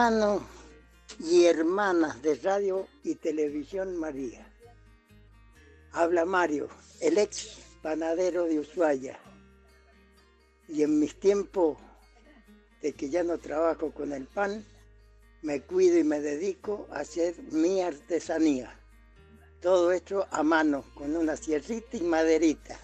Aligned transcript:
Hermanos 0.00 0.42
y 1.18 1.44
hermanas 1.44 2.22
de 2.22 2.34
Radio 2.36 2.88
y 3.04 3.16
Televisión 3.16 3.98
María. 3.98 4.50
Habla 5.92 6.24
Mario, 6.24 6.70
el 7.02 7.18
ex 7.18 7.58
panadero 7.82 8.44
de 8.44 8.60
Ushuaia. 8.60 9.18
Y 10.68 10.84
en 10.84 10.98
mis 10.98 11.20
tiempos 11.20 11.76
de 12.80 12.94
que 12.94 13.10
ya 13.10 13.22
no 13.22 13.36
trabajo 13.36 13.92
con 13.92 14.14
el 14.14 14.26
pan, 14.26 14.64
me 15.42 15.60
cuido 15.60 15.98
y 15.98 16.04
me 16.04 16.18
dedico 16.20 16.88
a 16.90 17.00
hacer 17.00 17.34
mi 17.52 17.82
artesanía. 17.82 18.74
Todo 19.60 19.92
esto 19.92 20.26
a 20.30 20.42
mano, 20.42 20.82
con 20.94 21.14
una 21.14 21.36
sierrita 21.36 21.98
y 21.98 22.00
maderita. 22.00 22.80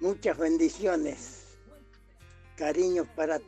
Muchas 0.00 0.36
bendiciones, 0.36 1.44
cariños 2.56 3.06
para 3.14 3.38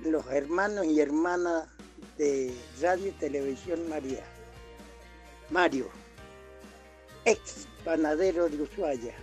los 0.00 0.26
hermanos 0.30 0.86
y 0.86 1.00
hermanas 1.00 1.68
de 2.16 2.54
Radio 2.80 3.08
y 3.08 3.12
Televisión 3.12 3.88
María. 3.88 4.22
Mario, 5.50 5.88
ex 7.24 7.66
panadero 7.84 8.48
de 8.48 8.62
Ushuaia. 8.62 9.14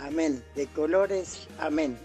Amén. 0.00 0.42
De 0.54 0.66
colores, 0.68 1.48
amén. 1.58 1.98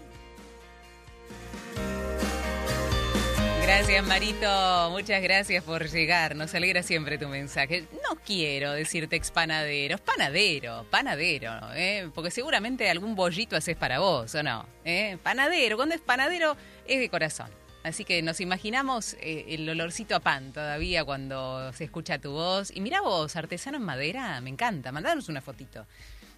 Gracias, 3.62 4.04
Marito. 4.06 4.90
Muchas 4.90 5.22
gracias 5.22 5.64
por 5.64 5.88
llegar. 5.88 6.36
Nos 6.36 6.54
alegra 6.54 6.82
siempre 6.82 7.16
tu 7.16 7.28
mensaje. 7.28 7.86
No 8.06 8.16
quiero 8.16 8.72
decirte 8.72 9.16
ex 9.16 9.30
panadero, 9.30 9.94
es 9.94 10.00
panadero, 10.02 10.84
panadero, 10.90 11.52
¿eh? 11.74 12.10
porque 12.14 12.30
seguramente 12.30 12.90
algún 12.90 13.14
bollito 13.14 13.56
haces 13.56 13.76
para 13.76 14.00
vos, 14.00 14.34
¿o 14.34 14.42
no? 14.42 14.66
¿Eh? 14.84 15.16
Panadero, 15.22 15.76
cuando 15.76 15.94
es 15.94 16.00
panadero 16.02 16.56
es 16.86 17.00
de 17.00 17.08
corazón. 17.08 17.63
Así 17.84 18.06
que 18.06 18.22
nos 18.22 18.40
imaginamos 18.40 19.14
eh, 19.20 19.44
el 19.48 19.68
olorcito 19.68 20.16
a 20.16 20.20
pan 20.20 20.52
todavía 20.52 21.04
cuando 21.04 21.70
se 21.74 21.84
escucha 21.84 22.18
tu 22.18 22.32
voz. 22.32 22.74
Y 22.74 22.80
mira 22.80 23.02
vos, 23.02 23.36
artesano 23.36 23.76
en 23.76 23.84
madera, 23.84 24.40
me 24.40 24.48
encanta. 24.48 24.90
Mandanos 24.90 25.28
una 25.28 25.42
fotito 25.42 25.86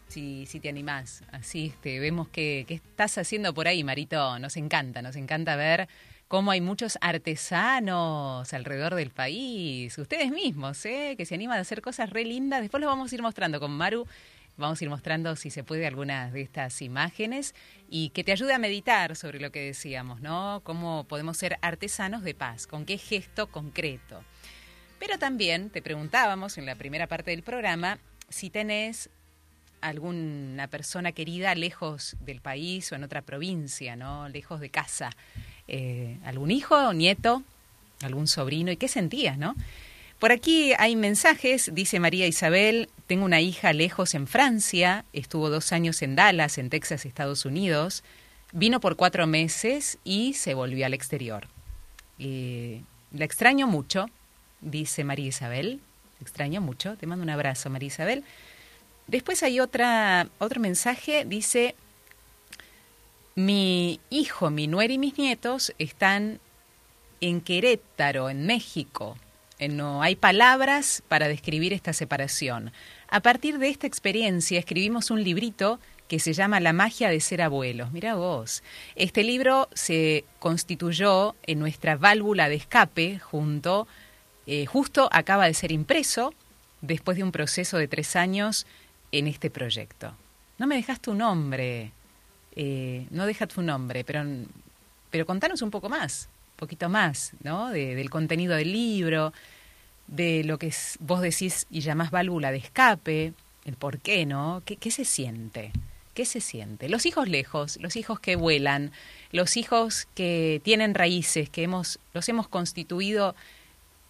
si, 0.09 0.45
si 0.47 0.59
te 0.59 0.69
animás. 0.69 1.23
Así 1.31 1.67
este, 1.67 2.01
vemos 2.01 2.29
qué 2.29 2.67
estás 2.69 3.17
haciendo 3.17 3.55
por 3.55 3.69
ahí, 3.69 3.85
Marito. 3.85 4.39
Nos 4.41 4.57
encanta, 4.57 5.03
nos 5.03 5.15
encanta 5.15 5.55
ver 5.55 5.89
cómo 6.29 6.51
hay 6.51 6.61
muchos 6.61 6.99
artesanos 7.01 8.53
alrededor 8.53 8.97
del 8.97 9.11
país, 9.11 9.97
ustedes 9.99 10.33
mismos, 10.33 10.85
¿eh? 10.85 11.15
que 11.17 11.27
se 11.27 11.37
animan 11.37 11.59
a 11.59 11.61
hacer 11.61 11.81
cosas 11.81 12.11
re 12.11 12.25
lindas. 12.25 12.61
Después 12.61 12.81
lo 12.81 12.89
vamos 12.89 13.13
a 13.13 13.15
ir 13.15 13.23
mostrando 13.23 13.61
con 13.61 13.71
Maru. 13.71 14.07
Vamos 14.57 14.81
a 14.81 14.85
ir 14.85 14.91
mostrando 14.91 15.37
si 15.37 15.51
se 15.51 15.65
puede 15.65 15.87
algunas 15.87 16.33
de 16.33 16.41
estas 16.41 16.81
imágenes 16.81 17.55
y 17.91 18.09
que 18.11 18.25
te 18.25 18.33
ayude 18.33 18.55
a 18.55 18.59
meditar 18.59 19.15
sobre 19.15 19.39
lo 19.39 19.53
que 19.53 19.61
decíamos, 19.61 20.23
¿no? 20.23 20.63
Cómo 20.65 21.05
podemos 21.05 21.37
ser 21.37 21.59
artesanos 21.61 22.23
de 22.23 22.35
paz, 22.35 22.67
con 22.67 22.87
qué 22.87 22.97
gesto 22.97 23.49
concreto. 23.49 24.23
Pero 24.99 25.19
también 25.19 25.69
te 25.69 25.83
preguntábamos 25.83 26.57
en 26.57 26.65
la 26.65 26.75
primera 26.75 27.07
parte 27.07 27.33
del 27.33 27.43
programa 27.43 27.99
si 28.31 28.49
tenés 28.49 29.11
alguna 29.83 30.69
persona 30.69 31.13
querida 31.13 31.55
lejos 31.55 32.17
del 32.21 32.41
país 32.41 32.91
o 32.93 32.95
en 32.95 33.05
otra 33.05 33.21
provincia, 33.23 33.95
¿no? 33.95 34.29
Lejos 34.31 34.61
de 34.61 34.71
casa. 34.71 35.11
Eh, 35.69 36.19
algún 36.25 36.51
hijo, 36.51 36.95
nieto, 36.95 37.43
algún 38.03 38.27
sobrino 38.27 38.71
y 38.71 38.77
qué 38.77 38.89
sentías, 38.89 39.37
¿no? 39.37 39.55
Por 40.19 40.33
aquí 40.33 40.73
hay 40.79 40.97
mensajes, 40.97 41.71
dice 41.75 42.01
María 42.01 42.27
Isabel, 42.27 42.89
tengo 43.07 43.25
una 43.25 43.41
hija 43.41 43.73
lejos 43.73 44.15
en 44.15 44.27
Francia, 44.27 45.05
estuvo 45.13 45.49
dos 45.49 45.73
años 45.73 46.03
en 46.03 46.17
Dallas, 46.17 46.59
en 46.59 46.71
Texas, 46.71 47.07
Estados 47.07 47.45
Unidos, 47.45 48.03
vino 48.53 48.81
por 48.81 48.97
cuatro 48.97 49.27
meses 49.27 49.99
y 50.05 50.35
se 50.35 50.55
volvió 50.55 50.87
al 50.87 50.95
exterior. 50.95 51.49
Eh, 52.19 52.83
la 53.13 53.25
extraño 53.25 53.67
mucho, 53.67 54.07
dice 54.61 55.05
María 55.05 55.27
Isabel, 55.27 55.81
extraño 56.21 56.61
mucho, 56.61 56.97
te 56.97 57.07
mando 57.07 57.23
un 57.23 57.31
abrazo 57.31 57.71
María 57.71 57.89
Isabel. 57.89 58.25
Después 59.07 59.43
hay 59.43 59.61
otra, 59.61 60.29
otro 60.39 60.61
mensaje, 60.61 61.25
dice, 61.25 61.77
mi 63.37 64.01
hijo, 64.11 64.51
mi 64.51 64.67
nuera 64.67 64.93
y 64.93 64.99
mis 64.99 65.17
nietos 65.17 65.73
están 65.79 66.41
en 67.21 67.41
Querétaro, 67.41 68.31
en 68.31 68.47
México. 68.47 69.17
Eh, 69.59 69.69
no 69.69 70.03
hay 70.03 70.17
palabras 70.17 71.03
para 71.09 71.29
describir 71.29 71.73
esta 71.73 71.93
separación. 71.93 72.73
A 73.09 73.21
partir 73.21 73.59
de 73.59 73.69
esta 73.69 73.87
experiencia 73.87 74.59
escribimos 74.59 75.11
un 75.11 75.23
librito 75.23 75.79
que 76.09 76.19
se 76.19 76.33
llama 76.33 76.61
La 76.61 76.73
magia 76.73 77.09
de 77.09 77.21
ser 77.21 77.41
abuelos. 77.41 77.93
Mira 77.93 78.15
vos. 78.15 78.63
Este 78.97 79.23
libro 79.23 79.69
se 79.75 80.25
constituyó 80.39 81.35
en 81.45 81.59
nuestra 81.59 81.97
válvula 81.97 82.49
de 82.49 82.57
escape 82.57 83.19
junto, 83.19 83.87
eh, 84.47 84.67
justo 84.67 85.09
acaba 85.13 85.47
de 85.47 85.55
ser 85.55 85.73
impreso 85.73 86.35
después 86.81 87.17
de 87.17 87.25
un 87.25 87.33
proceso 87.33 87.79
de 87.79 87.89
tres 87.89 88.17
años 88.17 88.67
en 89.13 89.27
este 89.29 89.51
proyecto. 89.51 90.15
No 90.59 90.67
me 90.67 90.77
dejas 90.77 91.01
tu 91.01 91.15
nombre, 91.15 91.93
eh, 92.55 93.07
no 93.11 93.27
deja 93.27 93.47
tu 93.47 93.63
nombre, 93.63 94.05
pero, 94.05 94.25
pero 95.11 95.27
contanos 95.27 95.63
un 95.63 95.71
poco 95.71 95.89
más, 95.89 96.29
un 96.53 96.57
poquito 96.57 96.89
más, 96.89 97.33
¿no? 97.43 97.71
del 97.71 98.11
contenido 98.11 98.55
del 98.55 98.73
libro, 98.73 99.33
de 100.07 100.45
lo 100.45 100.59
que 100.59 100.73
vos 101.01 101.21
decís 101.21 101.67
y 101.71 101.81
llamás 101.81 102.11
válvula 102.11 102.51
de 102.53 102.59
escape, 102.59 103.33
el 103.65 103.77
por 103.77 103.99
qué, 103.99 104.27
¿no? 104.27 104.63
¿Qué, 104.65 104.77
¿Qué 104.77 104.91
se 104.91 105.05
siente? 105.05 105.73
¿Qué 106.15 106.25
se 106.25 106.41
siente? 106.41 106.89
Los 106.89 107.05
hijos 107.05 107.29
lejos, 107.29 107.79
los 107.81 107.97
hijos 107.97 108.21
que 108.21 108.37
vuelan, 108.37 108.93
los 109.33 109.57
hijos 109.57 110.09
que 110.15 110.61
tienen 110.65 110.95
raíces, 110.95 111.51
que 111.51 111.63
hemos, 111.63 111.99
los 112.15 112.29
hemos 112.29 112.49
constituido 112.49 113.35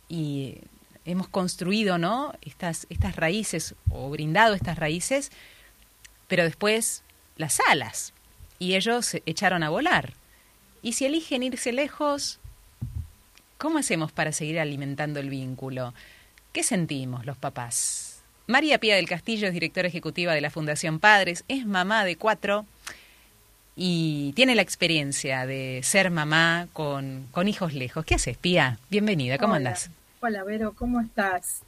y 0.08 0.58
hemos 1.04 1.28
construido, 1.28 1.98
¿no? 1.98 2.32
Estas, 2.42 2.86
estas 2.90 3.16
raíces 3.16 3.74
o 3.90 4.10
brindado 4.10 4.54
estas 4.54 4.78
raíces, 4.78 5.32
pero 6.28 6.44
después 6.44 7.02
las 7.36 7.60
alas, 7.68 8.12
y 8.58 8.74
ellos 8.74 9.16
echaron 9.26 9.62
a 9.62 9.70
volar. 9.70 10.14
Y 10.82 10.92
si 10.92 11.06
eligen 11.06 11.42
irse 11.42 11.72
lejos, 11.72 12.38
¿cómo 13.58 13.78
hacemos 13.78 14.12
para 14.12 14.32
seguir 14.32 14.58
alimentando 14.58 15.20
el 15.20 15.30
vínculo? 15.30 15.94
¿Qué 16.52 16.62
sentimos 16.62 17.26
los 17.26 17.36
papás? 17.36 18.22
María 18.46 18.78
Pía 18.78 18.96
del 18.96 19.08
Castillo 19.08 19.48
es 19.48 19.54
directora 19.54 19.88
ejecutiva 19.88 20.34
de 20.34 20.40
la 20.40 20.50
Fundación 20.50 21.00
Padres, 21.00 21.44
es 21.48 21.66
mamá 21.66 22.04
de 22.04 22.16
cuatro 22.16 22.64
y 23.74 24.32
tiene 24.34 24.54
la 24.54 24.62
experiencia 24.62 25.46
de 25.46 25.80
ser 25.82 26.10
mamá 26.10 26.68
con, 26.72 27.26
con 27.32 27.48
hijos 27.48 27.74
lejos. 27.74 28.04
¿Qué 28.04 28.14
haces, 28.14 28.36
Pía? 28.36 28.78
Bienvenida, 28.88 29.36
¿cómo 29.38 29.54
andas? 29.54 29.90
Hola, 30.20 30.44
Vero, 30.44 30.72
¿cómo 30.74 31.00
estás? 31.00 31.62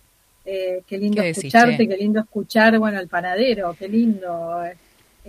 Eh, 0.45 0.83
qué 0.87 0.97
lindo 0.97 1.21
escucharte, 1.21 1.87
qué 1.87 1.97
lindo 1.97 2.21
escuchar, 2.21 2.79
bueno, 2.79 2.99
el 2.99 3.09
panadero, 3.09 3.77
qué 3.79 3.89
lindo. 3.89 4.63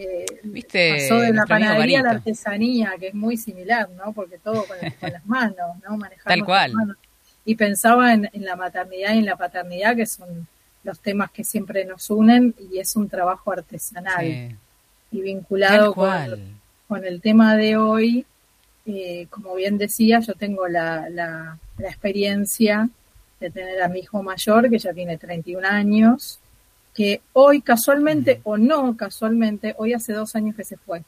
Eh, 0.02 0.26
¿Viste? 0.44 0.94
Pasó 0.94 1.20
de 1.20 1.34
la 1.34 1.46
panadería 1.46 2.00
a 2.00 2.04
la 2.04 2.12
artesanía, 2.12 2.94
que 2.98 3.10
es 3.10 3.14
muy 3.14 3.36
similar, 3.36 3.90
¿no? 3.90 4.14
Porque 4.14 4.38
todo 4.38 4.64
con, 4.66 4.78
las 5.12 5.26
manos, 5.26 5.76
¿no? 5.84 5.98
Manejar 5.98 6.24
Tal 6.26 6.46
cual. 6.46 6.72
Y 7.44 7.56
pensaba 7.56 8.14
en, 8.14 8.30
la 8.34 8.56
maternidad 8.56 9.14
y 9.14 9.18
en 9.18 9.26
la 9.26 9.36
paternidad, 9.36 9.98
que 9.98 10.06
son 10.06 10.48
los 10.86 11.02
temas 11.02 11.32
que 11.32 11.44
siempre 11.44 11.84
nos 11.84 12.10
unen, 12.10 12.56
y 12.72 12.80
es 12.80 12.96
un 12.96 13.10
trabajo 13.10 13.52
artesanal. 13.52 14.56
Y 15.12 15.22
vinculado 15.22 15.94
con, 15.94 17.04
el 17.04 17.20
tema 17.20 17.58
de 17.58 17.76
hoy, 17.76 18.26
eh, 18.86 19.28
como 19.30 19.54
bien 19.56 19.78
decía, 19.78 20.22
yo 20.22 20.34
tengo 20.34 20.70
la, 20.70 21.10
la, 21.10 21.58
la 21.78 21.90
experiencia 21.90 22.88
de 23.42 23.50
tener 23.50 23.82
a 23.82 23.90
mi 23.90 24.00
hijo 24.00 24.24
mayor, 24.24 24.70
que 24.70 24.80
ya 24.80 24.94
tiene 24.94 25.18
31 25.18 25.68
años, 25.68 26.40
que 27.00 27.22
hoy 27.32 27.62
casualmente 27.62 28.42
o 28.44 28.58
no 28.58 28.98
casualmente, 28.98 29.74
hoy 29.78 29.94
hace 29.94 30.12
dos 30.12 30.36
años 30.36 30.54
que 30.54 30.66
se 30.66 30.76
fue 30.76 31.02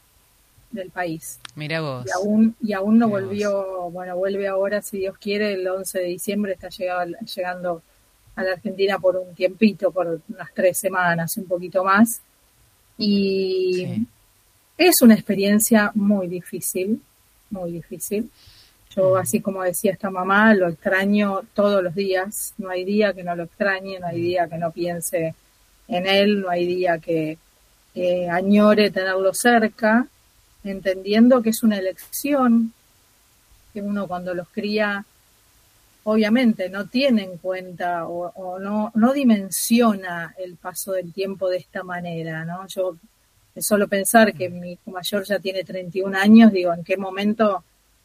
del 0.71 0.89
país. 0.89 1.37
Mira 1.55 1.81
vos. 1.81 2.05
Y 2.07 2.11
aún, 2.11 2.55
y 2.61 2.71
aún 2.71 2.97
no 2.97 3.09
volvió, 3.09 3.89
bueno, 3.91 4.15
vuelve 4.15 4.47
ahora, 4.47 4.81
si 4.81 4.99
Dios 4.99 5.17
quiere, 5.17 5.51
el 5.51 5.67
11 5.67 5.99
de 5.99 6.05
diciembre 6.05 6.53
está 6.53 6.69
llegado, 6.69 7.11
llegando 7.35 7.81
a 8.37 8.43
la 8.43 8.53
Argentina 8.53 8.99
por 8.99 9.17
un 9.17 9.35
tiempito, 9.35 9.91
por 9.91 10.21
unas 10.29 10.53
tres 10.53 10.77
semanas, 10.77 11.35
un 11.35 11.43
poquito 11.43 11.83
más. 11.83 12.21
Y 12.97 14.07
es 14.77 15.01
una 15.01 15.15
experiencia 15.15 15.91
muy 15.93 16.29
difícil, 16.29 17.01
muy 17.49 17.69
difícil. 17.69 18.31
Yo, 18.95 19.17
así 19.17 19.41
como 19.41 19.61
decía 19.61 19.91
esta 19.91 20.09
mamá, 20.09 20.53
lo 20.53 20.69
extraño 20.69 21.41
todos 21.53 21.83
los 21.83 21.93
días. 21.93 22.53
No 22.57 22.69
hay 22.69 22.85
día 22.85 23.11
que 23.11 23.25
no 23.25 23.35
lo 23.35 23.43
extrañe, 23.43 23.99
no 23.99 24.07
hay 24.07 24.21
día 24.21 24.47
que 24.47 24.57
no 24.57 24.71
piense 24.71 25.35
en 25.87 26.07
él, 26.07 26.41
no 26.41 26.49
hay 26.49 26.65
día 26.65 26.99
que 26.99 27.37
añore 28.29 28.91
tenerlo 28.91 29.33
cerca, 29.33 30.07
entendiendo 30.63 31.41
que 31.41 31.49
es 31.49 31.63
una 31.63 31.77
elección, 31.77 32.73
que 33.73 33.81
uno 33.81 34.07
cuando 34.07 34.33
los 34.33 34.47
cría, 34.49 35.05
obviamente 36.03 36.69
no 36.69 36.87
tiene 36.87 37.23
en 37.23 37.37
cuenta 37.37 38.07
o, 38.07 38.59
no, 38.59 38.91
no 38.95 39.13
dimensiona 39.13 40.33
el 40.37 40.55
paso 40.55 40.93
del 40.93 41.13
tiempo 41.13 41.49
de 41.49 41.57
esta 41.57 41.83
manera, 41.83 42.43
¿no? 42.45 42.67
Yo 42.67 42.95
solo 43.57 43.87
pensar 43.87 44.33
que 44.33 44.49
mi 44.49 44.73
hijo 44.73 44.91
mayor 44.91 45.23
ya 45.25 45.39
tiene 45.39 45.63
31 45.63 46.17
años, 46.17 46.51
digo, 46.51 46.73
¿en 46.73 46.83
qué 46.83 46.97
momento, 46.97 47.63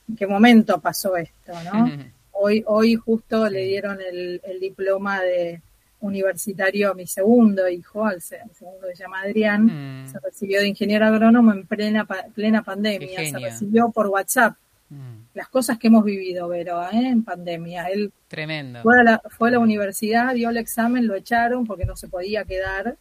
en 0.08 0.16
qué 0.16 0.26
momento 0.26 0.80
pasó 0.80 1.16
esto, 1.16 1.52
no? 1.64 1.90
Hoy, 2.38 2.62
hoy 2.66 2.96
justo 2.96 3.48
le 3.48 3.62
dieron 3.62 3.98
el, 3.98 4.42
diploma 4.60 5.22
de 5.22 5.62
universitario 6.00 6.90
a 6.90 6.94
mi 6.94 7.06
segundo 7.06 7.68
hijo, 7.68 8.04
al, 8.04 8.20
segundo 8.20 8.86
que 8.88 8.96
se 8.96 9.02
llama 9.02 9.20
Adrián, 9.20 10.04
mm. 10.04 10.12
se 10.12 10.18
recibió 10.20 10.60
de 10.60 10.68
ingeniero 10.68 11.06
agrónomo 11.06 11.52
en 11.52 11.66
plena, 11.66 12.06
plena 12.34 12.62
pandemia, 12.62 13.30
se 13.30 13.38
recibió 13.38 13.90
por 13.90 14.08
WhatsApp. 14.08 14.56
Mm. 14.88 15.34
Las 15.34 15.48
cosas 15.48 15.78
que 15.78 15.88
hemos 15.88 16.04
vivido, 16.04 16.48
Vero, 16.48 16.82
¿eh? 16.84 17.08
en 17.08 17.24
pandemia. 17.24 17.86
Él 17.86 18.12
Tremendo. 18.28 18.82
Fue 18.82 19.00
a, 19.00 19.02
la, 19.02 19.22
fue 19.30 19.48
a 19.48 19.52
la 19.52 19.58
universidad, 19.58 20.34
dio 20.34 20.50
el 20.50 20.56
examen, 20.58 21.06
lo 21.06 21.14
echaron 21.14 21.66
porque 21.66 21.84
no 21.84 21.96
se 21.96 22.08
podía 22.08 22.44
quedar 22.44 22.96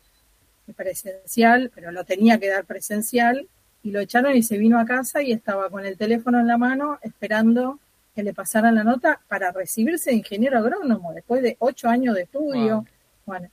presencial, 0.76 1.72
pero 1.76 1.92
lo 1.92 2.04
tenía 2.06 2.40
que 2.40 2.50
dar 2.50 2.66
presencial, 2.66 3.48
y 3.86 3.92
lo 3.92 4.00
echaron 4.00 4.36
y 4.36 4.42
se 4.42 4.58
vino 4.58 4.80
a 4.80 4.86
casa 4.86 5.22
y 5.22 5.32
estaba 5.32 5.70
con 5.70 5.86
el 5.86 5.96
teléfono 5.96 6.40
en 6.40 6.48
la 6.48 6.58
mano 6.58 6.98
esperando 7.04 7.80
que 8.16 8.24
le 8.24 8.34
pasaran 8.34 8.76
la 8.76 8.84
nota 8.84 9.22
para 9.28 9.52
recibirse 9.52 10.12
de 10.12 10.18
ingeniero 10.18 10.58
agrónomo 10.58 11.14
después 11.14 11.44
de 11.44 11.58
ocho 11.60 11.90
años 11.90 12.16
de 12.16 12.24
estudio. 12.24 12.86
Bueno, 13.26 13.50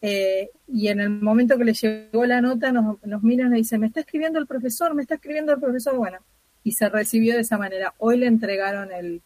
eh, 0.00 0.50
y 0.66 0.88
en 0.88 1.00
el 1.00 1.10
momento 1.10 1.56
que 1.56 1.64
le 1.64 1.72
llegó 1.72 2.26
la 2.26 2.40
nota 2.40 2.72
nos, 2.72 3.02
nos 3.04 3.22
miran 3.22 3.54
y 3.54 3.58
dicen, 3.58 3.80
me 3.80 3.86
está 3.86 4.00
escribiendo 4.00 4.38
el 4.38 4.46
profesor, 4.46 4.94
me 4.94 5.02
está 5.02 5.14
escribiendo 5.14 5.52
el 5.52 5.60
profesor, 5.60 5.96
bueno, 5.96 6.18
y 6.64 6.72
se 6.72 6.88
recibió 6.88 7.34
de 7.34 7.42
esa 7.42 7.58
manera. 7.58 7.94
Hoy 7.98 8.18
le 8.18 8.26
entregaron 8.26 8.90
el, 8.92 9.22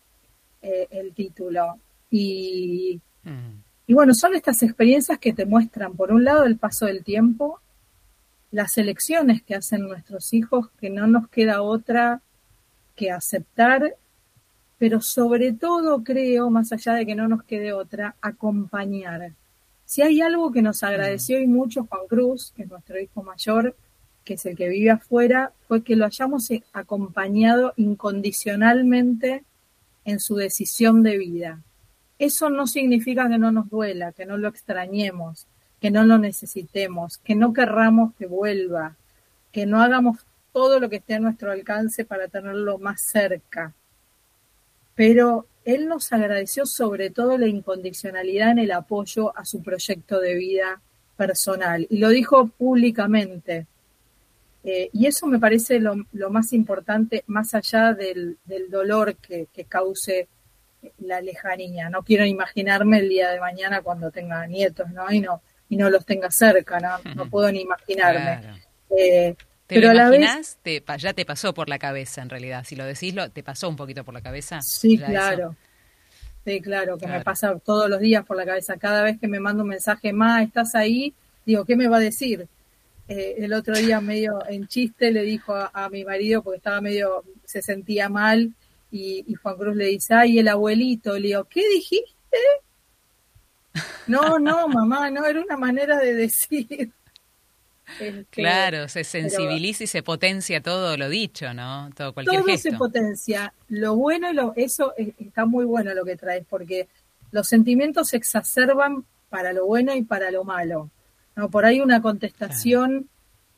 eh, 0.60 0.86
el 0.90 1.14
título. 1.14 1.78
Y 2.10 3.00
y 3.86 3.94
bueno, 3.94 4.14
son 4.14 4.34
estas 4.34 4.62
experiencias 4.62 5.18
que 5.18 5.32
te 5.32 5.46
muestran, 5.46 5.94
por 5.94 6.12
un 6.12 6.24
lado, 6.24 6.44
el 6.44 6.56
paso 6.56 6.86
del 6.86 7.04
tiempo, 7.04 7.60
las 8.50 8.78
elecciones 8.78 9.42
que 9.42 9.54
hacen 9.54 9.82
nuestros 9.82 10.32
hijos, 10.32 10.70
que 10.80 10.90
no 10.90 11.06
nos 11.06 11.28
queda 11.28 11.62
otra 11.62 12.20
que 12.96 13.12
aceptar, 13.12 13.94
pero 14.78 15.00
sobre 15.00 15.52
todo 15.52 16.02
creo, 16.04 16.50
más 16.50 16.72
allá 16.72 16.94
de 16.94 17.06
que 17.06 17.14
no 17.14 17.28
nos 17.28 17.44
quede 17.44 17.72
otra, 17.72 18.16
acompañar. 18.20 19.32
Si 19.84 20.02
hay 20.02 20.20
algo 20.20 20.52
que 20.52 20.62
nos 20.62 20.82
agradeció 20.82 21.40
y 21.40 21.46
mucho 21.46 21.86
Juan 21.88 22.06
Cruz, 22.08 22.52
que 22.54 22.64
es 22.64 22.68
nuestro 22.68 22.98
hijo 23.00 23.22
mayor, 23.22 23.76
que 24.24 24.34
es 24.34 24.44
el 24.44 24.56
que 24.56 24.68
vive 24.68 24.90
afuera, 24.90 25.52
fue 25.68 25.82
que 25.82 25.96
lo 25.96 26.04
hayamos 26.04 26.50
acompañado 26.72 27.72
incondicionalmente 27.76 29.44
en 30.04 30.20
su 30.20 30.34
decisión 30.34 31.02
de 31.02 31.16
vida. 31.16 31.62
Eso 32.18 32.50
no 32.50 32.66
significa 32.66 33.28
que 33.28 33.38
no 33.38 33.52
nos 33.52 33.70
duela, 33.70 34.12
que 34.12 34.26
no 34.26 34.36
lo 34.36 34.48
extrañemos, 34.48 35.46
que 35.80 35.90
no 35.90 36.04
lo 36.04 36.18
necesitemos, 36.18 37.18
que 37.18 37.34
no 37.34 37.52
querramos 37.52 38.14
que 38.14 38.26
vuelva, 38.26 38.96
que 39.52 39.66
no 39.66 39.80
hagamos 39.80 40.18
todo 40.52 40.80
lo 40.80 40.88
que 40.88 40.96
esté 40.96 41.14
a 41.14 41.20
nuestro 41.20 41.52
alcance 41.52 42.04
para 42.04 42.28
tenerlo 42.28 42.78
más 42.78 43.02
cerca. 43.02 43.74
Pero 44.96 45.46
él 45.64 45.86
nos 45.86 46.12
agradeció 46.12 46.66
sobre 46.66 47.10
todo 47.10 47.38
la 47.38 47.46
incondicionalidad 47.46 48.50
en 48.50 48.58
el 48.58 48.72
apoyo 48.72 49.36
a 49.36 49.44
su 49.44 49.62
proyecto 49.62 50.20
de 50.20 50.34
vida 50.34 50.80
personal 51.16 51.86
y 51.88 51.98
lo 51.98 52.08
dijo 52.08 52.48
públicamente. 52.48 53.66
Eh, 54.64 54.90
y 54.92 55.06
eso 55.06 55.28
me 55.28 55.38
parece 55.38 55.78
lo, 55.78 55.94
más 56.28 56.52
importante, 56.52 57.22
más 57.28 57.54
allá 57.54 57.92
del, 57.92 58.36
dolor 58.68 59.14
que, 59.16 59.46
que 59.52 59.64
cause 59.64 60.26
la 60.98 61.20
lejanía. 61.20 61.88
No 61.88 62.02
quiero 62.02 62.24
imaginarme 62.24 62.98
el 62.98 63.08
día 63.08 63.30
de 63.30 63.40
mañana 63.40 63.82
cuando 63.82 64.10
tenga 64.10 64.46
nietos, 64.46 64.90
¿no? 64.90 65.10
Y 65.12 65.20
no, 65.20 65.40
y 65.68 65.76
no 65.76 65.90
los 65.90 66.04
tenga 66.04 66.30
cerca, 66.30 66.80
¿no? 66.80 67.14
No 67.14 67.28
puedo 67.28 67.50
ni 67.50 67.60
imaginarme. 67.60 68.60
Eh, 68.96 69.34
¿Te 69.66 69.76
pero 69.76 69.88
lo 69.88 69.90
a 69.90 69.94
la 69.94 70.10
vez, 70.10 70.58
te, 70.62 70.82
ya 70.98 71.12
te 71.12 71.24
pasó 71.24 71.52
por 71.52 71.68
la 71.68 71.78
cabeza, 71.78 72.22
en 72.22 72.30
realidad. 72.30 72.64
Si 72.64 72.76
lo 72.76 72.84
decís, 72.84 73.14
lo, 73.14 73.28
¿te 73.30 73.42
pasó 73.42 73.68
un 73.68 73.76
poquito 73.76 74.04
por 74.04 74.14
la 74.14 74.20
cabeza? 74.20 74.62
Sí, 74.62 74.96
claro. 74.96 75.56
Sí, 76.44 76.60
claro, 76.60 76.96
que 76.96 77.08
me 77.08 77.22
pasa 77.22 77.58
todos 77.58 77.90
los 77.90 77.98
días 77.98 78.24
por 78.24 78.36
la 78.36 78.44
cabeza. 78.44 78.76
Cada 78.76 79.02
vez 79.02 79.18
que 79.18 79.26
me 79.26 79.40
manda 79.40 79.64
un 79.64 79.68
mensaje, 79.68 80.12
Ma, 80.12 80.44
¿estás 80.44 80.76
ahí? 80.76 81.12
Digo, 81.44 81.64
¿qué 81.64 81.74
me 81.74 81.88
va 81.88 81.96
a 81.96 82.00
decir? 82.00 82.46
Eh, 83.08 83.34
el 83.38 83.52
otro 83.52 83.76
día, 83.76 84.00
medio 84.00 84.38
en 84.48 84.68
chiste, 84.68 85.10
le 85.10 85.22
dijo 85.22 85.54
a, 85.54 85.88
mi 85.90 86.04
marido, 86.04 86.42
porque 86.42 86.58
estaba 86.58 86.80
medio, 86.80 87.24
se 87.44 87.62
sentía 87.62 88.08
mal, 88.08 88.52
y, 88.92 89.24
Juan 89.42 89.56
Cruz 89.56 89.74
le 89.74 89.86
dice, 89.86 90.14
ay, 90.14 90.38
el 90.38 90.46
abuelito, 90.46 91.18
le 91.18 91.28
digo, 91.28 91.44
¿qué 91.44 91.68
dijiste? 91.68 92.14
No, 94.06 94.38
no, 94.38 94.68
mamá, 94.68 95.10
no, 95.10 95.24
era 95.24 95.40
una 95.40 95.56
manera 95.56 95.98
de 95.98 96.14
decir. 96.14 96.92
Este, 98.00 98.24
claro, 98.30 98.88
se 98.88 99.04
sensibiliza 99.04 99.84
y 99.84 99.86
se 99.86 100.02
potencia 100.02 100.60
todo 100.60 100.96
lo 100.96 101.08
dicho, 101.08 101.54
¿no? 101.54 101.90
Todo 101.94 102.12
cualquier 102.12 102.42
todo 102.42 102.56
se 102.56 102.72
potencia. 102.72 103.52
Lo 103.68 103.94
bueno 103.96 104.30
y 104.30 104.34
lo, 104.34 104.52
eso 104.56 104.94
está 104.96 105.46
muy 105.46 105.64
bueno 105.64 105.94
lo 105.94 106.04
que 106.04 106.16
traes, 106.16 106.44
porque 106.48 106.88
los 107.30 107.48
sentimientos 107.48 108.08
se 108.08 108.16
exacerban 108.16 109.04
para 109.28 109.52
lo 109.52 109.66
bueno 109.66 109.94
y 109.94 110.02
para 110.02 110.30
lo 110.30 110.44
malo. 110.44 110.90
¿no? 111.36 111.48
Por 111.48 111.64
ahí 111.64 111.80
una 111.80 112.02
contestación 112.02 113.08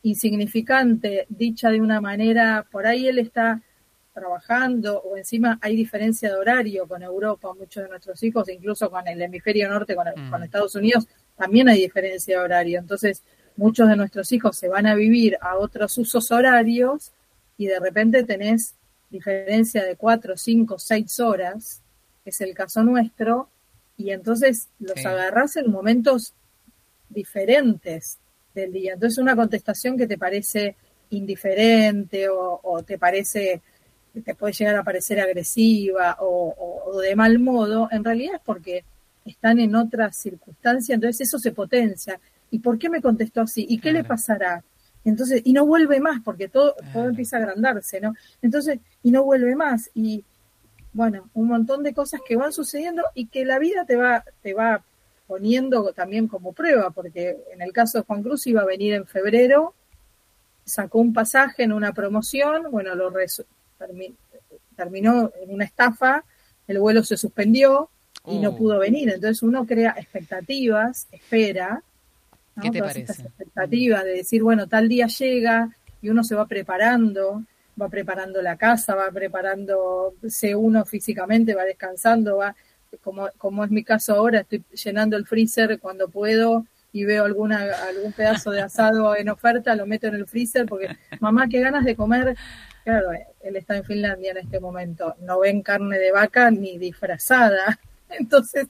insignificante, 0.03 1.27
dicha 1.29 1.71
de 1.71 1.81
una 1.81 2.01
manera, 2.01 2.67
por 2.71 2.87
ahí 2.87 3.09
él 3.09 3.19
está 3.19 3.61
trabajando 4.13 5.01
o 5.01 5.17
encima 5.17 5.59
hay 5.61 5.77
diferencia 5.77 6.29
de 6.29 6.37
horario 6.37 6.87
con 6.87 7.03
Europa, 7.03 7.53
muchos 7.55 7.85
de 7.85 7.89
nuestros 7.89 8.23
hijos, 8.23 8.49
incluso 8.49 8.91
con 8.91 9.07
el 9.07 9.21
hemisferio 9.23 9.69
norte, 9.69 9.95
con, 9.95 10.07
mm. 10.07 10.43
Estados 10.43 10.75
Unidos, 10.75 11.07
también 11.37 11.69
hay 11.69 11.81
diferencia 11.81 12.39
de 12.39 12.45
horario. 12.45 12.79
Entonces, 12.81 13.23
muchos 13.59 13.89
de 13.89 13.97
nuestros 13.97 14.33
hijos 14.33 14.57
se 14.57 14.69
van 14.69 14.87
a 14.87 14.95
vivir 14.95 15.37
a 15.41 15.59
otros 15.59 15.99
usos 15.99 16.31
horarios 16.31 17.13
y 17.59 17.67
de 17.67 17.79
repente 17.79 18.25
tenés 18.25 18.75
diferencia 19.11 19.85
de 19.85 19.97
cuatro, 19.97 20.37
cinco, 20.37 20.79
seis 20.79 21.21
horas, 21.21 21.83
que 22.25 22.31
es 22.31 22.41
el 22.41 22.55
caso 22.55 22.83
nuestro, 22.83 23.49
y 23.97 24.11
entonces 24.11 24.69
los 24.79 25.05
agarrás 25.05 25.57
en 25.57 25.71
momentos 25.71 26.33
diferentes 27.11 28.19
del 28.55 28.73
día. 28.73 28.95
Entonces 28.95 29.19
una 29.19 29.37
contestación 29.37 29.99
que 29.99 30.07
te 30.07 30.17
parece 30.17 30.77
indiferente 31.11 32.29
o 32.31 32.83
te 32.87 32.97
parece 32.97 33.61
te 34.23 34.35
puede 34.35 34.53
llegar 34.53 34.77
a 34.77 34.85
parecer 34.85 35.21
agresiva 35.21 36.17
o, 36.21 37.01
de 37.01 37.15
mal 37.17 37.39
modo, 37.39 37.89
en 37.91 38.05
realidad 38.05 38.37
es 38.37 38.41
porque 38.45 38.85
están 39.25 39.59
en 39.61 39.75
otras 39.75 40.17
circunstancias, 40.17 40.95
entonces 40.95 41.29
eso 41.29 41.39
se 41.39 41.53
potencia. 41.53 42.19
¿Y 42.51 42.61
por 42.61 42.79
qué 42.79 42.89
me 42.89 43.03
contestó 43.03 43.43
así? 43.43 43.67
¿Y 43.69 43.79
qué 43.81 43.93
le 43.93 44.05
pasará? 44.05 44.65
Entonces, 45.05 45.43
y 45.45 45.53
no 45.53 45.67
vuelve 45.67 46.01
más, 46.01 46.21
porque 46.23 46.49
todo, 46.49 46.75
todo 46.93 47.09
empieza 47.09 47.37
a 47.37 47.41
agrandarse, 47.41 48.01
¿no? 48.01 48.15
Entonces, 48.43 48.81
y 49.03 49.11
no 49.11 49.25
vuelve 49.25 49.55
más. 49.57 49.91
Y 49.95 50.25
bueno, 50.93 51.31
un 51.35 51.47
montón 51.47 51.83
de 51.83 51.95
cosas 51.95 52.21
que 52.27 52.37
van 52.37 52.53
sucediendo 52.53 53.03
y 53.15 53.27
que 53.27 53.45
la 53.45 53.59
vida 53.59 53.85
te 53.85 53.97
va, 53.97 54.25
te 54.43 54.55
va 54.55 54.83
poniendo 55.27 55.93
también 55.93 56.27
como 56.27 56.53
prueba, 56.53 56.91
porque 56.91 57.37
en 57.53 57.63
el 57.63 57.73
caso 57.73 57.99
de 57.99 58.05
Juan 58.05 58.23
Cruz 58.23 58.47
iba 58.47 58.63
a 58.63 58.67
venir 58.67 58.95
en 58.95 59.07
febrero, 59.07 59.75
sacó 60.65 60.99
un 60.99 61.13
pasaje 61.13 61.63
en 61.63 61.73
una 61.73 61.93
promoción, 61.93 62.71
bueno, 62.71 62.95
lo, 62.95 63.13
terminó 64.75 65.31
en 65.41 65.55
una 65.55 65.65
estafa, 65.65 66.25
el 66.67 66.79
vuelo 66.79 67.03
se 67.03 67.17
suspendió 67.17 67.91
y 68.27 68.39
no 68.39 68.51
oh. 68.51 68.57
pudo 68.57 68.79
venir. 68.79 69.11
Entonces 69.11 69.43
uno 69.43 69.67
crea 69.67 69.95
expectativas, 69.99 71.07
espera, 71.13 71.83
¿Qué 72.61 72.71
te 72.71 72.81
parece? 72.81 73.23
expectativas 73.23 74.05
de 74.05 74.15
decir, 74.15 74.43
bueno, 74.43 74.67
tal 74.67 74.89
día 74.89 75.07
llega 75.07 75.71
y 76.01 76.09
uno 76.09 76.25
se 76.25 76.35
va 76.35 76.47
preparando, 76.47 77.43
va 77.81 77.89
preparando 77.89 78.43
la 78.43 78.57
casa, 78.57 78.95
va 78.95 79.11
preparándose 79.11 80.55
uno 80.55 80.85
físicamente, 80.85 81.55
va 81.55 81.65
descansando, 81.65 82.39
va, 82.39 82.55
como, 83.03 83.29
como 83.39 83.65
es 83.65 83.71
mi 83.71 83.85
caso 83.85 84.15
ahora, 84.15 84.41
estoy 84.41 84.65
llenando 84.73 85.17
el 85.17 85.27
freezer 85.27 85.79
cuando 85.79 86.09
puedo 86.09 86.67
y 86.93 87.05
veo 87.05 87.25
alguna, 87.25 87.67
algún 87.89 88.13
pedazo 88.13 88.51
de 88.51 88.63
asado 88.63 89.15
en 89.15 89.29
oferta, 89.29 89.75
lo 89.75 89.87
meto 89.87 90.07
en 90.07 90.15
el 90.15 90.27
freezer 90.27 90.67
porque 90.67 90.97
mamá, 91.21 91.49
qué 91.49 91.61
ganas 91.61 91.85
de 91.85 91.95
comer 91.95 92.37
claro, 92.89 93.11
él 93.41 93.57
está 93.57 93.77
en 93.77 93.85
Finlandia 93.85 94.31
en 94.31 94.39
este 94.39 94.61
momento, 94.61 95.15
no 95.21 95.41
ven 95.41 95.61
carne 95.61 95.99
de 95.99 96.11
vaca 96.11 96.51
ni 96.51 96.79
disfrazada. 96.79 97.79
Entonces, 98.11 98.69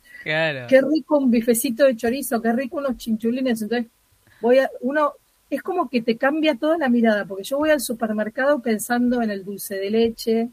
qué 0.68 0.80
rico 0.80 1.18
un 1.18 1.30
bifecito 1.30 1.84
de 1.84 1.96
chorizo, 1.96 2.40
qué 2.42 2.52
rico 2.52 2.78
unos 2.78 2.96
chinchulines. 2.96 3.62
Entonces, 3.62 3.90
voy 4.40 4.58
a, 4.58 4.70
uno, 4.80 5.12
es 5.50 5.62
como 5.62 5.88
que 5.88 6.02
te 6.02 6.16
cambia 6.16 6.56
toda 6.56 6.78
la 6.78 6.88
mirada, 6.88 7.24
porque 7.24 7.44
yo 7.44 7.58
voy 7.58 7.70
al 7.70 7.80
supermercado 7.80 8.60
pensando 8.60 9.22
en 9.22 9.30
el 9.30 9.44
dulce 9.44 9.76
de 9.76 9.90
leche 9.90 10.48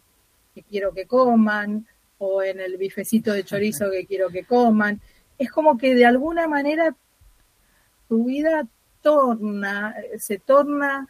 que 0.54 0.64
quiero 0.64 0.94
que 0.94 1.06
coman, 1.06 1.86
o 2.18 2.42
en 2.42 2.60
el 2.60 2.78
bifecito 2.78 3.34
de 3.34 3.44
chorizo 3.44 3.92
que 3.92 4.06
quiero 4.06 4.30
que 4.30 4.44
coman. 4.44 5.02
Es 5.38 5.52
como 5.52 5.78
que 5.78 5.96
de 5.96 6.06
alguna 6.06 6.48
manera 6.48 6.96
tu 8.08 8.26
vida 8.26 8.68
torna, 9.02 9.96
se 10.18 10.40
torna 10.40 11.08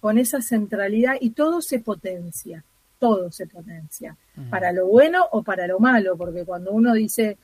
con 0.00 0.18
esa 0.18 0.40
centralidad 0.40 1.16
y 1.20 1.30
todo 1.30 1.60
se 1.60 1.78
potencia, 1.80 2.64
todo 2.98 3.30
se 3.30 3.46
potencia, 3.46 4.16
para 4.50 4.72
lo 4.72 4.86
bueno 4.86 5.26
o 5.32 5.42
para 5.42 5.66
lo 5.66 5.78
malo, 5.78 6.16
porque 6.16 6.44
cuando 6.44 6.72
uno 6.72 6.92
dice 6.94 7.38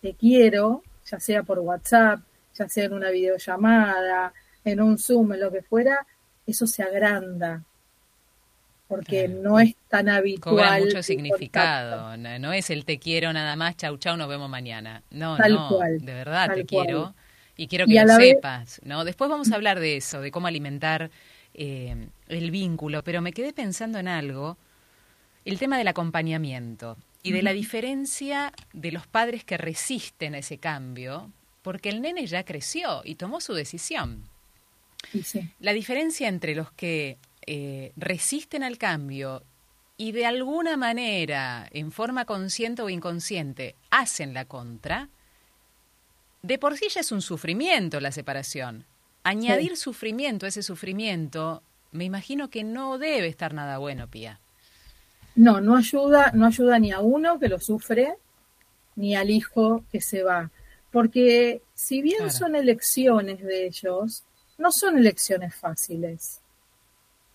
te 0.00 0.14
quiero, 0.14 0.82
ya 1.04 1.18
sea 1.18 1.42
por 1.42 1.58
WhatsApp, 1.58 2.20
ya 2.54 2.68
sea 2.68 2.84
en 2.84 2.92
una 2.92 3.10
videollamada, 3.10 4.32
en 4.64 4.80
un 4.80 4.98
Zoom, 4.98 5.32
en 5.32 5.40
lo 5.40 5.50
que 5.50 5.62
fuera, 5.62 6.06
eso 6.46 6.66
se 6.66 6.82
agranda, 6.82 7.62
porque 8.86 9.28
no 9.28 9.60
es 9.60 9.74
tan 9.88 10.08
habitual. 10.08 10.56
Cobra 10.56 10.78
mucho 10.78 11.02
significado, 11.02 12.16
no, 12.16 12.52
es 12.52 12.70
el 12.70 12.84
te 12.84 12.98
quiero 12.98 13.32
nada 13.32 13.54
más, 13.56 13.76
chau 13.76 13.96
chau, 13.98 14.16
nos 14.16 14.28
vemos 14.28 14.48
mañana. 14.48 15.02
No, 15.10 15.36
no, 15.36 15.78
de 15.78 16.14
verdad 16.14 16.54
te 16.54 16.64
quiero 16.64 17.14
y 17.56 17.66
quiero 17.66 17.86
que 17.86 18.02
lo 18.02 18.14
sepas, 18.14 18.80
¿no? 18.84 19.04
Después 19.04 19.28
vamos 19.28 19.52
a 19.52 19.56
hablar 19.56 19.80
de 19.80 19.96
eso, 19.96 20.20
de 20.20 20.30
cómo 20.30 20.46
alimentar 20.46 21.10
eh, 21.54 22.08
el 22.28 22.50
vínculo, 22.50 23.02
pero 23.02 23.20
me 23.20 23.32
quedé 23.32 23.52
pensando 23.52 23.98
en 23.98 24.08
algo, 24.08 24.56
el 25.48 25.58
tema 25.58 25.78
del 25.78 25.88
acompañamiento 25.88 26.98
y 27.22 27.32
de 27.32 27.42
la 27.42 27.54
diferencia 27.54 28.52
de 28.74 28.92
los 28.92 29.06
padres 29.06 29.44
que 29.44 29.56
resisten 29.56 30.34
a 30.34 30.38
ese 30.38 30.58
cambio, 30.58 31.32
porque 31.62 31.88
el 31.88 32.02
nene 32.02 32.26
ya 32.26 32.44
creció 32.44 33.00
y 33.02 33.14
tomó 33.14 33.40
su 33.40 33.54
decisión. 33.54 34.28
La 35.58 35.72
diferencia 35.72 36.28
entre 36.28 36.54
los 36.54 36.70
que 36.72 37.16
eh, 37.46 37.92
resisten 37.96 38.62
al 38.62 38.76
cambio 38.76 39.42
y 39.96 40.12
de 40.12 40.26
alguna 40.26 40.76
manera, 40.76 41.66
en 41.72 41.92
forma 41.92 42.26
consciente 42.26 42.82
o 42.82 42.90
inconsciente, 42.90 43.74
hacen 43.88 44.34
la 44.34 44.44
contra, 44.44 45.08
de 46.42 46.58
por 46.58 46.76
sí 46.76 46.88
ya 46.90 47.00
es 47.00 47.10
un 47.10 47.22
sufrimiento 47.22 48.00
la 48.00 48.12
separación. 48.12 48.84
Añadir 49.24 49.78
sufrimiento 49.78 50.44
a 50.44 50.50
ese 50.50 50.62
sufrimiento, 50.62 51.62
me 51.90 52.04
imagino 52.04 52.50
que 52.50 52.64
no 52.64 52.98
debe 52.98 53.28
estar 53.28 53.54
nada 53.54 53.78
bueno, 53.78 54.08
Pía. 54.08 54.40
No, 55.38 55.60
no 55.60 55.76
ayuda, 55.76 56.32
no 56.34 56.46
ayuda 56.46 56.80
ni 56.80 56.90
a 56.90 56.98
uno 56.98 57.38
que 57.38 57.48
lo 57.48 57.60
sufre, 57.60 58.16
ni 58.96 59.14
al 59.14 59.30
hijo 59.30 59.84
que 59.92 60.00
se 60.00 60.24
va. 60.24 60.50
Porque 60.90 61.62
si 61.74 62.02
bien 62.02 62.28
son 62.32 62.56
elecciones 62.56 63.40
de 63.40 63.66
ellos, 63.66 64.24
no 64.58 64.72
son 64.72 64.98
elecciones 64.98 65.54
fáciles. 65.54 66.40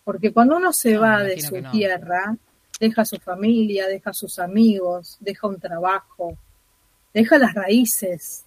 Porque 0.04 0.34
cuando 0.34 0.58
uno 0.58 0.74
se 0.74 0.98
va 0.98 1.24
de 1.24 1.40
su 1.40 1.62
tierra, 1.72 2.36
deja 2.78 3.04
a 3.04 3.06
su 3.06 3.20
familia, 3.20 3.88
deja 3.88 4.10
a 4.10 4.14
sus 4.14 4.38
amigos, 4.38 5.16
deja 5.22 5.48
un 5.48 5.62
trabajo, 5.62 6.38
deja 7.14 7.38
las 7.38 7.54
raíces, 7.54 8.44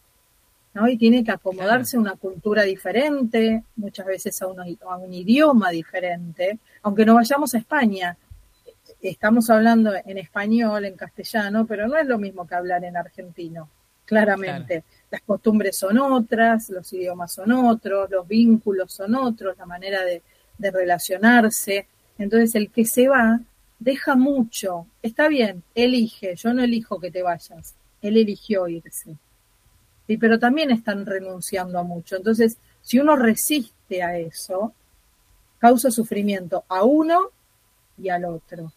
¿no? 0.74 0.86
Y 0.86 0.98
tiene 0.98 1.24
que 1.24 1.30
acomodarse 1.30 1.96
a 1.96 2.00
una 2.00 2.16
cultura 2.16 2.64
diferente, 2.64 3.64
muchas 3.76 4.04
veces 4.04 4.42
a, 4.42 4.44
a 4.44 4.96
un 4.98 5.14
idioma 5.14 5.70
diferente, 5.70 6.58
aunque 6.82 7.06
no 7.06 7.14
vayamos 7.14 7.54
a 7.54 7.58
España. 7.58 8.18
Estamos 9.08 9.50
hablando 9.50 9.92
en 10.04 10.18
español, 10.18 10.84
en 10.84 10.96
castellano, 10.96 11.64
pero 11.64 11.86
no 11.86 11.96
es 11.96 12.06
lo 12.06 12.18
mismo 12.18 12.44
que 12.44 12.56
hablar 12.56 12.84
en 12.84 12.96
argentino, 12.96 13.68
claramente. 14.04 14.82
Las 15.10 15.22
costumbres 15.22 15.76
son 15.76 15.98
otras, 15.98 16.70
los 16.70 16.92
idiomas 16.92 17.32
son 17.32 17.52
otros, 17.52 18.10
los 18.10 18.26
vínculos 18.26 18.92
son 18.92 19.14
otros, 19.14 19.56
la 19.56 19.64
manera 19.64 20.02
de, 20.02 20.22
de 20.58 20.70
relacionarse. 20.72 21.86
Entonces 22.18 22.54
el 22.56 22.70
que 22.70 22.84
se 22.84 23.06
va 23.06 23.40
deja 23.78 24.16
mucho. 24.16 24.86
Está 25.02 25.28
bien, 25.28 25.62
elige, 25.74 26.34
yo 26.34 26.52
no 26.52 26.64
elijo 26.64 26.98
que 26.98 27.12
te 27.12 27.22
vayas, 27.22 27.76
él 28.02 28.16
eligió 28.16 28.66
irse. 28.66 29.16
Sí, 30.08 30.16
pero 30.16 30.38
también 30.38 30.72
están 30.72 31.06
renunciando 31.06 31.78
a 31.78 31.84
mucho. 31.84 32.16
Entonces, 32.16 32.58
si 32.82 32.98
uno 32.98 33.14
resiste 33.14 34.02
a 34.02 34.18
eso, 34.18 34.72
causa 35.58 35.90
sufrimiento 35.90 36.64
a 36.68 36.84
uno 36.84 37.30
y 37.98 38.08
al 38.08 38.24
otro. 38.24 38.72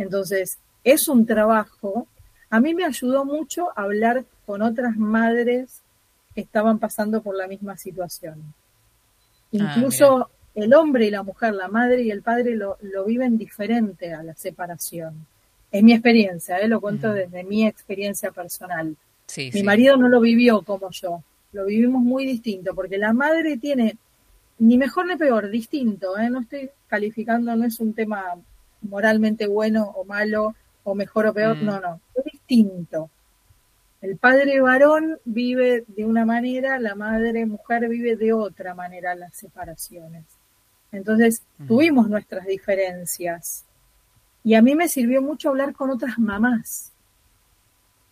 Entonces, 0.00 0.58
es 0.82 1.08
un 1.08 1.26
trabajo. 1.26 2.06
A 2.48 2.58
mí 2.58 2.74
me 2.74 2.86
ayudó 2.86 3.24
mucho 3.26 3.68
hablar 3.76 4.24
con 4.46 4.62
otras 4.62 4.96
madres 4.96 5.82
que 6.34 6.40
estaban 6.40 6.78
pasando 6.78 7.22
por 7.22 7.36
la 7.36 7.46
misma 7.46 7.76
situación. 7.76 8.42
Ah, 8.42 9.46
Incluso 9.52 10.30
el 10.54 10.72
hombre 10.72 11.06
y 11.06 11.10
la 11.10 11.22
mujer, 11.22 11.54
la 11.54 11.68
madre 11.68 12.02
y 12.02 12.10
el 12.10 12.22
padre 12.22 12.56
lo, 12.56 12.78
viven 13.06 13.36
diferente 13.36 14.14
a 14.14 14.22
la 14.22 14.34
separación. 14.34 15.26
Es 15.70 15.82
mi 15.82 15.92
experiencia, 15.92 16.58
¿eh? 16.58 16.66
lo 16.66 16.80
cuento 16.80 17.12
desde 17.12 17.44
mi 17.44 17.66
experiencia 17.66 18.32
personal. 18.32 18.96
mi 19.36 19.62
marido 19.62 19.98
no 19.98 20.08
lo 20.08 20.20
vivió 20.20 20.62
como 20.62 20.90
yo, 20.90 21.22
lo 21.52 21.66
vivimos 21.66 22.02
muy 22.02 22.24
distinto, 22.24 22.74
porque 22.74 22.96
la 22.96 23.12
madre 23.12 23.58
tiene, 23.58 23.98
ni 24.58 24.78
mejor 24.78 25.06
ni 25.06 25.16
peor, 25.16 25.50
distinto, 25.50 26.18
¿eh? 26.18 26.30
no 26.30 26.40
estoy 26.40 26.70
calificando, 26.88 27.54
no 27.54 27.66
es 27.66 27.78
un 27.78 27.92
tema 27.92 28.34
moralmente 28.82 29.46
bueno 29.46 29.92
o 29.96 30.04
malo, 30.04 30.54
o 30.84 30.94
mejor 30.94 31.26
o 31.26 31.34
peor, 31.34 31.56
mm. 31.56 31.64
no, 31.64 31.80
no, 31.80 32.00
es 32.14 32.24
distinto. 32.24 33.10
El 34.00 34.16
padre 34.16 34.60
varón 34.60 35.18
vive 35.24 35.84
de 35.88 36.06
una 36.06 36.24
manera, 36.24 36.78
la 36.78 36.94
madre 36.94 37.44
mujer 37.44 37.88
vive 37.88 38.16
de 38.16 38.32
otra 38.32 38.74
manera 38.74 39.14
las 39.14 39.34
separaciones. 39.34 40.24
Entonces 40.90 41.42
tuvimos 41.68 42.08
nuestras 42.08 42.46
diferencias. 42.46 43.64
Y 44.42 44.54
a 44.54 44.62
mí 44.62 44.74
me 44.74 44.88
sirvió 44.88 45.20
mucho 45.20 45.50
hablar 45.50 45.74
con 45.74 45.90
otras 45.90 46.18
mamás, 46.18 46.92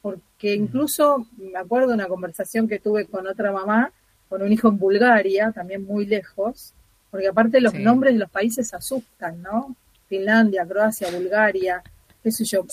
porque 0.03 0.55
incluso 0.55 1.27
me 1.39 1.59
acuerdo 1.59 1.95
una 1.95 2.07
conversación 2.07 2.69
que 2.69 2.79
tuve 2.79 3.07
con 3.07 3.27
otra 3.27 3.51
mamá, 3.51 3.91
con 4.29 4.43
un 4.43 4.53
hijo 4.53 4.69
en 4.69 4.79
Bulgaria, 4.79 5.53
también 5.53 5.85
muy 5.85 6.05
lejos, 6.05 6.75
porque 7.11 7.29
aparte 7.29 7.63
los 7.63 7.73
nombres 7.73 8.13
de 8.13 8.21
los 8.21 8.31
países 8.31 8.75
asustan, 8.75 9.41
¿no? 9.41 9.75
Finlandia, 10.09 10.67
Croacia, 10.67 11.11
Bulgaria, 11.11 11.83
qué 12.23 12.31
sé 12.31 12.45
yo. 12.45 12.65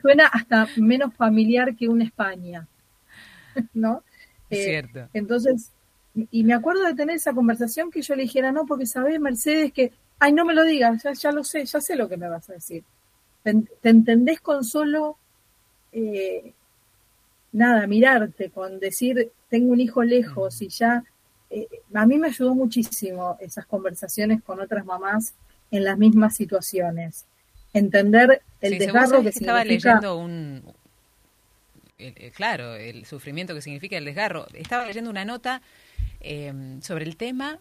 Suena 0.00 0.26
hasta 0.26 0.68
menos 0.76 1.14
familiar 1.14 1.74
que 1.76 1.88
una 1.88 2.04
España, 2.04 2.66
¿no? 3.74 4.02
Eh, 4.50 4.64
Cierto. 4.64 5.08
Entonces, 5.12 5.70
y 6.14 6.44
me 6.44 6.54
acuerdo 6.54 6.84
de 6.84 6.94
tener 6.94 7.16
esa 7.16 7.32
conversación 7.32 7.90
que 7.90 8.02
yo 8.02 8.14
le 8.16 8.22
dijera, 8.22 8.52
no, 8.52 8.66
porque 8.66 8.86
sabes, 8.86 9.20
Mercedes, 9.20 9.72
que, 9.72 9.92
ay, 10.18 10.32
no 10.32 10.44
me 10.44 10.54
lo 10.54 10.64
digas, 10.64 11.02
ya, 11.02 11.12
ya 11.12 11.32
lo 11.32 11.44
sé, 11.44 11.64
ya 11.64 11.80
sé 11.80 11.96
lo 11.96 12.08
que 12.08 12.16
me 12.16 12.28
vas 12.28 12.50
a 12.50 12.54
decir. 12.54 12.84
Te, 13.42 13.54
entendés 13.88 14.40
con 14.40 14.64
solo, 14.64 15.16
eh, 15.92 16.52
nada, 17.52 17.86
mirarte, 17.86 18.50
con 18.50 18.80
decir, 18.80 19.30
tengo 19.48 19.72
un 19.72 19.80
hijo 19.80 20.02
lejos 20.02 20.60
y 20.62 20.68
ya, 20.68 21.04
eh, 21.48 21.68
a 21.94 22.06
mí 22.06 22.18
me 22.18 22.28
ayudó 22.28 22.54
muchísimo 22.54 23.36
esas 23.40 23.66
conversaciones 23.66 24.42
con 24.42 24.60
otras 24.60 24.84
mamás 24.84 25.34
en 25.70 25.84
las 25.84 25.98
mismas 25.98 26.36
situaciones. 26.36 27.26
Entender 27.72 28.42
el 28.60 28.78
desgarro 28.78 29.22
que, 29.22 29.28
estaba 29.28 29.64
leyendo 29.64 30.16
un, 30.16 30.62
claro, 32.34 32.74
el 32.74 33.04
sufrimiento 33.06 33.54
que 33.54 33.62
significa 33.62 33.96
el 33.96 34.04
desgarro. 34.04 34.46
Estaba 34.54 34.86
leyendo 34.86 35.10
una 35.10 35.24
nota 35.24 35.62
Em, 36.20 36.82
sobre 36.82 37.06
el 37.06 37.16
tema 37.16 37.58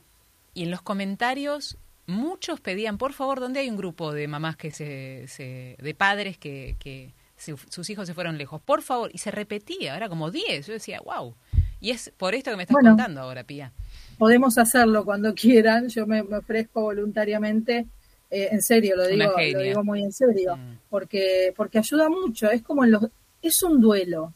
y 0.53 0.63
en 0.63 0.71
los 0.71 0.81
comentarios 0.81 1.77
muchos 2.07 2.59
pedían, 2.59 2.97
por 2.97 3.13
favor, 3.13 3.39
¿dónde 3.39 3.61
hay 3.61 3.69
un 3.69 3.77
grupo 3.77 4.11
de 4.11 4.27
mamás 4.27 4.57
que 4.57 4.71
se, 4.71 5.77
de 5.79 5.95
padres 5.95 6.37
que, 6.37 6.75
que 6.77 7.13
sus 7.37 7.89
hijos 7.89 8.05
se 8.05 8.13
fueron 8.13 8.37
lejos? 8.37 8.61
Por 8.61 8.81
favor, 8.81 9.11
y 9.13 9.19
se 9.19 9.31
repetía, 9.31 9.95
era 9.95 10.09
como 10.09 10.29
10, 10.29 10.67
yo 10.67 10.73
decía, 10.73 10.99
wow. 10.99 11.35
Y 11.79 11.91
es 11.91 12.11
por 12.17 12.35
esto 12.35 12.51
que 12.51 12.57
me 12.57 12.63
estás 12.63 12.75
contando 12.81 13.21
ahora, 13.21 13.45
Pía. 13.45 13.71
Podemos 14.17 14.57
hacerlo 14.57 15.05
cuando 15.05 15.33
quieran, 15.33 15.87
yo 15.87 16.05
me, 16.05 16.19
ofrezco 16.19 16.81
voluntariamente, 16.81 17.87
eh, 18.31 18.49
en 18.51 18.61
serio, 18.61 18.95
lo 18.95 19.07
digo, 19.07 19.31
lo 19.53 19.59
digo 19.59 19.83
muy 19.83 20.03
en 20.03 20.11
serio, 20.11 20.55
mm. 20.55 20.77
porque, 20.89 21.53
porque 21.55 21.79
ayuda 21.79 22.09
mucho, 22.09 22.49
es 22.49 22.61
como 22.61 22.83
en 22.83 22.91
los, 22.91 23.07
es 23.41 23.63
un 23.63 23.81
duelo, 23.81 24.33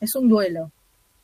es 0.00 0.14
un 0.14 0.28
duelo 0.28 0.72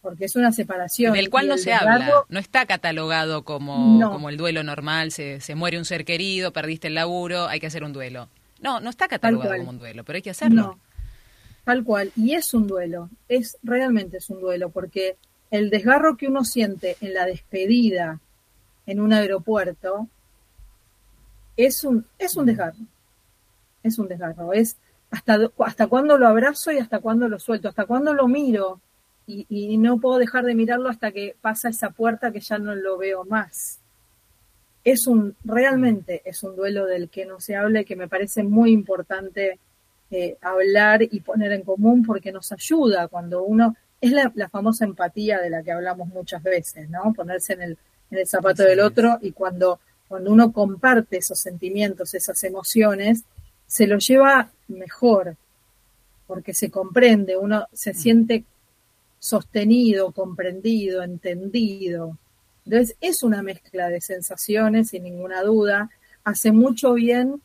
porque 0.07 0.27
es 0.27 0.37
una 0.37 0.53
separación. 0.53 1.15
Del 1.15 1.31
cual 1.31 1.49
no 1.49 1.59
se 1.59 1.73
habla, 1.73 2.23
no 2.29 2.39
está 2.39 2.65
catalogado 2.65 3.43
como, 3.43 3.99
como 4.09 4.29
el 4.29 4.37
duelo 4.37 4.63
normal, 4.63 5.11
se, 5.11 5.41
se, 5.41 5.57
muere 5.57 5.79
un 5.79 5.85
ser 5.85 6.05
querido, 6.05 6.53
perdiste 6.53 6.87
el 6.87 6.95
laburo, 6.95 7.49
hay 7.49 7.59
que 7.59 7.67
hacer 7.67 7.83
un 7.83 7.93
duelo. 7.93 8.29
No, 8.61 8.79
no 8.79 8.89
está 8.89 9.09
catalogado 9.09 9.57
como 9.57 9.71
un 9.71 9.81
duelo, 9.81 10.05
pero 10.05 10.15
hay 10.15 10.23
que 10.23 10.31
hacerlo. 10.31 10.79
tal 11.65 11.83
cual, 11.83 12.13
y 12.15 12.35
es 12.35 12.55
un 12.55 12.69
duelo, 12.69 13.11
es 13.29 13.59
realmente 13.65 14.19
es 14.19 14.31
un 14.31 14.41
duelo, 14.41 14.71
porque 14.71 15.17
el 15.51 15.71
desgarro 15.71 16.17
que 16.17 16.29
uno 16.29 16.45
siente 16.45 16.97
en 17.01 17.13
la 17.13 17.27
despedida 17.27 18.21
en 18.87 19.01
un 19.01 19.13
aeropuerto 19.13 20.09
es 21.57 21.85
un, 21.85 22.07
es 22.19 22.37
un 22.37 22.45
mm. 22.45 22.47
desgarro, 22.47 22.79
es 23.83 23.99
un 23.99 24.09
desgarro, 24.09 24.53
es 24.53 24.77
hasta, 25.11 25.51
hasta 25.59 25.87
cuándo 25.87 26.19
lo 26.19 26.29
abrazo 26.29 26.73
y 26.73 26.79
hasta 26.79 27.01
cuándo 27.01 27.29
lo 27.29 27.39
suelto, 27.39 27.69
hasta 27.69 27.87
cuándo 27.87 28.13
lo 28.15 28.29
miro, 28.29 28.81
y, 29.27 29.77
no 29.79 29.99
puedo 29.99 30.19
dejar 30.19 30.45
de 30.45 30.55
mirarlo 30.55 30.89
hasta 30.89 31.11
que 31.11 31.35
pasa 31.41 31.69
esa 31.69 31.91
puerta 31.91 32.31
que 32.31 32.41
ya 32.41 32.59
no 32.59 32.75
lo 32.75 32.97
veo 32.97 33.25
más. 33.25 33.81
Es 34.85 35.09
un, 35.09 35.35
realmente 35.45 36.23
es 36.25 36.45
un 36.45 36.55
duelo 36.55 36.87
del 36.87 37.09
que 37.09 37.27
no 37.27 37.41
se 37.41 37.57
habla 37.57 37.81
y 37.81 37.85
que 37.85 37.97
me 37.97 38.07
parece 38.07 38.45
muy 38.45 38.71
importante 38.71 39.59
eh, 40.13 40.37
hablar 40.41 41.03
y 41.03 41.21
poner 41.21 41.51
en 41.53 41.63
común 41.63 42.05
porque 42.05 42.31
nos 42.31 42.53
ayuda 42.53 43.09
cuando 43.09 43.43
uno, 43.43 43.75
es 44.01 44.13
la, 44.13 44.31
famosa 44.49 44.85
empatía 44.85 45.41
de 45.41 45.51
la 45.51 45.65
que 45.65 45.73
hablamos 45.73 46.09
muchas 46.09 46.43
veces, 46.43 46.89
¿no? 46.89 47.13
Ponerse 47.13 47.55
en 47.55 47.63
el, 47.63 47.79
en 48.13 48.19
el 48.19 48.27
zapato 48.29 48.63
del 48.63 48.79
otro 48.79 49.19
y 49.21 49.33
cuando, 49.33 49.81
cuando 50.09 50.31
uno 50.31 50.53
comparte 50.53 51.19
esos 51.19 51.39
sentimientos, 51.39 52.15
esas 52.15 52.43
emociones, 52.45 53.25
se 53.67 53.87
lo 53.87 53.99
lleva 53.99 54.51
mejor, 54.69 55.37
porque 56.27 56.55
se 56.55 56.71
comprende, 56.71 57.37
uno 57.37 57.67
se 57.73 57.93
mm. 57.93 57.97
siente 57.97 58.45
sostenido, 59.19 60.13
comprendido, 60.13 61.03
entendido. 61.03 62.17
Entonces 62.65 62.97
es 63.01 63.23
una 63.23 63.43
mezcla 63.43 63.89
de 63.89 64.01
sensaciones, 64.01 64.91
sin 64.91 65.05
ninguna 65.05 65.43
duda. 65.43 65.91
Hace 66.25 66.53
mucho 66.53 66.95
bien 66.95 67.41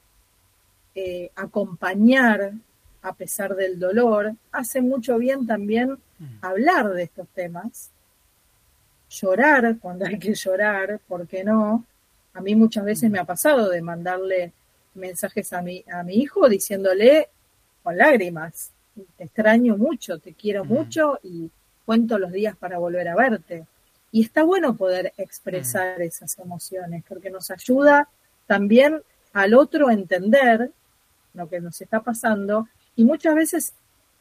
eh, 0.96 1.32
acompañar 1.36 2.54
a 3.02 3.14
pesar 3.14 3.56
del 3.56 3.80
dolor. 3.80 4.34
Hace 4.52 4.82
mucho 4.82 5.18
bien 5.18 5.48
también 5.48 5.92
mm. 6.20 6.26
hablar 6.42 6.90
de 6.90 7.04
estos 7.04 7.28
temas. 7.30 7.92
Llorar 9.10 9.78
cuando 9.80 10.06
hay 10.06 10.18
que 10.20 10.34
llorar, 10.34 11.00
¿por 11.08 11.28
qué 11.28 11.44
no? 11.44 11.86
A 12.34 12.42
mí 12.42 12.56
muchas 12.56 12.86
veces 12.86 13.10
me 13.10 13.20
ha 13.20 13.26
pasado 13.26 13.70
de 13.70 13.82
mandarle 13.82 14.54
mensajes 14.94 15.54
a 15.54 15.62
mi, 15.62 15.84
a 15.92 16.04
mi 16.04 16.16
hijo 16.16 16.48
diciéndole 16.50 17.30
con 17.84 17.98
lágrimas, 17.98 18.72
te 19.18 19.24
extraño 19.24 19.78
mucho, 19.78 20.20
te 20.20 20.34
quiero 20.34 20.66
mm. 20.66 20.68
mucho 20.68 21.20
y 21.24 21.50
cuento 21.86 22.18
los 22.20 22.32
días 22.32 22.56
para 22.56 22.78
volver 22.78 23.08
a 23.08 23.16
verte. 23.16 23.66
Y 24.12 24.24
está 24.24 24.44
bueno 24.44 24.76
poder 24.76 25.14
expresar 25.18 26.00
mm. 26.00 26.04
esas 26.04 26.38
emociones 26.40 27.04
porque 27.08 27.30
nos 27.30 27.52
ayuda 27.52 28.10
también 28.48 29.02
al 29.34 29.54
otro 29.54 29.88
a 29.88 29.94
entender 29.94 30.72
lo 31.34 31.48
que 31.48 31.62
nos 31.62 31.80
está 31.82 32.02
pasando 32.02 32.68
y 32.96 33.06
muchas 33.06 33.36
veces 33.36 33.74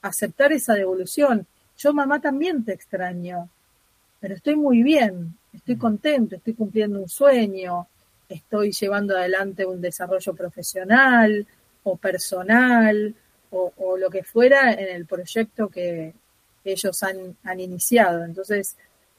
aceptar 0.02 0.52
esa 0.52 0.74
devolución. 0.74 1.46
Yo 1.76 1.92
mamá 1.92 2.20
también 2.20 2.64
te 2.64 2.72
extraño, 2.72 3.48
pero 4.20 4.34
estoy 4.34 4.54
muy 4.54 4.82
bien, 4.82 5.36
estoy 5.52 5.76
mm. 5.76 5.80
contento, 5.80 6.36
estoy 6.36 6.54
cumpliendo 6.54 7.00
un 7.00 7.08
sueño, 7.08 7.88
estoy 8.30 8.72
llevando 8.72 9.16
adelante 9.16 9.66
un 9.66 9.80
desarrollo 9.80 10.34
profesional 10.34 11.46
o 11.82 11.96
personal 11.96 13.14
o, 13.50 13.96
lo 13.98 14.08
que 14.10 14.22
fuera 14.22 14.72
en 14.72 14.94
el 14.94 15.06
proyecto 15.06 15.68
que 15.68 16.14
ellos 16.64 17.02
han, 17.02 17.60
iniciado. 17.60 18.24
Entonces, 18.24 18.76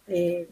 eh, 0.07 0.47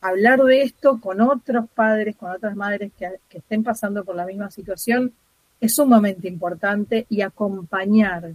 hablar 0.00 0.40
de 0.44 0.62
esto 0.62 1.00
con 1.00 1.20
otros 1.20 1.68
padres, 1.74 2.14
con 2.14 2.30
otras 2.30 2.54
madres 2.54 2.92
que, 2.96 3.18
estén 3.30 3.64
pasando 3.64 4.04
por 4.04 4.14
la 4.14 4.24
misma 4.24 4.50
situación, 4.50 5.12
es 5.60 5.74
sumamente 5.74 6.28
importante 6.28 7.06
y 7.08 7.22
acompañar, 7.22 8.34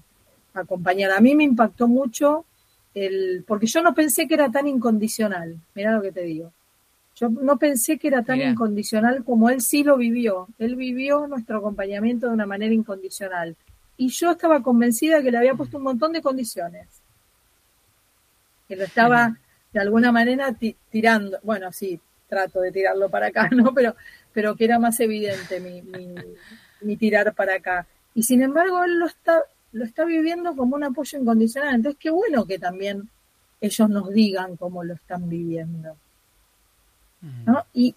acompañar. 0.54 1.12
A 1.12 1.22
mí 1.22 1.34
me 1.34 1.46
impactó 1.46 1.88
mucho 1.88 2.44
el, 2.94 3.46
porque 3.48 3.68
yo 3.68 3.82
no 3.82 3.94
pensé 3.94 4.28
que 4.28 4.34
era 4.34 4.52
tan 4.52 4.68
incondicional, 4.68 5.56
mira 5.76 5.94
lo 5.94 6.02
que 6.02 6.12
te 6.12 6.24
digo. 6.24 6.52
Yo 7.20 7.28
no 7.28 7.58
pensé 7.58 7.98
que 7.98 8.08
era 8.08 8.24
tan 8.24 8.40
incondicional 8.40 9.26
como 9.26 9.50
él 9.50 9.60
sí 9.60 9.84
lo 9.84 9.98
vivió. 9.98 10.48
Él 10.58 10.78
vivió 10.78 11.28
nuestro 11.28 11.58
acompañamiento 11.58 12.28
de 12.28 12.34
una 12.34 12.46
manera 12.46 12.74
incondicional. 12.74 13.58
Y 13.98 14.08
yo 14.08 14.32
estaba 14.32 14.64
convencida 14.64 15.22
que 15.22 15.30
le 15.30 15.38
había 15.38 15.54
puesto 15.54 15.78
un 15.78 15.84
montón 15.84 16.14
de 16.14 16.22
condiciones. 16.22 16.88
Que 18.70 18.78
lo 18.78 18.86
estaba 18.86 19.38
de 19.74 19.80
alguna 19.82 20.14
manera 20.14 20.56
tirando. 20.90 21.40
Bueno, 21.44 21.74
sí, 21.74 22.00
trato 22.30 22.62
de 22.62 22.72
tirarlo 22.72 23.10
para 23.10 23.28
acá, 23.28 23.50
¿no? 23.52 23.74
Pero, 23.74 23.96
pero 24.32 24.56
que 24.56 24.64
era 24.64 24.80
más 24.80 24.98
evidente 25.02 25.60
mi, 25.60 25.82
mi, 26.80 26.96
tirar 26.96 27.36
para 27.36 27.56
acá. 27.56 27.86
Y 28.14 28.24
sin 28.24 28.42
embargo, 28.44 28.82
él 28.86 28.98
lo 28.98 29.08
está, 29.08 29.42
lo 29.74 29.84
está 29.84 30.06
viviendo 30.06 30.56
como 30.56 30.78
un 30.78 30.86
apoyo 30.86 31.20
incondicional. 31.20 31.76
Entonces, 31.76 32.00
qué 32.00 32.12
bueno 32.12 32.46
que 32.46 32.60
también 32.60 33.10
ellos 33.60 33.90
nos 33.90 34.10
digan 34.12 34.56
cómo 34.56 34.86
lo 34.86 34.94
están 34.94 35.28
viviendo. 35.28 35.98
Y 37.74 37.96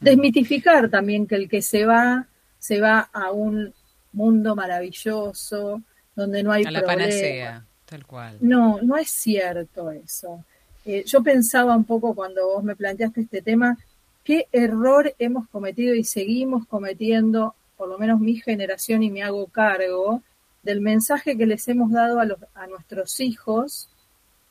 desmitificar 0.00 0.88
también 0.88 1.26
que 1.26 1.36
el 1.36 1.48
que 1.48 1.62
se 1.62 1.84
va, 1.84 2.26
se 2.58 2.80
va 2.80 3.08
a 3.12 3.30
un 3.30 3.72
mundo 4.12 4.56
maravilloso, 4.56 5.82
donde 6.16 6.42
no 6.42 6.52
hay 6.52 6.64
a 6.64 6.70
la 6.70 6.82
panacea, 6.82 7.64
tal 7.84 8.06
cual. 8.06 8.38
No, 8.40 8.80
no 8.82 8.96
es 8.96 9.10
cierto 9.10 9.90
eso. 9.90 10.44
Eh, 10.84 11.04
yo 11.06 11.22
pensaba 11.22 11.76
un 11.76 11.84
poco 11.84 12.14
cuando 12.14 12.46
vos 12.46 12.64
me 12.64 12.74
planteaste 12.74 13.20
este 13.20 13.42
tema, 13.42 13.78
qué 14.24 14.48
error 14.52 15.14
hemos 15.18 15.48
cometido 15.48 15.94
y 15.94 16.04
seguimos 16.04 16.66
cometiendo, 16.66 17.54
por 17.76 17.88
lo 17.88 17.98
menos 17.98 18.20
mi 18.20 18.36
generación 18.36 19.02
y 19.02 19.10
me 19.10 19.22
hago 19.22 19.46
cargo, 19.46 20.22
del 20.62 20.80
mensaje 20.80 21.36
que 21.36 21.46
les 21.46 21.66
hemos 21.68 21.90
dado 21.90 22.20
a, 22.20 22.24
los, 22.24 22.38
a 22.54 22.66
nuestros 22.66 23.20
hijos 23.20 23.89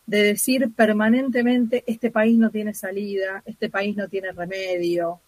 de 0.10 0.24
decir 0.24 0.72
permanentemente, 0.76 1.84
este 1.86 2.10
país 2.10 2.36
no 2.36 2.50
tiene 2.50 2.74
salida, 2.74 3.44
este 3.46 3.70
país 3.70 3.96
no 3.96 4.08
tiene 4.08 4.32
remedio, 4.32 5.20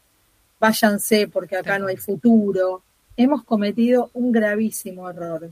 váyanse 0.60 1.28
porque 1.28 1.56
acá 1.56 1.78
no 1.78 1.86
hay 1.86 1.98
futuro. 1.98 2.82
Hemos 3.16 3.44
cometido 3.44 4.10
un 4.16 4.32
gravísimo 4.32 5.08
error. 5.08 5.52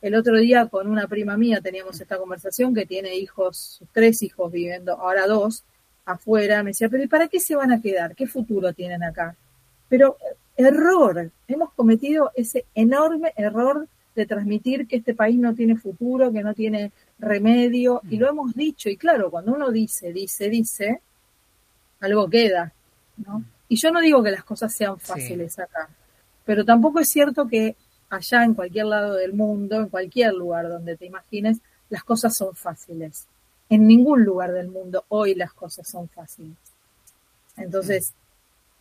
El 0.00 0.14
otro 0.14 0.38
día 0.38 0.66
con 0.66 0.88
una 0.88 1.06
prima 1.06 1.36
mía 1.36 1.60
teníamos 1.60 2.00
esta 2.00 2.16
conversación 2.16 2.74
que 2.74 2.86
tiene 2.86 3.14
hijos, 3.16 3.58
sus 3.58 3.88
tres 3.92 4.22
hijos 4.22 4.50
viviendo, 4.50 4.94
ahora 4.94 5.26
dos, 5.26 5.62
afuera. 6.06 6.62
Me 6.62 6.70
decía, 6.70 6.88
pero 6.88 7.02
¿y 7.02 7.06
para 7.06 7.28
qué 7.28 7.40
se 7.40 7.56
van 7.56 7.70
a 7.70 7.82
quedar? 7.82 8.14
¿Qué 8.14 8.26
futuro 8.26 8.72
tienen 8.72 9.02
acá? 9.02 9.36
Pero 9.90 10.16
error, 10.56 11.30
hemos 11.48 11.70
cometido 11.74 12.30
ese 12.34 12.64
enorme 12.74 13.34
error 13.36 13.88
de 14.14 14.24
transmitir 14.24 14.86
que 14.86 14.96
este 14.96 15.12
país 15.12 15.38
no 15.38 15.54
tiene 15.54 15.76
futuro, 15.76 16.32
que 16.32 16.42
no 16.42 16.54
tiene 16.54 16.92
remedio, 17.18 18.02
y 18.10 18.16
lo 18.16 18.26
mm. 18.26 18.30
hemos 18.30 18.54
dicho, 18.54 18.88
y 18.88 18.96
claro, 18.96 19.30
cuando 19.30 19.52
uno 19.54 19.70
dice, 19.70 20.12
dice, 20.12 20.48
dice, 20.48 21.00
algo 22.00 22.28
queda, 22.28 22.72
¿no? 23.18 23.40
Mm. 23.40 23.44
Y 23.68 23.76
yo 23.76 23.90
no 23.90 24.00
digo 24.00 24.22
que 24.22 24.30
las 24.30 24.44
cosas 24.44 24.74
sean 24.74 24.98
fáciles 24.98 25.58
acá, 25.58 25.88
pero 26.44 26.64
tampoco 26.64 27.00
es 27.00 27.08
cierto 27.08 27.48
que 27.48 27.76
allá 28.10 28.44
en 28.44 28.54
cualquier 28.54 28.86
lado 28.86 29.14
del 29.14 29.32
mundo, 29.32 29.80
en 29.80 29.88
cualquier 29.88 30.34
lugar 30.34 30.68
donde 30.68 30.96
te 30.96 31.06
imagines, 31.06 31.58
las 31.88 32.04
cosas 32.04 32.36
son 32.36 32.54
fáciles. 32.54 33.26
En 33.70 33.86
ningún 33.86 34.24
lugar 34.24 34.52
del 34.52 34.68
mundo 34.68 35.04
hoy 35.08 35.34
las 35.34 35.52
cosas 35.52 35.88
son 35.88 36.08
fáciles. 36.08 36.56
Entonces... 37.56 38.12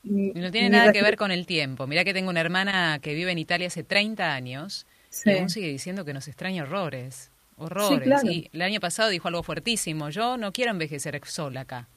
Mm. 0.04 0.32
no 0.36 0.52
tiene 0.52 0.70
nada 0.70 0.92
que 0.92 1.02
ver 1.02 1.16
con 1.16 1.32
el 1.32 1.46
tiempo. 1.46 1.88
Mira 1.88 2.04
que 2.04 2.14
tengo 2.14 2.30
una 2.30 2.42
hermana 2.42 3.00
que 3.02 3.14
vive 3.14 3.32
en 3.32 3.38
Italia 3.38 3.68
hace 3.68 3.84
30 3.84 4.34
años 4.34 4.86
y 5.24 5.32
aún 5.32 5.50
sigue 5.50 5.70
diciendo 5.70 6.04
que 6.04 6.14
nos 6.14 6.28
extraña 6.28 6.64
horrores. 6.64 7.32
Horrores. 7.58 8.24
Y 8.24 8.50
el 8.54 8.62
año 8.62 8.80
pasado 8.80 9.10
dijo 9.10 9.28
algo 9.28 9.44
fuertísimo. 9.44 10.10
Yo 10.10 10.38
no 10.38 10.52
quiero 10.52 10.72
envejecer 10.72 11.20
sola 11.26 11.62
acá. 11.62 11.88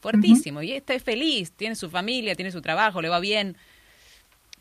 Fuertísimo. 0.00 0.62
Y 0.62 0.72
está 0.72 0.98
feliz, 1.00 1.52
tiene 1.52 1.74
su 1.74 1.90
familia, 1.90 2.34
tiene 2.34 2.50
su 2.50 2.62
trabajo, 2.62 3.02
le 3.02 3.08
va 3.08 3.20
bien. 3.20 3.56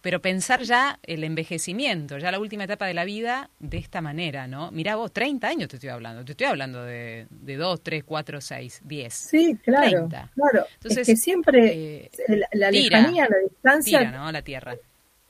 Pero 0.02 0.22
pensar 0.22 0.62
ya 0.62 1.00
el 1.04 1.24
envejecimiento, 1.24 2.18
ya 2.18 2.32
la 2.32 2.40
última 2.40 2.64
etapa 2.64 2.86
de 2.86 2.94
la 2.94 3.04
vida, 3.04 3.50
de 3.60 3.78
esta 3.78 4.00
manera, 4.00 4.48
¿no? 4.48 4.72
Mira 4.72 4.96
vos, 4.96 5.12
30 5.12 5.48
años 5.48 5.68
te 5.70 5.76
estoy 5.78 5.90
hablando. 5.90 6.24
Te 6.24 6.32
estoy 6.32 6.48
hablando 6.48 6.84
de, 6.84 7.28
de 7.30 7.56
2, 7.56 7.82
3, 7.82 8.04
4, 8.04 8.42
6, 8.42 8.82
10. 8.86 9.14
Sí, 9.14 9.58
claro. 9.64 10.08
Claro. 10.08 10.66
Entonces, 10.76 11.00
es 11.00 11.08
que 11.08 11.16
siempre 11.18 12.06
eh, 12.06 12.12
la, 12.54 12.72
lejanía, 12.72 13.28
la 13.30 13.38
distancia. 13.38 14.00
Tira, 14.00 14.12
¿no? 14.12 14.32
La 14.32 14.42
tierra. 14.42 14.76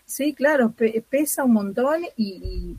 Sí, 0.05 0.33
claro, 0.33 0.73
pesa 1.09 1.43
un 1.43 1.51
montón 1.51 2.03
y, 2.15 2.77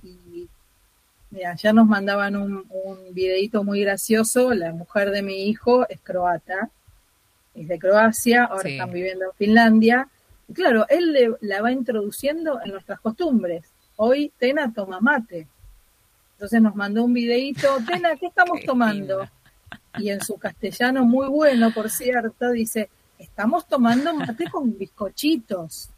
mira, 1.31 1.55
ya 1.55 1.73
nos 1.73 1.87
mandaban 1.87 2.37
un, 2.37 2.65
un 2.71 3.15
videito 3.15 3.65
muy 3.65 3.81
gracioso, 3.81 4.55
la 4.55 4.73
mujer 4.73 5.11
de 5.11 5.23
mi 5.23 5.45
hijo 5.49 5.89
es 5.89 6.01
croata, 6.01 6.71
es 7.55 7.69
de 7.69 7.79
Croacia, 7.79 8.45
ahora 8.45 8.69
están 8.69 8.93
viviendo 8.93 9.27
en 9.27 9.33
Finlandia, 9.33 10.09
y 10.49 10.55
claro, 10.55 10.87
él 10.89 11.13
le, 11.13 11.35
la 11.41 11.61
va 11.61 11.73
introduciendo 11.73 12.61
en 12.65 12.73
nuestras 12.73 13.01
costumbres. 13.01 13.65
Hoy 13.97 14.33
Tena 14.39 14.73
toma 14.73 15.01
mate. 15.01 15.47
Entonces 16.33 16.63
nos 16.63 16.75
mandó 16.75 17.05
un 17.05 17.13
videito, 17.13 17.69
Tena, 17.87 18.17
¿qué 18.17 18.27
estamos 18.27 18.61
tomando? 18.65 19.29
Y 19.99 20.11
en 20.11 20.23
su 20.23 20.37
castellano 20.37 21.05
muy 21.05 21.29
bueno, 21.29 21.73
por 21.73 21.91
cierto, 21.91 22.51
dice, 22.51 22.89
estamos 23.19 23.67
tomando 23.67 24.15
mate 24.15 24.49
con 24.51 24.79
bizcochitos 24.79 25.91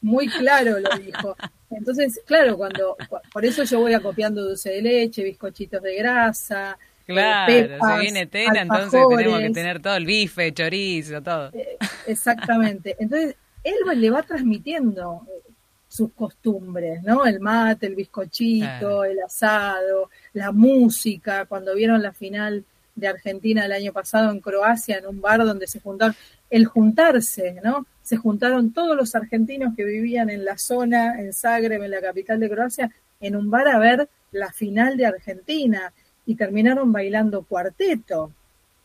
muy 0.00 0.28
claro 0.28 0.78
lo 0.78 0.96
dijo. 0.98 1.36
Entonces, 1.70 2.20
claro, 2.26 2.56
cuando 2.56 2.96
por 3.32 3.44
eso 3.44 3.64
yo 3.64 3.80
voy 3.80 3.94
acopiando 3.94 4.42
dulce 4.42 4.70
de 4.70 4.82
leche, 4.82 5.22
bizcochitos 5.22 5.82
de 5.82 5.96
grasa. 5.96 6.78
Eh, 7.08 7.12
claro, 7.12 7.86
se 7.86 8.00
viene 8.00 8.26
tela, 8.26 8.62
entonces 8.62 9.00
tenemos 9.08 9.40
que 9.40 9.50
tener 9.50 9.80
todo 9.80 9.96
el 9.96 10.06
bife, 10.06 10.52
chorizo, 10.52 11.22
todo. 11.22 11.50
Eh, 11.52 11.76
exactamente. 12.06 12.96
Entonces, 12.98 13.36
él 13.62 13.74
le 14.00 14.10
va 14.10 14.22
transmitiendo 14.22 15.22
eh, 15.28 15.52
sus 15.88 16.12
costumbres, 16.12 17.02
¿no? 17.02 17.24
El 17.24 17.40
mate, 17.40 17.86
el 17.86 17.94
bizcochito, 17.94 19.04
el 19.04 19.20
asado, 19.20 20.10
la 20.32 20.52
música. 20.52 21.46
Cuando 21.46 21.74
vieron 21.74 22.02
la 22.02 22.12
final 22.12 22.64
de 22.94 23.08
Argentina 23.08 23.64
el 23.64 23.72
año 23.72 23.92
pasado 23.92 24.30
en 24.30 24.40
Croacia, 24.40 24.98
en 24.98 25.06
un 25.06 25.20
bar 25.20 25.44
donde 25.44 25.66
se 25.66 25.80
juntaron, 25.80 26.14
el 26.50 26.66
juntarse, 26.66 27.60
¿no? 27.62 27.86
Se 28.06 28.16
juntaron 28.16 28.72
todos 28.72 28.96
los 28.96 29.16
argentinos 29.16 29.74
que 29.76 29.82
vivían 29.82 30.30
en 30.30 30.44
la 30.44 30.56
zona, 30.58 31.20
en 31.20 31.32
Zagreb, 31.32 31.82
en 31.82 31.90
la 31.90 32.00
capital 32.00 32.38
de 32.38 32.48
Croacia, 32.48 32.92
en 33.18 33.34
un 33.34 33.50
bar 33.50 33.66
a 33.66 33.80
ver 33.80 34.08
la 34.30 34.52
final 34.52 34.96
de 34.96 35.06
Argentina 35.06 35.92
y 36.24 36.36
terminaron 36.36 36.92
bailando 36.92 37.42
cuarteto. 37.42 38.30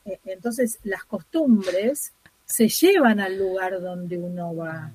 E, 0.03 0.17
entonces 0.25 0.79
las 0.85 1.03
costumbres 1.03 2.13
se 2.45 2.67
llevan 2.67 3.19
al 3.19 3.37
lugar 3.37 3.79
donde 3.79 4.17
uno 4.17 4.55
va. 4.55 4.91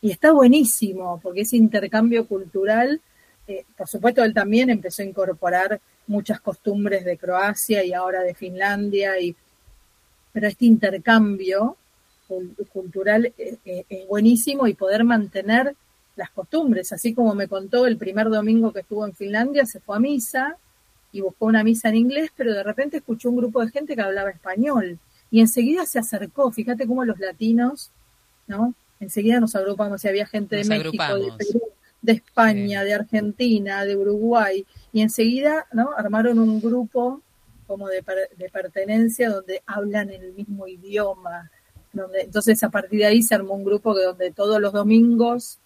Y 0.00 0.10
está 0.10 0.32
buenísimo, 0.32 1.20
porque 1.22 1.42
ese 1.42 1.58
intercambio 1.58 2.26
cultural, 2.26 2.98
eh, 3.46 3.66
por 3.76 3.88
supuesto, 3.88 4.24
él 4.24 4.32
también 4.32 4.70
empezó 4.70 5.02
a 5.02 5.04
incorporar 5.04 5.82
muchas 6.06 6.40
costumbres 6.40 7.04
de 7.04 7.18
Croacia 7.18 7.84
y 7.84 7.92
ahora 7.92 8.22
de 8.22 8.32
Finlandia, 8.32 9.20
y, 9.20 9.36
pero 10.32 10.46
este 10.46 10.64
intercambio 10.64 11.76
cultural 12.72 13.32
eh, 13.38 13.58
eh, 13.64 13.84
es 13.88 14.06
buenísimo 14.06 14.66
y 14.66 14.74
poder 14.74 15.04
mantener 15.04 15.74
las 16.16 16.30
costumbres, 16.30 16.92
así 16.92 17.14
como 17.14 17.34
me 17.34 17.48
contó 17.48 17.86
el 17.86 17.96
primer 17.96 18.28
domingo 18.28 18.72
que 18.72 18.80
estuvo 18.80 19.06
en 19.06 19.14
Finlandia, 19.14 19.64
se 19.66 19.80
fue 19.80 19.96
a 19.96 20.00
misa 20.00 20.56
y 21.12 21.20
buscó 21.20 21.46
una 21.46 21.62
misa 21.62 21.88
en 21.88 21.96
inglés, 21.96 22.30
pero 22.36 22.52
de 22.52 22.62
repente 22.62 22.98
escuchó 22.98 23.30
un 23.30 23.36
grupo 23.36 23.64
de 23.64 23.70
gente 23.70 23.94
que 23.94 24.02
hablaba 24.02 24.30
español 24.30 24.98
y 25.30 25.40
enseguida 25.40 25.86
se 25.86 25.98
acercó, 25.98 26.50
fíjate 26.50 26.86
cómo 26.86 27.04
los 27.04 27.18
latinos, 27.18 27.90
¿no? 28.46 28.74
Enseguida 29.00 29.38
nos 29.38 29.54
agrupamos, 29.54 30.04
y 30.04 30.08
había 30.08 30.26
gente 30.26 30.56
de 30.56 30.64
México, 30.64 31.16
de 31.16 31.32
Perú, 31.38 31.62
de 32.02 32.12
España, 32.12 32.82
de 32.82 32.94
Argentina, 32.94 33.84
de 33.84 33.96
Uruguay, 33.96 34.66
y 34.92 35.02
enseguida, 35.02 35.66
¿no? 35.72 35.90
Armaron 35.96 36.38
un 36.38 36.60
grupo 36.60 37.22
como 37.66 37.88
de, 37.88 38.02
de 38.36 38.48
pertenencia 38.48 39.30
donde 39.30 39.62
hablan 39.66 40.10
el 40.10 40.32
mismo 40.32 40.66
idioma, 40.66 41.50
donde, 41.98 42.22
entonces 42.22 42.62
a 42.62 42.70
partir 42.70 43.00
de 43.00 43.06
ahí 43.06 43.22
se 43.22 43.34
armó 43.34 43.54
un 43.54 43.64
grupo 43.64 43.94
que 43.94 44.02
donde 44.02 44.30
todos 44.32 44.60
los 44.60 44.72
domingos 44.72 45.58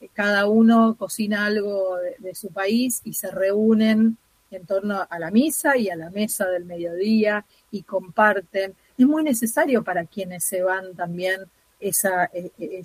eh, 0.00 0.08
cada 0.12 0.46
uno 0.46 0.96
cocina 0.96 1.46
algo 1.46 1.96
de, 2.18 2.34
su 2.34 2.48
país 2.48 3.00
y 3.04 3.14
se 3.14 3.30
reúnen 3.30 4.16
en 4.50 4.66
torno 4.66 5.06
a 5.08 5.18
la 5.18 5.30
misa 5.30 5.76
y 5.76 5.90
a 5.90 5.96
la 5.96 6.10
mesa 6.10 6.46
del 6.48 6.64
mediodía 6.64 7.44
y 7.70 7.82
comparten. 7.82 8.74
Es 8.96 9.06
muy 9.06 9.22
necesario 9.22 9.82
para 9.82 10.06
quienes 10.06 10.44
se 10.44 10.62
van 10.62 10.94
también 10.94 11.42
esa, 11.80 12.24
e, 12.32 12.50
e, 12.58 12.82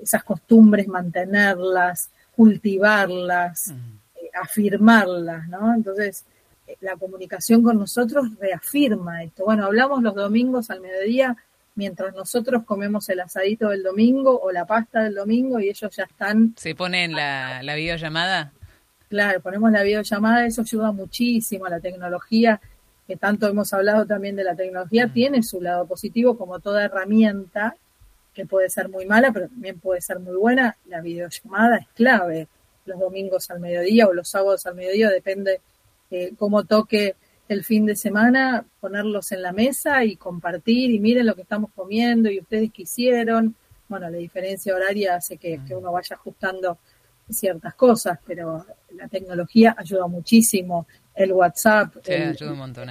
esas 0.00 0.24
costumbres, 0.24 0.88
mantenerlas, 0.88 2.10
cultivarlas, 2.36 3.70
eh, 3.70 4.30
afirmarlas, 4.34 5.48
¿no? 5.48 5.74
Entonces, 5.74 6.24
eh, 6.66 6.76
la 6.80 6.96
comunicación 6.96 7.62
con 7.62 7.78
nosotros 7.78 8.26
reafirma 8.38 9.22
esto. 9.22 9.44
Bueno, 9.44 9.66
hablamos 9.66 10.02
los 10.02 10.14
domingos 10.14 10.70
al 10.70 10.80
mediodía 10.80 11.36
mientras 11.74 12.14
nosotros 12.14 12.64
comemos 12.64 13.08
el 13.08 13.20
asadito 13.20 13.68
del 13.70 13.82
domingo 13.82 14.38
o 14.40 14.52
la 14.52 14.66
pasta 14.66 15.02
del 15.02 15.14
domingo 15.14 15.60
y 15.60 15.68
ellos 15.68 15.94
ya 15.94 16.04
están... 16.04 16.54
¿Se 16.56 16.74
ponen 16.74 17.12
la, 17.12 17.62
la 17.62 17.74
videollamada? 17.74 18.52
Claro, 19.08 19.40
ponemos 19.40 19.70
la 19.70 19.82
videollamada, 19.82 20.46
eso 20.46 20.62
ayuda 20.62 20.92
muchísimo 20.92 21.66
a 21.66 21.70
la 21.70 21.80
tecnología, 21.80 22.60
que 23.06 23.16
tanto 23.16 23.48
hemos 23.48 23.72
hablado 23.72 24.06
también 24.06 24.36
de 24.36 24.44
la 24.44 24.54
tecnología, 24.54 25.06
mm. 25.06 25.12
tiene 25.12 25.42
su 25.42 25.60
lado 25.60 25.86
positivo 25.86 26.36
como 26.36 26.60
toda 26.60 26.84
herramienta, 26.84 27.76
que 28.32 28.46
puede 28.46 28.70
ser 28.70 28.88
muy 28.88 29.04
mala, 29.04 29.30
pero 29.32 29.48
también 29.48 29.78
puede 29.78 30.00
ser 30.00 30.18
muy 30.18 30.36
buena. 30.36 30.76
La 30.86 31.00
videollamada 31.02 31.76
es 31.76 31.86
clave 31.94 32.48
los 32.86 32.98
domingos 32.98 33.50
al 33.50 33.60
mediodía 33.60 34.06
o 34.06 34.12
los 34.12 34.28
sábados 34.28 34.66
al 34.66 34.74
mediodía, 34.74 35.10
depende 35.10 35.60
eh, 36.10 36.32
cómo 36.38 36.64
toque 36.64 37.14
el 37.48 37.64
fin 37.64 37.86
de 37.86 37.96
semana, 37.96 38.64
ponerlos 38.80 39.32
en 39.32 39.42
la 39.42 39.52
mesa 39.52 40.04
y 40.04 40.16
compartir 40.16 40.90
y 40.90 40.98
miren 40.98 41.26
lo 41.26 41.34
que 41.34 41.42
estamos 41.42 41.70
comiendo 41.74 42.30
y 42.30 42.40
ustedes 42.40 42.70
qué 42.72 42.82
hicieron. 42.82 43.54
Bueno, 43.88 44.08
la 44.08 44.16
diferencia 44.16 44.74
horaria 44.74 45.16
hace 45.16 45.36
que, 45.36 45.60
uno 45.70 45.92
vaya 45.92 46.16
ajustando 46.16 46.78
ciertas 47.28 47.74
cosas, 47.74 48.18
pero 48.26 48.64
la 48.94 49.08
tecnología 49.08 49.74
ayuda 49.76 50.06
muchísimo. 50.06 50.86
El 51.14 51.32
WhatsApp, 51.32 51.96
el, 52.06 52.36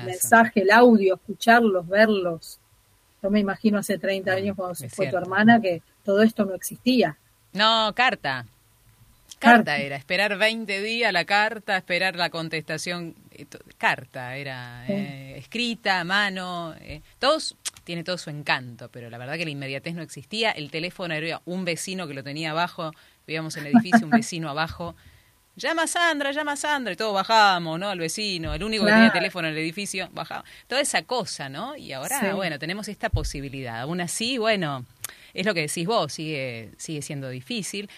mensaje, 0.05 0.61
el 0.61 0.71
audio, 0.71 1.15
escucharlos, 1.15 1.87
verlos. 1.87 2.59
Yo 3.23 3.29
me 3.29 3.39
imagino 3.39 3.79
hace 3.79 3.97
30 3.97 4.31
años 4.31 4.55
cuando 4.55 4.75
se 4.75 4.89
fue 4.89 5.07
tu 5.07 5.17
hermana 5.17 5.59
que 5.59 5.81
todo 6.03 6.21
esto 6.21 6.45
no 6.45 6.53
existía. 6.53 7.17
No, 7.53 7.91
carta. 7.95 8.45
Carta 9.41 9.77
era, 9.77 9.95
esperar 9.95 10.38
20 10.38 10.82
días 10.82 11.12
la 11.12 11.25
carta, 11.25 11.75
esperar 11.75 12.15
la 12.15 12.30
contestación, 12.30 13.15
eh, 13.32 13.47
carta, 13.75 14.36
era 14.38 14.86
eh, 14.88 15.36
escrita, 15.36 15.99
a 15.99 16.04
mano, 16.04 16.75
eh, 16.80 17.01
todos, 17.17 17.58
tiene 17.84 18.04
todo 18.04 18.19
su 18.19 18.30
encanto, 18.30 18.89
pero 18.89 19.10
la 19.10 19.17
verdad 19.17 19.38
que 19.38 19.45
la 19.45 19.49
inmediatez 19.49 19.95
no 19.95 20.04
existía, 20.04 20.51
el 20.51 20.69
teléfono 20.69 21.15
era 21.15 21.41
un 21.45 21.65
vecino 21.65 22.08
que 22.08 22.13
lo 22.13 22.23
tenía 22.23 22.51
abajo, 22.51 22.91
vivíamos 23.25 23.58
en 23.58 23.65
el 23.65 23.73
edificio, 23.73 24.06
un 24.06 24.12
vecino 24.12 24.47
abajo, 24.47 24.95
llama 25.56 25.84
a 25.84 25.88
Sandra, 25.88 26.32
llama 26.32 26.51
a 26.51 26.58
Sandra, 26.58 26.93
y 26.93 26.95
todos 26.95 27.15
bajábamos, 27.15 27.80
¿no? 27.80 27.89
Al 27.89 27.97
vecino, 27.97 28.54
el 28.54 28.63
único 28.63 28.86
que 28.86 28.91
tenía 28.91 29.12
teléfono 29.12 29.47
en 29.47 29.56
el 29.56 29.60
edificio, 29.60 30.08
bajaba. 30.12 30.45
Toda 30.67 30.82
esa 30.82 31.01
cosa, 31.01 31.49
¿no? 31.49 31.75
Y 31.75 31.93
ahora, 31.93 32.36
bueno, 32.36 32.60
tenemos 32.60 32.88
esta 32.88 33.10
posibilidad. 33.10 33.82
Aún 33.82 34.01
así, 34.01 34.38
bueno, 34.38 34.86
es 35.34 35.47
lo 35.47 35.56
que 35.56 35.62
decís 35.62 35.88
vos, 35.88 36.13
sigue, 36.13 36.69
sigue 36.77 37.01
siendo 37.01 37.27
difícil. 37.30 37.89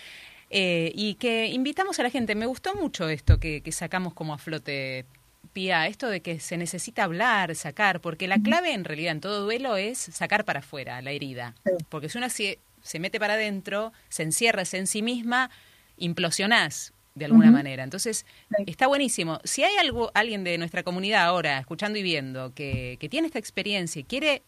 Eh, 0.55 0.91
y 0.93 1.15
que 1.15 1.47
invitamos 1.47 1.99
a 1.99 2.03
la 2.03 2.11
gente. 2.11 2.35
Me 2.35 2.45
gustó 2.45 2.75
mucho 2.75 3.09
esto 3.09 3.39
que, 3.39 3.63
sacamos 3.71 4.13
como 4.13 4.35
a 4.35 4.37
flote, 4.37 5.03
Pía, 5.51 5.87
esto 5.87 6.09
de 6.09 6.21
que 6.21 6.39
se 6.39 6.57
necesita 6.57 7.05
hablar, 7.05 7.55
sacar, 7.55 8.01
porque 8.01 8.27
la 8.27 8.37
clave 8.37 8.71
en 8.71 8.85
realidad 8.85 9.13
en 9.13 9.19
todo 9.19 9.43
duelo 9.43 9.77
es 9.77 9.97
sacar 9.97 10.45
para 10.45 10.59
afuera 10.59 11.01
la 11.01 11.09
herida. 11.09 11.55
Porque 11.89 12.07
si 12.07 12.19
uno 12.19 12.29
se, 12.29 12.59
se 12.83 12.99
mete 12.99 13.19
para 13.19 13.33
adentro, 13.33 13.93
se 14.09 14.21
encierra 14.21 14.61
en 14.73 14.85
sí 14.85 15.01
misma, 15.01 15.49
implosionás 15.97 16.93
de 17.15 17.25
alguna 17.25 17.49
manera. 17.49 17.83
Entonces, 17.83 18.23
está 18.67 18.85
buenísimo. 18.85 19.39
Si 19.43 19.63
hay 19.63 19.75
algo, 19.77 20.11
alguien 20.13 20.43
de 20.43 20.59
nuestra 20.59 20.83
comunidad 20.83 21.23
ahora, 21.23 21.57
escuchando 21.57 21.97
y 21.97 22.03
viendo, 22.03 22.53
que, 22.53 22.97
que 22.99 23.09
tiene 23.09 23.25
esta 23.25 23.39
experiencia 23.39 23.99
y 23.99 24.03
quiere 24.03 24.43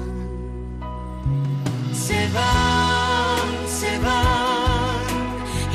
Se 1.93 2.29
van, 2.33 3.69
se 3.81 3.99
van 3.99 5.05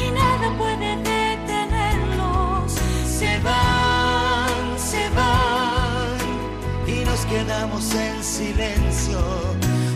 y 0.06 0.12
nada 0.12 0.58
puede 0.58 1.10
quedamos 7.30 7.94
en 7.94 8.24
silencio, 8.24 9.20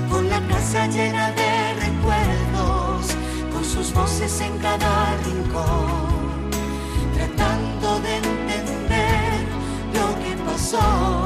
con 0.10 0.30
la 0.30 0.40
casa 0.48 0.88
llena 0.88 1.32
de 1.32 1.74
recuerdos, 1.86 3.08
con 3.52 3.66
sus 3.66 3.92
voces 3.94 4.40
en 4.42 4.58
cada 4.60 5.18
rincón, 5.26 6.12
que 10.74 11.23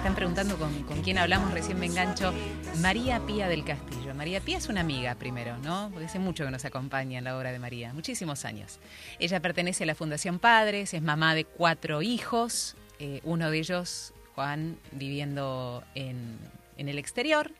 Están 0.00 0.14
preguntando 0.14 0.56
con, 0.56 0.82
con 0.84 1.02
quién 1.02 1.18
hablamos, 1.18 1.52
recién 1.52 1.78
me 1.78 1.84
engancho. 1.84 2.32
María 2.80 3.20
Pía 3.26 3.48
del 3.48 3.64
Castillo. 3.64 4.14
María 4.14 4.40
Pía 4.40 4.56
es 4.56 4.70
una 4.70 4.80
amiga 4.80 5.14
primero, 5.14 5.58
¿no? 5.58 5.90
Porque 5.92 6.06
hace 6.06 6.18
mucho 6.18 6.46
que 6.46 6.50
nos 6.50 6.64
acompaña 6.64 7.18
en 7.18 7.24
la 7.24 7.36
obra 7.36 7.52
de 7.52 7.58
María, 7.58 7.92
muchísimos 7.92 8.46
años. 8.46 8.78
Ella 9.18 9.40
pertenece 9.40 9.84
a 9.84 9.86
la 9.86 9.94
Fundación 9.94 10.38
Padres, 10.38 10.94
es 10.94 11.02
mamá 11.02 11.34
de 11.34 11.44
cuatro 11.44 12.00
hijos, 12.00 12.76
eh, 12.98 13.20
uno 13.24 13.50
de 13.50 13.58
ellos, 13.58 14.14
Juan, 14.34 14.78
viviendo 14.92 15.84
en, 15.94 16.38
en 16.78 16.88
el 16.88 16.96
exterior, 16.96 17.52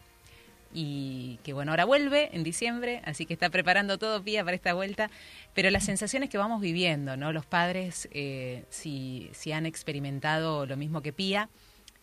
y 0.72 1.40
que 1.44 1.52
bueno, 1.52 1.72
ahora 1.72 1.84
vuelve 1.84 2.34
en 2.34 2.42
diciembre, 2.42 3.02
así 3.04 3.26
que 3.26 3.34
está 3.34 3.50
preparando 3.50 3.98
todo 3.98 4.22
Pía 4.24 4.42
para 4.42 4.54
esta 4.54 4.72
vuelta, 4.72 5.10
pero 5.52 5.68
las 5.68 5.84
sensaciones 5.84 6.30
que 6.30 6.38
vamos 6.38 6.62
viviendo, 6.62 7.18
¿no? 7.18 7.34
Los 7.34 7.44
padres, 7.44 8.08
eh, 8.12 8.64
si, 8.70 9.28
si 9.34 9.52
han 9.52 9.66
experimentado 9.66 10.64
lo 10.64 10.78
mismo 10.78 11.02
que 11.02 11.12
Pía, 11.12 11.50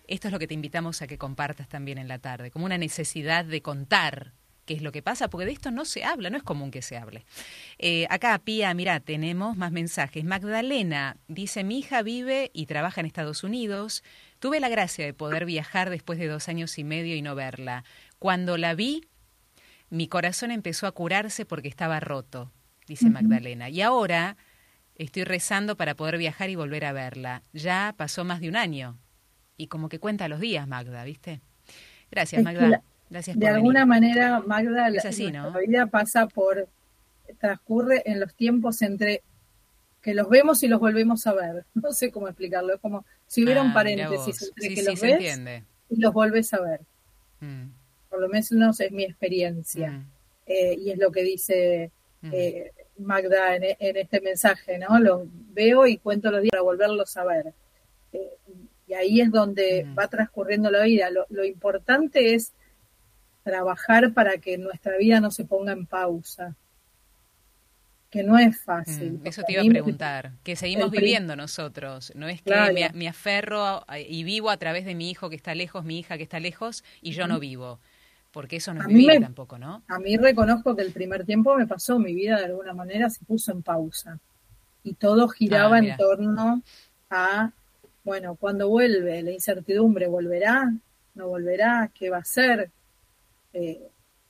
esto 0.07 0.27
es 0.27 0.31
lo 0.31 0.39
que 0.39 0.47
te 0.47 0.53
invitamos 0.53 1.01
a 1.01 1.07
que 1.07 1.17
compartas 1.17 1.67
también 1.67 1.97
en 1.97 2.07
la 2.07 2.19
tarde, 2.19 2.51
como 2.51 2.65
una 2.65 2.77
necesidad 2.77 3.45
de 3.45 3.61
contar 3.61 4.33
qué 4.67 4.73
es 4.73 4.81
lo 4.81 4.91
que 4.91 5.01
pasa, 5.01 5.29
porque 5.29 5.45
de 5.45 5.53
esto 5.53 5.71
no 5.71 5.85
se 5.85 6.03
habla, 6.03 6.29
no 6.29 6.37
es 6.37 6.43
común 6.43 6.71
que 6.71 6.81
se 6.81 6.97
hable. 6.97 7.25
Eh, 7.79 8.05
acá, 8.09 8.37
Pía, 8.39 8.73
mira, 8.73 8.99
tenemos 8.99 9.57
más 9.57 9.71
mensajes. 9.71 10.23
Magdalena 10.25 11.17
dice, 11.27 11.63
mi 11.63 11.79
hija 11.79 12.03
vive 12.03 12.51
y 12.53 12.65
trabaja 12.65 13.01
en 13.01 13.07
Estados 13.07 13.43
Unidos. 13.43 14.03
Tuve 14.39 14.59
la 14.59 14.69
gracia 14.69 15.05
de 15.05 15.13
poder 15.13 15.45
viajar 15.45 15.89
después 15.89 16.19
de 16.19 16.27
dos 16.27 16.49
años 16.49 16.77
y 16.77 16.83
medio 16.83 17.15
y 17.15 17.21
no 17.21 17.33
verla. 17.33 17.85
Cuando 18.19 18.57
la 18.57 18.75
vi, 18.75 19.05
mi 19.89 20.07
corazón 20.07 20.51
empezó 20.51 20.85
a 20.85 20.91
curarse 20.91 21.45
porque 21.45 21.69
estaba 21.69 22.01
roto, 22.01 22.51
dice 22.87 23.09
Magdalena. 23.09 23.69
Y 23.69 23.81
ahora 23.81 24.35
estoy 24.95 25.23
rezando 25.23 25.77
para 25.77 25.95
poder 25.95 26.17
viajar 26.17 26.49
y 26.49 26.55
volver 26.55 26.83
a 26.83 26.91
verla. 26.91 27.43
Ya 27.53 27.95
pasó 27.97 28.25
más 28.25 28.41
de 28.41 28.49
un 28.49 28.57
año 28.57 28.97
y 29.57 29.67
como 29.67 29.89
que 29.89 29.99
cuenta 29.99 30.27
los 30.27 30.39
días, 30.39 30.67
Magda, 30.67 31.03
¿viste? 31.03 31.41
Gracias, 32.11 32.43
Magda. 32.43 32.81
Gracias 33.09 33.37
De 33.39 33.45
por 33.45 33.55
alguna 33.55 33.85
venir. 33.85 33.87
manera, 33.87 34.39
Magda, 34.41 34.89
la, 34.89 34.97
Es 34.97 35.05
así, 35.05 35.31
¿no? 35.31 35.43
nuestra 35.43 35.61
vida 35.61 35.85
pasa 35.87 36.27
por, 36.27 36.67
transcurre 37.39 38.03
en 38.05 38.19
los 38.19 38.33
tiempos 38.35 38.81
entre 38.81 39.21
que 40.01 40.13
los 40.13 40.29
vemos 40.29 40.61
y 40.63 40.67
los 40.67 40.79
volvemos 40.79 41.25
a 41.27 41.33
ver. 41.33 41.65
No 41.73 41.91
sé 41.91 42.11
cómo 42.11 42.27
explicarlo, 42.27 42.73
es 42.75 42.79
como 42.81 43.05
si 43.27 43.43
hubiera 43.43 43.61
Ah, 43.61 43.63
un 43.63 43.69
mirá 43.69 43.75
paréntesis 43.83 44.41
entre 44.43 44.69
Sí, 44.69 44.75
que 44.75 44.81
sí, 44.81 44.87
los 44.87 45.01
ves 45.01 45.39
y 45.89 46.01
los 46.01 46.13
vuelves 46.13 46.53
a 46.53 46.61
ver. 46.61 46.81
Mm, 47.39 47.67
Por 48.09 48.21
lo 48.21 48.29
menos 48.29 48.79
es 48.79 48.91
mi 48.91 49.03
experiencia. 49.03 49.91
mm, 49.91 50.05
Eh, 50.47 50.75
y 50.79 50.91
es 50.91 50.97
lo 50.97 51.11
que 51.11 51.23
dice 51.23 51.91
mm. 52.21 52.29
eh, 52.33 52.71
Magda 52.99 53.55
en, 53.55 53.63
en 53.79 53.97
este 53.97 54.21
mensaje, 54.21 54.77
¿no? 54.79 54.97
Los 54.99 55.21
veo 55.53 55.85
y 55.87 55.97
cuento 55.97 56.31
los 56.31 56.41
días 56.41 56.51
para 56.51 56.61
volverlos 56.63 57.15
a 57.17 57.23
ver. 57.25 57.53
Eh, 58.13 58.31
y 58.87 58.95
ahí 58.95 59.21
es 59.21 59.31
donde 59.31 59.87
Ujú. 59.87 59.97
va 59.97 60.07
transcurriendo 60.09 60.71
la 60.71 60.83
vida. 60.83 61.11
Lo, 61.11 61.27
lo 61.29 61.45
importante 61.45 62.35
es 62.35 62.55
trabajar 63.43 64.13
para 64.13 64.39
que 64.39 64.57
nuestra 64.57 64.97
vida 64.97 65.21
no 65.21 65.31
se 65.31 65.45
ponga 65.45 65.73
en 65.73 65.87
pausa, 65.87 66.57
que 68.09 68.23
no 68.23 68.37
es 68.37 68.61
fácil. 68.63 69.19
Mm, 69.19 69.25
Eso 69.25 69.43
te 69.43 69.51
iba 69.53 69.61
a 69.61 69.65
preguntar, 69.65 70.33
que 70.43 70.55
seguimos 70.55 70.91
viviendo 70.91 71.35
nosotros, 71.35 72.11
no 72.15 72.27
es 72.29 72.41
que 72.41 72.69
Claro. 72.69 72.73
me, 72.73 72.91
me 72.93 73.07
aferro 73.07 73.83
a- 73.87 73.99
y 73.99 74.23
vivo 74.23 74.49
a 74.49 74.57
través 74.57 74.85
de 74.85 74.95
mi 74.95 75.09
hijo 75.09 75.29
que 75.29 75.35
está 75.35 75.53
lejos, 75.55 75.83
mi 75.83 75.99
hija 75.99 76.17
que 76.17 76.23
está 76.23 76.39
lejos 76.39 76.83
y 77.01 77.11
yo 77.11 77.27
no 77.27 77.39
vivo, 77.39 77.79
porque 78.31 78.57
eso 78.57 78.73
no 78.73 78.81
es 78.81 78.87
vivir 78.87 79.17
me- 79.19 79.19
tampoco, 79.19 79.57
¿no? 79.59 79.83
A 79.89 79.99
mí 79.99 80.17
reconozco 80.17 80.75
que 80.75 80.83
el 80.83 80.93
primer 80.93 81.25
tiempo 81.25 81.55
me 81.57 81.67
pasó, 81.67 81.99
mi 81.99 82.13
vida 82.15 82.37
de 82.39 82.45
alguna 82.45 82.73
manera 82.73 83.09
se 83.09 83.25
puso 83.25 83.51
en 83.53 83.63
pausa. 83.63 84.19
Y 84.83 84.95
todo 84.95 85.29
giraba 85.29 85.79
Ah, 85.79 85.79
en 85.79 85.95
torno 85.95 86.63
a, 87.09 87.53
bueno, 88.07 88.35
cuando 88.35 88.69
vuelve? 88.69 89.21
La 89.21 89.31
incertidumbre, 89.31 90.07
¿volverá? 90.07 90.71
¿No 91.15 91.27
volverá? 91.27 91.91
¿Qué 91.93 92.09
va 92.09 92.17
a 92.17 92.21
hacer? 92.21 92.69
Eh, 93.51 93.81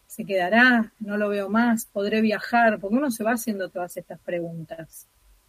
¿Se 0.08 0.26
quedará? 0.26 0.92
¿No 1.00 1.16
lo 1.16 1.30
veo 1.30 1.48
más? 1.48 1.86
¿Podré 1.86 2.22
viajar? 2.22 2.80
Porque 2.80 2.96
uno 2.96 3.12
se 3.12 3.24
va 3.24 3.34
haciendo 3.34 3.70
todas 3.70 3.96
estas 3.96 4.20
preguntas. 4.20 5.06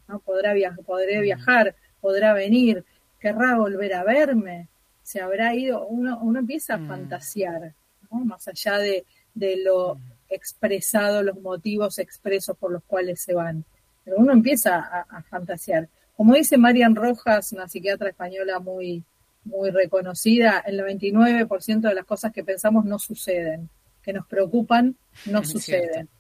¿no? 0.09 0.19
¿Podrá 0.19 0.53
via- 0.53 0.77
¿Podré 0.85 1.23
viajar? 1.23 1.75
¿Podrá 2.03 2.35
venir? 2.35 2.85
¿Querrá 3.19 3.57
volver 3.57 3.95
a 3.95 4.05
verme? 4.05 4.69
¿Se 5.03 5.23
habrá 5.23 5.55
ido? 5.55 5.87
Uno, 5.87 6.19
uno 6.21 6.39
empieza 6.41 6.75
a 6.75 6.79
Mm. 6.79 6.89
fantasear, 6.89 7.73
¿no? 8.11 8.19
más 8.27 8.47
allá 8.47 8.77
de, 8.77 9.07
de 9.35 9.57
lo 9.65 9.95
Mm. 9.95 10.01
expresado, 10.29 11.23
los 11.23 11.41
motivos 11.41 11.99
expresos 11.99 12.57
por 12.59 12.73
los 12.73 12.83
cuales 12.85 13.23
se 13.23 13.33
van. 13.33 13.65
Pero 14.05 14.19
uno 14.19 14.33
empieza 14.35 14.77
a, 14.81 15.01
a 15.09 15.23
fantasear. 15.23 15.89
Como 16.19 16.35
dice 16.35 16.59
Marian 16.59 16.95
Rojas, 16.95 17.53
una 17.53 17.67
psiquiatra 17.69 18.11
española 18.11 18.59
muy, 18.59 19.03
muy 19.45 19.71
reconocida, 19.71 20.59
el 20.67 20.79
99% 20.81 21.81
de 21.89 21.95
las 21.95 22.05
cosas 22.05 22.33
que 22.33 22.45
pensamos 22.45 22.85
no 22.85 22.99
suceden, 22.99 23.71
que 24.03 24.13
nos 24.13 24.27
preocupan 24.27 24.97
no 25.27 25.41
Es 25.41 25.49
suceden. 25.51 25.91
cierto. 25.93 26.11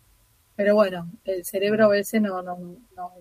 Pero 0.56 0.74
bueno, 0.76 1.10
el 1.24 1.44
cerebro 1.44 1.84
a 1.86 1.88
veces 1.88 2.22
no, 2.22 2.40
no, 2.42 2.56
no, 2.96 3.12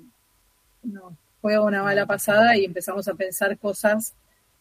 no 0.83 1.17
juega 1.41 1.61
una 1.61 1.83
mala 1.83 2.05
pasada 2.05 2.55
y 2.55 2.63
empezamos 2.65 3.07
a 3.07 3.15
pensar 3.15 3.57
cosas 3.57 4.13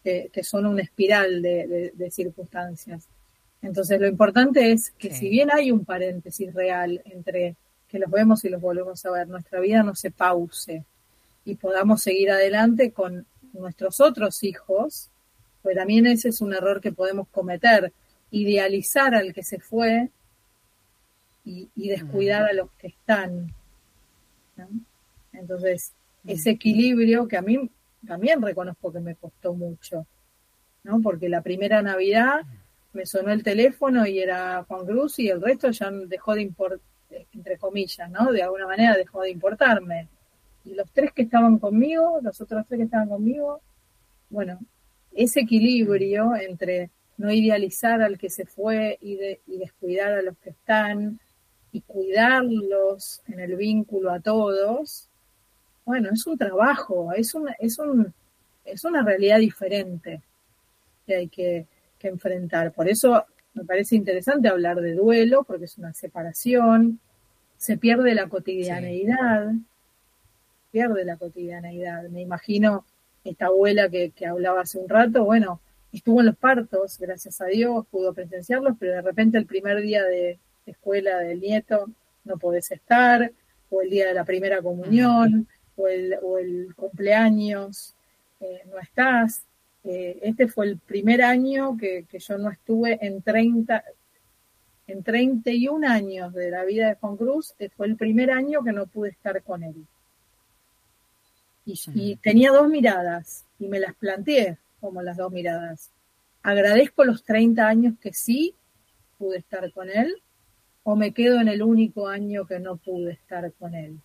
que, 0.02 0.30
que 0.32 0.42
son 0.42 0.66
una 0.66 0.82
espiral 0.82 1.42
de, 1.42 1.66
de- 1.66 1.92
de 1.94 2.10
circunstancias. 2.10 3.06
Entonces 3.62 4.00
lo 4.00 4.06
importante 4.06 4.72
es 4.72 4.90
que 4.92 5.10
Sí. 5.10 5.16
si 5.20 5.28
bien 5.30 5.50
hay 5.52 5.70
un 5.70 5.84
paréntesis 5.84 6.52
real 6.54 7.02
entre 7.06 7.56
que 7.88 7.98
los 7.98 8.10
vemos 8.10 8.44
y 8.44 8.48
los 8.48 8.60
volvemos 8.60 9.04
a 9.04 9.10
ver, 9.10 9.28
nuestra 9.28 9.60
vida 9.60 9.82
no 9.82 9.94
se 9.94 10.10
pause 10.10 10.82
y 11.46 11.54
podamos 11.54 12.02
seguir 12.02 12.30
adelante 12.30 12.92
con 12.92 13.24
nuestros 13.54 14.00
otros 14.00 14.42
hijos, 14.42 15.08
pues 15.62 15.76
también 15.76 16.06
ese 16.06 16.28
es 16.28 16.42
un 16.42 16.52
error 16.52 16.80
que 16.82 16.92
podemos 16.92 17.28
cometer, 17.28 17.92
idealizar 18.30 19.14
al 19.14 19.32
que 19.32 19.42
se 19.42 19.60
fue 19.60 20.10
y, 21.44 21.70
y 21.74 21.88
descuidar 21.88 22.42
a 22.42 22.52
los 22.52 22.70
que 22.72 22.88
están. 22.88 23.54
¿no? 24.56 24.68
Entonces, 25.32 25.92
ese 26.26 26.50
equilibrio 26.50 27.28
que 27.28 27.36
a 27.36 27.42
mí 27.42 27.70
también 28.06 28.42
reconozco 28.42 28.92
que 28.92 29.00
me 29.00 29.14
costó 29.14 29.54
mucho, 29.54 30.04
¿no? 30.82 31.00
Porque 31.00 31.28
la 31.28 31.42
primera 31.42 31.80
Navidad 31.80 32.40
me 32.92 33.06
sonó 33.06 33.30
el 33.30 33.42
teléfono 33.42 34.06
y 34.06 34.18
era 34.18 34.64
Juan 34.64 34.84
Cruz 34.84 35.18
y 35.20 35.28
el 35.28 35.40
resto 35.40 35.70
ya 35.70 35.90
dejó 35.90 36.34
de 36.34 36.42
importar, 36.42 36.80
entre 37.32 37.56
comillas, 37.58 38.10
¿no? 38.10 38.32
De 38.32 38.42
alguna 38.42 38.66
manera 38.66 38.96
dejó 38.96 39.22
de 39.22 39.30
importarme. 39.30 40.08
Y 40.66 40.74
los 40.74 40.90
tres 40.90 41.12
que 41.12 41.22
estaban 41.22 41.58
conmigo, 41.58 42.18
los 42.22 42.40
otros 42.40 42.66
tres 42.66 42.78
que 42.78 42.84
estaban 42.84 43.08
conmigo, 43.08 43.60
bueno, 44.28 44.58
ese 45.14 45.40
equilibrio 45.40 46.34
entre 46.36 46.90
no 47.16 47.32
idealizar 47.32 48.02
al 48.02 48.18
que 48.18 48.28
se 48.28 48.44
fue 48.44 48.98
y, 49.00 49.16
de, 49.16 49.40
y 49.46 49.58
descuidar 49.58 50.12
a 50.12 50.22
los 50.22 50.36
que 50.38 50.50
están 50.50 51.18
y 51.72 51.80
cuidarlos 51.82 53.22
en 53.28 53.40
el 53.40 53.56
vínculo 53.56 54.10
a 54.10 54.20
todos, 54.20 55.08
bueno, 55.84 56.10
es 56.12 56.26
un 56.26 56.36
trabajo, 56.36 57.12
es 57.12 57.34
una, 57.34 57.52
es 57.60 57.78
un, 57.78 58.12
es 58.64 58.84
una 58.84 59.02
realidad 59.02 59.38
diferente 59.38 60.20
que 61.06 61.14
hay 61.14 61.28
que, 61.28 61.66
que 61.98 62.08
enfrentar. 62.08 62.72
Por 62.72 62.88
eso 62.88 63.24
me 63.54 63.64
parece 63.64 63.94
interesante 63.94 64.48
hablar 64.48 64.80
de 64.80 64.94
duelo, 64.94 65.44
porque 65.44 65.66
es 65.66 65.78
una 65.78 65.94
separación, 65.94 66.98
se 67.56 67.78
pierde 67.78 68.14
la 68.14 68.28
cotidianeidad, 68.28 69.52
pierde 70.76 71.06
la 71.06 71.16
cotidianeidad. 71.16 72.02
Me 72.10 72.20
imagino 72.20 72.84
esta 73.24 73.46
abuela 73.46 73.88
que, 73.88 74.10
que 74.10 74.26
hablaba 74.26 74.60
hace 74.60 74.76
un 74.76 74.90
rato, 74.90 75.24
bueno, 75.24 75.62
estuvo 75.90 76.20
en 76.20 76.26
los 76.26 76.36
partos, 76.36 76.98
gracias 76.98 77.40
a 77.40 77.46
Dios, 77.46 77.86
pudo 77.90 78.12
presenciarlos, 78.12 78.76
pero 78.78 78.92
de 78.92 79.00
repente 79.00 79.38
el 79.38 79.46
primer 79.46 79.80
día 79.80 80.04
de 80.04 80.38
escuela 80.66 81.20
del 81.20 81.40
nieto 81.40 81.86
no 82.24 82.36
podés 82.36 82.70
estar, 82.72 83.32
o 83.70 83.80
el 83.80 83.88
día 83.88 84.08
de 84.08 84.12
la 84.12 84.26
primera 84.26 84.60
comunión, 84.60 85.48
o 85.78 85.88
el, 85.88 86.14
o 86.22 86.36
el 86.36 86.74
cumpleaños, 86.76 87.94
eh, 88.40 88.60
no 88.70 88.78
estás. 88.78 89.46
Eh, 89.82 90.18
este 90.20 90.46
fue 90.46 90.66
el 90.66 90.76
primer 90.76 91.22
año 91.22 91.78
que, 91.78 92.04
que, 92.06 92.18
yo 92.18 92.36
no 92.36 92.50
estuve 92.50 92.98
en 93.00 93.22
30, 93.22 93.82
en 94.88 95.02
31 95.02 95.88
años 95.88 96.34
de 96.34 96.50
la 96.50 96.66
vida 96.66 96.88
de 96.88 96.96
Juan 96.96 97.16
Cruz, 97.16 97.54
fue 97.78 97.86
el 97.86 97.96
primer 97.96 98.30
año 98.30 98.62
que 98.62 98.72
no 98.72 98.86
pude 98.86 99.08
estar 99.08 99.42
con 99.42 99.62
él. 99.62 99.86
Y, 101.66 101.78
y 101.94 102.16
tenía 102.16 102.52
dos 102.52 102.68
miradas, 102.68 103.44
y 103.58 103.68
me 103.68 103.80
las 103.80 103.94
planteé 103.94 104.56
como 104.80 105.02
las 105.02 105.18
dos 105.18 105.30
miradas. 105.30 105.90
Agradezco 106.42 107.04
los 107.04 107.24
30 107.24 107.66
años 107.66 107.94
que 108.00 108.12
sí 108.12 108.54
pude 109.18 109.38
estar 109.38 109.70
con 109.72 109.90
él, 109.90 110.22
o 110.84 110.94
me 110.94 111.12
quedo 111.12 111.40
en 111.40 111.48
el 111.48 111.62
único 111.62 112.06
año 112.06 112.46
que 112.46 112.60
no 112.60 112.76
pude 112.76 113.12
estar 113.12 113.52
con 113.54 113.74
él. 113.74 113.98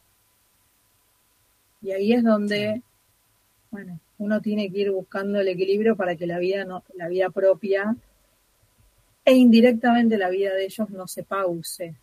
Y 1.82 1.91
ahí 1.91 2.13
es 2.13 2.24
donde, 2.24 2.82
bueno, 3.69 4.00
uno 4.17 4.41
tiene 4.41 4.71
que 4.71 4.80
ir 4.80 4.91
buscando 4.91 5.39
el 5.39 5.47
equilibrio 5.47 5.95
para 5.95 6.15
que 6.15 6.28
la 6.28 6.39
vida 6.39 6.65
no, 6.65 6.84
la 6.95 7.08
vida 7.08 7.30
propia 7.30 7.95
e 9.26 9.34
indirectamente 9.34 10.17
la 10.17 10.30
vida 10.30 10.54
de 10.54 10.65
ellos 10.65 10.89
no 10.89 11.08
se 11.08 11.24
pause. 11.24 11.93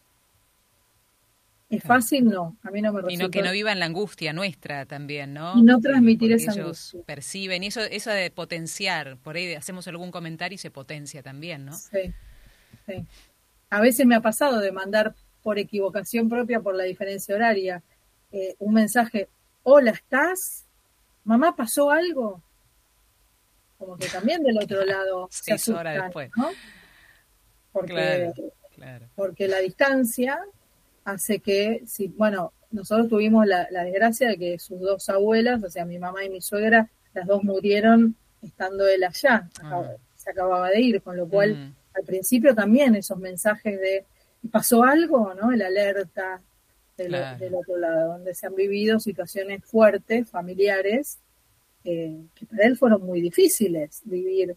¿Es 1.71 1.83
fácil? 1.83 2.25
No, 2.25 2.57
a 2.63 2.71
mí 2.71 2.81
no 2.81 2.93
me 2.93 3.01
resulta. 3.03 3.13
Y 3.13 3.17
no 3.19 3.31
que 3.31 3.43
no 3.43 3.53
vivan 3.53 3.79
la 3.79 3.85
angustia 3.87 4.33
nuestra 4.33 4.87
también, 4.87 5.35
¿no? 5.35 5.53
Y 5.59 5.63
no 5.63 5.79
transmitir 5.81 6.33
esa 6.33 6.53
ellos 6.53 6.65
angustia. 6.95 7.01
perciben, 7.05 7.63
y 7.63 7.67
eso, 7.67 7.83
eso 7.83 8.11
de 8.11 8.31
potenciar, 8.31 9.19
por 9.19 9.37
ahí 9.37 9.53
hacemos 9.55 9.87
algún 9.87 10.11
comentario 10.11 10.55
y 10.55 10.59
se 10.59 10.71
potencia 10.71 11.23
también, 11.23 11.67
¿no? 11.67 11.75
Sí, 11.75 12.15
sí. 12.87 13.05
A 13.69 13.81
veces 13.83 14.07
me 14.07 14.15
ha 14.15 14.21
pasado 14.23 14.61
de 14.61 14.73
mandar 14.73 15.15
por 15.43 15.59
equivocación 15.59 16.29
propia, 16.31 16.61
por 16.61 16.75
la 16.75 16.85
diferencia 16.85 17.35
horaria, 17.35 17.83
eh, 18.33 18.55
un 18.59 18.73
mensaje, 18.73 19.29
hola, 19.63 19.91
¿estás? 19.91 20.65
¿Mamá 21.25 21.55
pasó 21.55 21.91
algo? 21.91 22.43
Como 23.77 23.97
que 23.99 24.07
también 24.09 24.43
del 24.43 24.57
otro 24.59 24.85
lado 24.87 25.29
se 25.31 25.43
Seis 25.45 25.55
asustan, 25.63 25.81
horas 25.87 26.03
después. 26.05 26.31
¿no? 26.35 26.49
Porque, 27.73 27.93
Claro, 27.93 28.33
claro. 28.75 29.07
porque 29.15 29.49
la 29.49 29.59
distancia 29.59 30.41
hace 31.13 31.39
que, 31.41 31.83
si, 31.87 32.09
bueno, 32.09 32.53
nosotros 32.71 33.09
tuvimos 33.09 33.47
la, 33.47 33.67
la 33.71 33.85
desgracia 33.85 34.29
de 34.29 34.37
que 34.39 34.59
sus 34.59 34.79
dos 34.81 35.09
abuelas, 35.09 35.63
o 35.65 35.71
sea, 35.71 35.85
mi 35.85 35.99
mamá 35.99 36.25
y 36.25 36.31
mi 36.31 36.41
suegra, 36.41 36.89
las 37.15 37.27
dos 37.27 37.43
murieron 37.45 38.15
estando 38.43 38.87
él 38.87 39.03
allá, 39.05 39.49
acaba- 39.59 39.93
Ah. 39.95 39.97
se 40.17 40.31
acababa 40.31 40.71
de 40.71 40.81
ir, 40.81 41.03
con 41.03 41.17
lo 41.17 41.27
cual 41.29 41.55
Mm. 41.57 41.75
al 41.99 42.05
principio 42.05 42.55
también 42.55 42.95
esos 42.95 43.19
mensajes 43.19 43.81
de 43.81 44.05
pasó 44.51 44.85
algo, 44.85 45.35
¿no? 45.35 45.51
El 45.53 45.63
alerta 45.63 46.41
del, 46.97 47.09
Claro. 47.09 47.39
del 47.39 47.55
otro 47.55 47.77
lado, 47.79 48.13
donde 48.15 48.35
se 48.35 48.47
han 48.47 48.55
vivido 48.55 49.01
situaciones 49.01 49.65
fuertes, 49.65 50.29
familiares, 50.29 51.19
eh, 51.85 52.17
que 52.35 52.45
para 52.47 52.65
él 52.67 52.77
fueron 52.77 53.03
muy 53.03 53.21
difíciles 53.21 54.03
vivir 54.05 54.57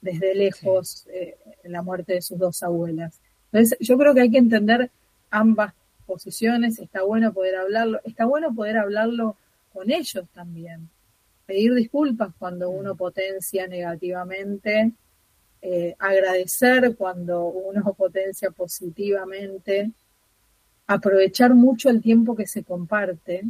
desde 0.00 0.34
lejos 0.34 1.06
eh, 1.10 1.36
la 1.64 1.82
muerte 1.82 2.14
de 2.14 2.22
sus 2.22 2.38
dos 2.38 2.62
abuelas. 2.62 3.20
Entonces, 3.52 3.78
yo 3.80 3.96
creo 3.96 4.14
que 4.14 4.22
hay 4.22 4.30
que 4.30 4.38
entender 4.38 4.90
ambas 5.30 5.74
posiciones, 6.06 6.78
está 6.78 7.02
bueno 7.02 7.32
poder 7.32 7.56
hablarlo, 7.56 8.00
está 8.04 8.26
bueno 8.26 8.54
poder 8.54 8.78
hablarlo 8.78 9.36
con 9.72 9.90
ellos 9.90 10.24
también, 10.34 10.88
pedir 11.46 11.74
disculpas 11.74 12.32
cuando 12.38 12.70
uno 12.70 12.94
potencia 12.96 13.66
negativamente, 13.66 14.92
eh, 15.62 15.94
agradecer 15.98 16.96
cuando 16.96 17.46
uno 17.46 17.92
potencia 17.98 18.50
positivamente, 18.50 19.90
aprovechar 20.86 21.54
mucho 21.54 21.90
el 21.90 22.00
tiempo 22.02 22.34
que 22.36 22.46
se 22.46 22.64
comparte 22.64 23.44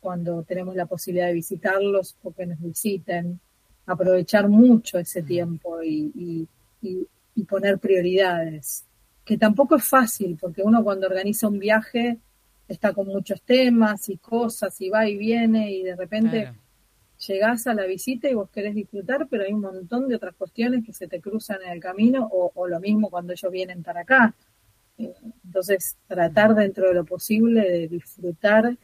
cuando 0.00 0.42
tenemos 0.44 0.74
la 0.76 0.86
posibilidad 0.86 1.26
de 1.26 1.34
visitarlos 1.34 2.16
o 2.22 2.32
que 2.32 2.46
nos 2.46 2.60
visiten, 2.60 3.40
aprovechar 3.86 4.48
mucho 4.48 4.98
ese 4.98 5.22
tiempo 5.22 5.82
y, 5.82 6.12
y- 6.14 6.48
y- 6.82 7.06
y 7.34 7.44
poner 7.44 7.78
prioridades, 7.78 8.84
que 9.28 9.36
tampoco 9.36 9.76
es 9.76 9.84
fácil, 9.84 10.38
porque 10.40 10.62
uno 10.62 10.82
cuando 10.82 11.06
organiza 11.06 11.48
un 11.48 11.58
viaje 11.58 12.16
está 12.66 12.94
con 12.94 13.08
muchos 13.08 13.42
temas 13.42 14.08
y 14.08 14.16
cosas 14.16 14.80
y 14.80 14.88
va 14.88 15.06
y 15.06 15.18
viene 15.18 15.70
y 15.70 15.82
de 15.82 15.94
repente 15.96 16.40
Claro. 16.44 16.56
llegás 17.26 17.66
a 17.66 17.74
la 17.74 17.84
visita 17.84 18.30
y 18.30 18.32
vos 18.32 18.48
querés 18.48 18.74
disfrutar, 18.74 19.28
pero 19.28 19.44
hay 19.44 19.52
un 19.52 19.60
montón 19.60 20.08
de 20.08 20.16
otras 20.16 20.34
cuestiones 20.34 20.82
que 20.82 20.94
se 20.94 21.08
te 21.08 21.20
cruzan 21.20 21.58
en 21.62 21.72
el 21.72 21.78
camino 21.80 22.26
o, 22.32 22.52
o 22.54 22.66
lo 22.66 22.80
mismo 22.80 23.10
cuando 23.10 23.34
ellos 23.34 23.52
vienen 23.52 23.82
para 23.82 24.00
acá. 24.00 24.34
Entonces, 24.96 25.98
tratar 26.06 26.54
dentro 26.54 26.88
de 26.88 26.94
lo 26.94 27.04
posible 27.04 27.68
de 27.70 27.86
disfrutar 27.86 28.78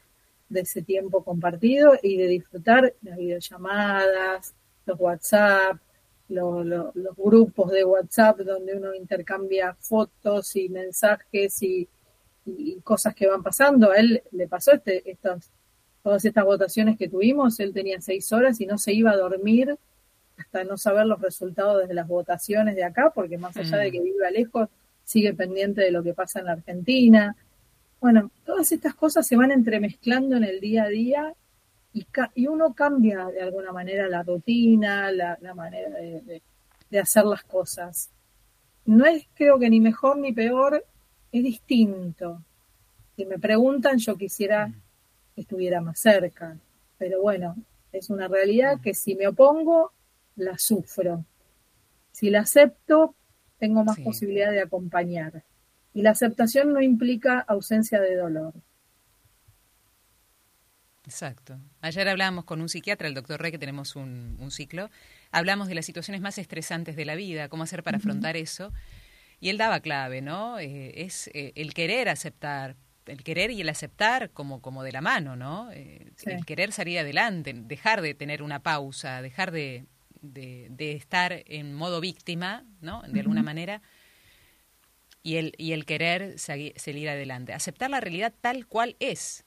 de 0.50 0.60
ese 0.60 0.82
tiempo 0.82 1.24
compartido 1.24 1.94
y 2.02 2.18
de 2.18 2.28
disfrutar 2.28 2.92
las 3.00 3.16
videollamadas, 3.16 4.54
los 4.84 5.00
WhatsApp, 5.00 5.78
lo- 6.28 6.64
lo- 6.64 6.92
los 6.94 7.16
grupos 7.16 7.70
de 7.70 7.84
WhatsApp 7.84 8.38
donde 8.40 8.76
uno 8.76 8.94
intercambia 8.94 9.74
fotos 9.78 10.56
y 10.56 10.68
mensajes 10.68 11.62
y, 11.62 11.88
cosas 12.82 13.14
que 13.14 13.26
van 13.26 13.42
pasando. 13.42 13.90
A 13.90 13.96
él 13.96 14.22
le 14.32 14.46
pasó 14.48 14.72
este, 14.72 15.10
estas, 15.10 15.50
todas 16.02 16.22
estas 16.26 16.44
votaciones 16.44 16.98
que 16.98 17.08
tuvimos, 17.08 17.58
él 17.58 17.72
tenía 17.72 18.00
seis 18.02 18.30
horas 18.32 18.60
y 18.60 18.66
no 18.66 18.76
se 18.76 18.92
iba 18.92 19.12
a 19.12 19.16
dormir 19.16 19.78
hasta 20.36 20.62
no 20.64 20.76
saber 20.76 21.06
los 21.06 21.20
resultados 21.22 21.88
de 21.88 21.94
las 21.94 22.06
votaciones 22.06 22.76
de 22.76 22.84
acá, 22.84 23.12
porque 23.14 23.38
más 23.38 23.56
allá 23.56 23.78
de 23.78 23.90
que 23.90 24.00
viva 24.00 24.30
lejos, 24.30 24.68
sigue 25.04 25.32
pendiente 25.32 25.80
de 25.80 25.90
lo 25.90 26.02
que 26.02 26.12
pasa 26.12 26.40
en 26.40 26.46
la 26.46 26.52
Argentina. 26.52 27.34
Bueno, 28.00 28.30
todas 28.44 28.70
estas 28.72 28.94
cosas 28.94 29.26
se 29.26 29.36
van 29.36 29.50
entremezclando 29.50 30.36
en 30.36 30.44
el 30.44 30.60
día 30.60 30.84
a 30.84 30.88
día 30.88 31.34
y, 31.94 32.06
y 32.34 32.46
uno 32.48 32.74
cambia 32.74 33.26
de 33.26 33.40
alguna 33.40 33.72
manera 33.72 34.08
la 34.08 34.22
rutina, 34.22 35.10
la, 35.10 35.38
la 35.40 35.54
manera 35.54 35.90
de, 35.90 36.20
de- 36.22 36.42
de 36.90 36.98
hacer 37.00 37.24
las 37.24 37.42
cosas. 37.44 38.10
No 38.84 39.06
es 39.06 39.26
creo 39.34 39.58
que 39.58 39.70
ni 39.70 39.80
mejor 39.80 40.18
ni 40.18 40.32
peor, 40.32 40.84
es 41.32 41.42
distinto. 41.42 42.42
Si 43.16 43.24
me 43.24 43.38
preguntan, 43.38 43.98
yo 43.98 44.16
quisiera 44.16 44.70
que 45.34 45.40
estuviera 45.40 45.80
más 45.80 45.98
cerca, 45.98 46.56
pero 46.98 47.22
bueno, 47.22 47.56
es 47.92 48.10
una 48.10 48.28
realidad 48.28 48.80
que 48.80 48.92
si 48.94 49.14
me 49.14 49.26
opongo, 49.26 49.92
la 50.36 50.58
sufro. 50.58 51.24
Si 52.12 52.28
la 52.30 52.40
acepto, 52.40 53.14
tengo 53.58 53.82
más 53.84 53.96
Sí. 53.96 54.02
posibilidad 54.02 54.50
de 54.52 54.60
acompañar. 54.60 55.42
Y 55.94 56.02
la 56.02 56.10
aceptación 56.10 56.72
no 56.72 56.80
implica 56.80 57.40
ausencia 57.40 58.00
de 58.00 58.16
dolor. 58.16 58.52
Exacto. 61.06 61.58
Ayer 61.82 62.08
hablábamos 62.08 62.44
con 62.44 62.60
un 62.62 62.68
psiquiatra, 62.68 63.08
el 63.08 63.14
doctor 63.14 63.40
Rey, 63.40 63.52
que 63.52 63.58
tenemos 63.58 63.94
un, 63.94 64.36
un 64.40 64.50
ciclo. 64.50 64.90
Hablamos 65.32 65.68
de 65.68 65.74
las 65.74 65.84
situaciones 65.84 66.22
más 66.22 66.38
estresantes 66.38 66.96
de 66.96 67.04
la 67.04 67.14
vida, 67.14 67.48
cómo 67.48 67.62
hacer 67.64 67.82
para 67.82 67.98
afrontar 67.98 68.36
eso. 68.36 68.72
Y 69.40 69.50
él 69.50 69.58
daba 69.58 69.80
clave, 69.80 70.22
¿no? 70.22 70.58
Eh, 70.58 71.02
es 71.02 71.28
eh, 71.34 71.52
el 71.56 71.74
querer 71.74 72.08
aceptar, 72.08 72.76
el 73.04 73.22
querer 73.22 73.50
y 73.50 73.60
el 73.60 73.68
aceptar 73.68 74.30
como, 74.30 74.62
como 74.62 74.82
de 74.82 74.92
la 74.92 75.02
mano, 75.02 75.36
¿no? 75.36 75.70
Eh, 75.72 76.10
Sí. 76.16 76.30
El 76.30 76.46
querer 76.46 76.72
salir 76.72 76.98
adelante, 76.98 77.52
dejar 77.54 78.00
de 78.00 78.14
tener 78.14 78.40
una 78.42 78.62
pausa, 78.62 79.20
dejar 79.20 79.50
de, 79.50 79.84
de, 80.22 80.68
de 80.70 80.92
estar 80.92 81.42
en 81.46 81.74
modo 81.74 82.00
víctima, 82.00 82.64
¿no? 82.80 83.02
De 83.02 83.20
alguna 83.20 83.42
manera. 83.42 83.82
Y 85.22 85.36
el, 85.36 85.52
y 85.58 85.72
el 85.72 85.84
querer 85.84 86.38
salir 86.38 87.08
adelante. 87.10 87.52
Aceptar 87.52 87.90
la 87.90 88.00
realidad 88.00 88.32
tal 88.40 88.66
cual 88.66 88.96
es. 89.00 89.44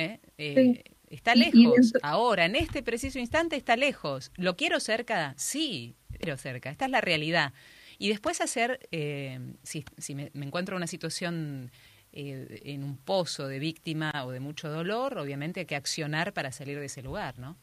¿Eh? 0.00 0.20
Eh, 0.38 0.54
Sí. 0.54 0.82
Está 1.10 1.34
lejos. 1.34 1.92
Ahora, 2.02 2.44
en 2.44 2.54
este 2.54 2.84
preciso 2.84 3.18
instante 3.18 3.56
está 3.56 3.74
lejos. 3.76 4.30
¿Lo 4.36 4.56
quiero 4.56 4.78
cerca? 4.78 5.34
Sí, 5.36 5.96
quiero 6.16 6.36
cerca. 6.36 6.70
Esta 6.70 6.84
es 6.84 6.90
la 6.92 7.00
realidad. 7.00 7.52
Y 7.98 8.10
después 8.10 8.40
hacer, 8.40 8.88
eh, 8.92 9.40
si, 9.64 9.84
si 9.98 10.14
me, 10.14 10.30
me 10.34 10.46
encuentro 10.46 10.74
en 10.74 10.76
una 10.76 10.86
situación 10.86 11.72
eh, 12.12 12.62
en 12.64 12.82
un 12.82 12.96
pozo 12.96 13.46
de 13.46 13.60
víctima 13.60 14.10
o 14.24 14.32
de 14.32 14.40
mucho 14.40 14.68
dolor, 14.68 15.16
obviamente 15.18 15.60
hay 15.60 15.66
que 15.66 15.76
accionar 15.76 16.32
para 16.32 16.50
salir 16.50 16.80
de 16.80 16.86
ese 16.86 17.02
lugar, 17.02 17.38
¿no? 17.38 17.56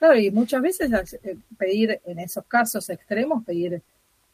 Claro, 0.00 0.18
y 0.18 0.30
muchas 0.32 0.60
veces 0.60 0.90
pedir, 1.56 2.00
en 2.06 2.18
esos 2.18 2.44
casos 2.46 2.90
extremos, 2.90 3.44
pedir 3.44 3.80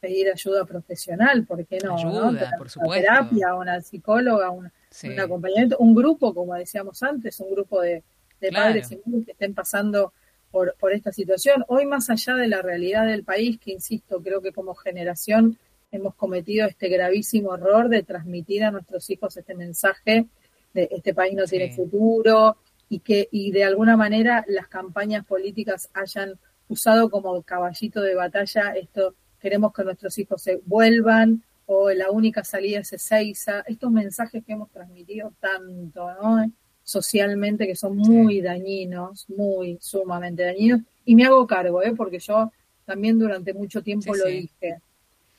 pedir 0.00 0.30
ayuda 0.30 0.64
profesional, 0.64 1.44
¿por 1.44 1.64
qué 1.66 1.78
no? 1.84 1.96
Ayuda, 1.96 2.30
¿no? 2.32 2.38
por 2.50 2.60
Una 2.60 2.68
supuesto. 2.68 2.94
terapia, 2.94 3.54
una 3.54 3.80
psicóloga, 3.80 4.50
un, 4.50 4.70
Sí. 4.90 5.08
un 5.08 5.20
acompañamiento, 5.20 5.76
un 5.78 5.94
grupo, 5.94 6.32
como 6.34 6.54
decíamos 6.54 7.02
antes, 7.02 7.38
un 7.40 7.50
grupo 7.50 7.80
de, 7.82 8.02
de 8.40 8.48
Claro. 8.48 8.66
padres 8.66 8.90
y 8.92 9.24
que 9.24 9.32
estén 9.32 9.54
pasando 9.54 10.12
por, 10.50 10.74
por 10.80 10.92
esta 10.92 11.12
situación. 11.12 11.64
Hoy, 11.68 11.84
más 11.84 12.08
allá 12.10 12.34
de 12.36 12.48
la 12.48 12.62
realidad 12.62 13.06
del 13.06 13.22
país, 13.24 13.58
que 13.58 13.72
insisto, 13.72 14.22
creo 14.22 14.40
que 14.40 14.52
como 14.52 14.74
generación 14.74 15.58
hemos 15.90 16.14
cometido 16.14 16.66
este 16.66 16.88
gravísimo 16.88 17.54
error 17.54 17.88
de 17.88 18.02
transmitir 18.02 18.64
a 18.64 18.70
nuestros 18.70 19.08
hijos 19.10 19.36
este 19.36 19.54
mensaje 19.54 20.26
de 20.74 20.88
este 20.90 21.14
país 21.14 21.34
no 21.34 21.44
tiene 21.44 21.72
futuro 21.74 22.58
y 22.90 23.00
que 23.00 23.28
y 23.32 23.52
de 23.52 23.64
alguna 23.64 23.96
manera 23.96 24.44
las 24.48 24.68
campañas 24.68 25.24
políticas 25.24 25.88
hayan 25.94 26.38
usado 26.68 27.08
como 27.10 27.42
caballito 27.42 28.02
de 28.02 28.14
batalla 28.14 28.72
esto 28.76 29.14
queremos 29.40 29.72
que 29.72 29.84
nuestros 29.84 30.18
hijos 30.18 30.42
se 30.42 30.60
vuelvan 30.66 31.42
o 31.66 31.90
la 31.90 32.10
única 32.10 32.44
salida 32.44 32.80
es 32.80 32.92
Ezeiza, 32.92 33.60
estos 33.66 33.90
mensajes 33.90 34.42
que 34.44 34.52
hemos 34.52 34.70
transmitido 34.70 35.32
tanto, 35.40 36.10
¿no? 36.22 36.50
socialmente 36.82 37.66
que 37.66 37.76
son 37.76 37.96
muy 37.96 38.40
dañinos, 38.40 39.28
muy 39.28 39.76
sumamente 39.80 40.42
dañinos 40.44 40.80
y 41.04 41.14
me 41.14 41.26
hago 41.26 41.46
cargo, 41.46 41.82
¿eh? 41.82 41.94
porque 41.94 42.18
yo 42.18 42.50
también 42.86 43.18
durante 43.18 43.52
mucho 43.52 43.82
tiempo 43.82 44.14
Sí, 44.14 44.20
lo 44.20 44.26
sí. 44.26 44.32
dije. 44.32 44.80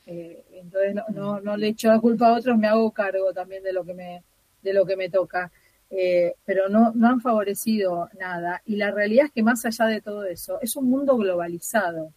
Eh, 0.05 0.43
entonces 0.53 0.95
no, 0.95 1.03
no, 1.09 1.41
no 1.41 1.57
le 1.57 1.69
echo 1.69 1.87
la 1.87 1.99
culpa 1.99 2.27
a 2.27 2.33
otros, 2.37 2.57
me 2.57 2.67
hago 2.67 2.91
cargo 2.91 3.33
también 3.33 3.63
de 3.63 3.73
lo 3.73 3.83
que 3.83 3.93
me, 3.95 4.23
de 4.61 4.73
lo 4.73 4.85
que 4.85 4.95
me 4.95 5.09
toca. 5.09 5.51
Eh, 5.91 6.35
pero 6.45 6.69
no, 6.69 6.91
no 6.93 7.07
han 7.07 7.21
favorecido 7.21 8.09
nada. 8.19 8.61
Y 8.65 8.75
la 8.75 8.91
realidad 8.91 9.25
es 9.25 9.31
que 9.31 9.43
más 9.43 9.65
allá 9.65 9.85
de 9.85 10.01
todo 10.01 10.25
eso, 10.25 10.59
es 10.61 10.75
un 10.75 10.89
mundo 10.89 11.17
globalizado. 11.17 12.13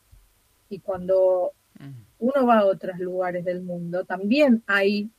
Y 0.69 0.79
cuando. 0.81 1.53
Uno 2.19 2.47
va 2.47 2.61
a 2.61 2.67
otros 2.67 2.99
lugares 2.99 3.45
del 3.45 3.63
mundo, 3.63 4.05
también 4.05 4.63
hay 4.67 5.11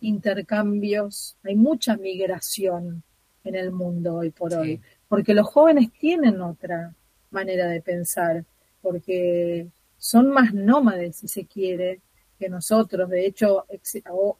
intercambios, 0.00 1.36
hay 1.42 1.56
mucha 1.56 1.96
migración 1.96 3.02
en 3.44 3.54
el 3.54 3.72
mundo 3.72 4.16
hoy 4.16 4.30
por 4.30 4.54
hoy, 4.54 4.80
porque 5.08 5.34
los 5.34 5.46
jóvenes 5.48 5.90
tienen 5.98 6.40
otra 6.40 6.94
manera 7.30 7.66
de 7.68 7.80
pensar, 7.80 8.44
porque 8.82 9.68
son 9.98 10.30
más 10.30 10.54
nómades, 10.54 11.16
si 11.16 11.28
se 11.28 11.46
quiere, 11.46 12.00
que 12.38 12.48
nosotros. 12.48 13.08
De 13.10 13.26
hecho, 13.26 13.66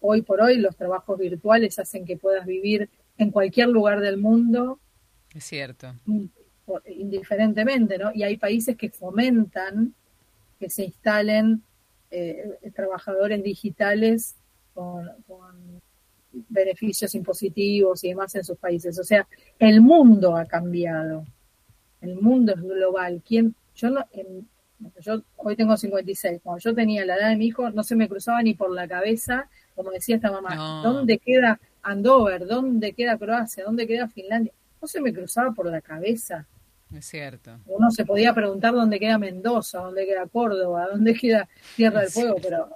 hoy 0.01 0.23
por 0.23 0.41
hoy 0.41 0.57
los 0.57 0.75
trabajos 0.75 1.19
virtuales 1.19 1.79
hacen 1.79 2.05
que 2.05 2.17
puedas 2.17 2.47
vivir 2.47 2.89
en 3.19 3.31
cualquier 3.31 3.69
lugar 3.69 4.01
del 4.01 4.17
mundo. 4.17 4.81
Es 5.35 5.45
cierto. 5.45 5.95
Indiferentemente, 6.87 7.99
¿no? 7.99 8.11
Y 8.15 8.23
hay 8.23 8.39
países 8.39 8.77
que 8.77 8.89
fomentan 8.89 9.95
que 10.61 10.71
se 10.71 10.85
instalen 10.85 11.63
eh, 12.11 12.59
trabajadores 12.75 13.43
digitales 13.43 14.37
con, 14.75 15.11
beneficios 16.49 17.13
impositivos 17.17 18.05
y 18.05 18.11
demás 18.11 18.35
en 18.37 18.45
sus 18.45 18.57
países. 18.57 18.97
O 18.99 19.05
sea, 19.05 19.27
el 19.59 19.81
mundo 19.81 20.37
ha 20.37 20.45
cambiado. 20.45 21.25
El 22.01 22.21
mundo 22.21 22.55
es 22.55 22.63
global. 22.63 23.21
¿Quién? 23.27 23.55
Yo 23.75 23.91
no, 23.91 24.07
yo 25.01 25.23
hoy 25.37 25.57
tengo 25.57 25.77
56. 25.77 26.41
Cuando 26.43 26.61
yo 26.61 26.75
tenía 26.75 27.05
la 27.05 27.17
edad 27.17 27.31
de 27.31 27.37
mi 27.37 27.47
hijo, 27.47 27.71
no 27.71 27.83
se 27.83 27.97
me 27.97 28.09
cruzaba 28.09 28.43
ni 28.43 28.55
por 28.55 28.71
la 28.71 28.87
cabeza, 28.87 29.49
como 29.75 29.91
decía 29.91 30.17
esta 30.17 30.31
mamá, 30.31 30.83
¿dónde 30.85 31.19
queda 31.19 31.61
Andover? 31.83 32.47
¿Dónde 32.47 32.93
queda 32.93 33.19
Croacia? 33.19 33.65
¿Dónde 33.65 33.87
queda 33.87 34.09
Finlandia? 34.09 34.53
No 34.81 34.89
se 34.89 35.01
me 35.01 35.13
cruzaba 35.13 35.53
por 35.53 35.67
la 35.67 35.81
cabeza. 35.81 36.47
Es 36.95 37.07
cierto. 37.07 37.59
Uno 37.67 37.91
se 37.91 38.05
podía 38.05 38.35
preguntar 38.35 38.75
dónde 38.75 38.99
queda 38.99 39.19
Mendoza, 39.19 39.79
dónde 39.79 40.07
queda 40.07 40.27
Córdoba, 40.27 40.89
dónde 40.91 41.15
queda 41.15 41.49
Tierra 41.77 42.01
del 42.01 42.11
Fuego, 42.11 42.37
pero 42.43 42.69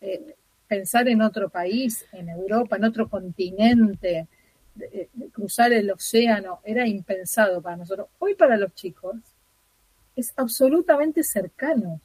eh, 0.00 0.34
pensar 0.66 1.08
en 1.08 1.22
otro 1.22 1.48
país, 1.48 2.06
en 2.12 2.28
Europa, 2.28 2.76
en 2.76 2.84
otro 2.84 3.08
continente, 3.08 4.26
cruzar 5.32 5.72
el 5.72 5.90
océano, 5.90 6.60
era 6.64 6.86
impensado 6.86 7.60
para 7.60 7.76
nosotros. 7.76 8.08
Hoy 8.18 8.34
para 8.34 8.56
los 8.56 8.74
chicos 8.74 9.16
es 10.14 10.32
absolutamente 10.36 11.22
cercano. 11.22 12.00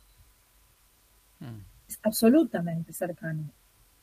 Mm. 1.39 1.61
Es 1.87 1.99
absolutamente 2.01 2.93
cercano. 2.93 3.43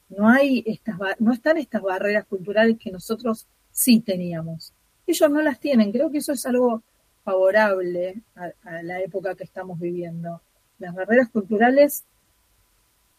No 0.08 0.28
hay 0.28 0.62
estas 0.66 0.96
no 1.20 1.32
están 1.32 1.58
estas 1.58 1.82
barreras 1.82 2.26
culturales 2.26 2.76
que 2.78 2.90
nosotros 2.90 3.46
sí 3.70 4.00
teníamos. 4.00 4.72
Ellos 5.06 5.30
no 5.30 5.40
las 5.40 5.60
tienen. 5.60 5.92
Creo 5.92 6.10
que 6.10 6.18
eso 6.18 6.32
es 6.32 6.44
algo 6.46 6.82
favorable 7.30 8.22
a, 8.34 8.82
la 8.82 9.00
época 9.00 9.34
que 9.34 9.44
estamos 9.44 9.78
viviendo. 9.78 10.40
Las 10.78 10.94
barreras 10.94 11.28
culturales 11.28 12.04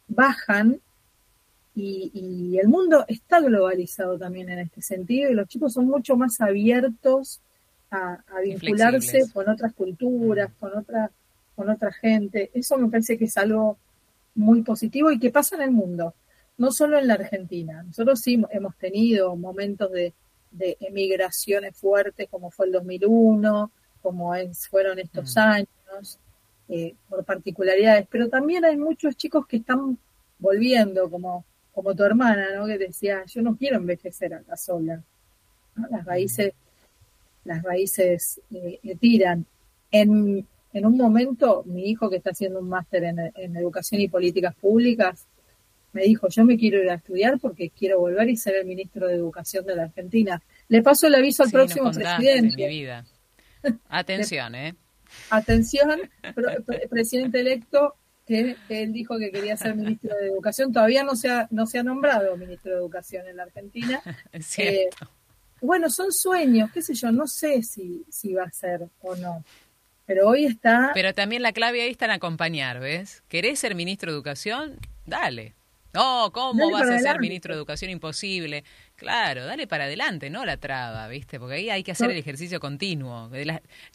bajan 0.08 0.80
y, 1.74 2.12
y, 2.14 2.60
el 2.60 2.68
mundo 2.68 3.06
está 3.08 3.40
globalizado 3.40 4.18
también 4.18 4.50
en 4.50 4.60
este 4.60 4.82
sentido 4.82 5.32
y 5.32 5.36
los 5.36 5.48
chicos 5.48 5.74
son 5.74 5.86
mucho 5.88 6.18
más 6.18 6.42
abiertos 6.42 7.40
a, 7.92 8.20
vincularse 8.44 9.30
con 9.34 9.48
otras 9.50 9.74
culturas, 9.74 10.50
mm. 10.50 10.54
con 10.60 10.78
otra, 10.78 11.12
con 11.56 11.70
otra 11.70 11.92
gente. 11.94 12.52
Eso 12.54 12.78
me 12.78 12.90
parece 12.90 13.18
que 13.18 13.26
es 13.26 13.38
algo 13.38 13.78
muy 14.36 14.62
positivo 14.62 15.12
y 15.12 15.20
que 15.20 15.30
pasa 15.30 15.56
en 15.56 15.62
el 15.62 15.72
mundo, 15.72 16.14
no 16.58 16.72
solo 16.72 16.98
en 16.98 17.08
la 17.08 17.16
Argentina. 17.16 17.84
Nosotros 17.84 18.20
sí 18.22 18.42
hemos 18.52 18.76
tenido 18.78 19.36
momentos 19.36 19.92
de, 19.92 20.14
emigraciones 20.82 21.78
fuertes, 21.78 22.28
como 22.30 22.52
fue 22.52 22.66
el 22.66 22.74
2001, 22.74 23.72
como 24.02 24.34
fueron 24.70 25.00
estos 25.00 25.36
mm. 25.36 25.40
años, 25.40 26.20
eh, 26.70 26.96
por 27.10 27.24
particularidades, 27.26 28.08
pero 28.10 28.30
también 28.30 28.64
hay 28.66 28.78
muchos 28.78 29.16
chicos 29.16 29.46
que 29.46 29.58
están 29.58 29.98
volviendo, 30.40 31.10
como, 31.10 31.46
como 31.74 31.94
tu 31.94 32.04
hermana, 32.04 32.56
¿no? 32.56 32.66
que 32.66 32.78
decía, 32.78 33.24
yo 33.26 33.42
no 33.42 33.56
quiero 33.56 33.78
envejecer 33.78 34.34
acá 34.34 34.56
sola. 34.56 35.04
Las 35.90 36.06
raíces 36.06 36.54
las 37.44 37.64
raíces 37.64 38.42
eh, 38.52 38.80
tiran. 39.00 39.46
En, 39.92 40.46
en, 40.74 40.86
un 40.86 40.98
momento, 40.98 41.64
mi 41.66 41.90
hijo 41.90 42.10
que 42.10 42.18
está 42.18 42.32
haciendo 42.32 42.60
un 42.60 42.70
máster 42.70 43.04
en, 43.04 43.56
educación 43.56 44.02
y 44.02 44.08
políticas 44.08 44.56
públicas, 44.56 45.26
me 45.94 46.04
dijo, 46.04 46.30
yo 46.30 46.46
me 46.46 46.58
quiero 46.58 46.82
ir 46.82 46.90
a 46.90 46.96
estudiar 46.96 47.38
porque 47.40 47.70
quiero 47.70 48.00
volver 48.00 48.30
y 48.30 48.38
ser 48.38 48.56
el 48.56 48.66
ministro 48.66 49.08
de 49.08 49.16
Educación 49.16 49.66
de 49.66 49.76
la 49.76 49.84
Argentina. 49.84 50.42
Le 50.70 50.82
paso 50.82 51.08
el 51.08 51.16
aviso 51.16 51.44
al 51.44 51.52
próximo 51.52 51.92
presidente. 51.92 52.56
Mi 52.56 52.68
vida. 52.68 53.06
Atención, 53.90 54.56
¿eh? 54.56 54.76
Atención, 55.30 56.02
presidente 56.90 57.42
electo, 57.42 57.96
que, 58.26 58.56
él 58.70 58.94
dijo 58.94 59.18
que 59.18 59.32
quería 59.32 59.58
ser 59.58 59.76
ministro 59.76 60.16
de 60.16 60.28
Educación. 60.28 60.72
Todavía 60.72 61.04
no 61.04 61.16
se 61.16 61.30
ha, 61.30 61.48
no 61.52 61.66
se 61.66 61.80
ha 61.80 61.84
nombrado 61.84 62.38
ministro 62.38 62.72
de 62.72 62.78
Educación 62.78 63.28
en 63.28 63.38
la 63.38 63.44
Argentina. 63.44 64.02
Es. 64.32 64.58
Eh, 64.60 64.90
bueno, 65.62 65.90
son 65.90 66.12
sueños, 66.12 66.72
qué 66.74 66.82
sé 66.82 66.96
yo, 66.96 67.12
no 67.12 67.28
sé 67.28 67.62
si, 67.62 68.04
si 68.10 68.34
va 68.34 68.46
a 68.46 68.52
ser 68.52 68.88
o 69.02 69.16
no. 69.16 69.44
Pero 70.08 70.28
hoy 70.28 70.46
está... 70.46 70.92
Pero 70.96 71.14
también 71.14 71.44
la 71.44 71.54
clave 71.54 71.84
ahí 71.84 71.92
está 71.92 72.06
en 72.06 72.12
acompañar, 72.12 72.80
¿ves? 72.80 73.24
¿Querés 73.28 73.60
ser 73.60 73.76
ministro 73.76 74.12
de 74.12 74.16
Educación? 74.18 74.80
Dale. 75.06 75.54
No, 75.94 76.32
¿cómo 76.34 76.72
vas 76.72 76.90
a 76.90 77.00
ser 77.00 77.20
ministro 77.20 77.54
de 77.54 77.60
Educación? 77.60 77.92
Imposible. 77.92 78.64
Claro, 79.02 79.46
dale 79.46 79.66
para 79.66 79.86
adelante, 79.86 80.30
no 80.30 80.46
la 80.46 80.58
traba, 80.58 81.08
¿viste? 81.08 81.40
Porque 81.40 81.56
ahí 81.56 81.72
hay 81.72 81.82
que 81.82 81.92
hacer 81.92 82.12
el 82.12 82.18
ejercicio 82.18 82.60
continuo. 82.60 83.32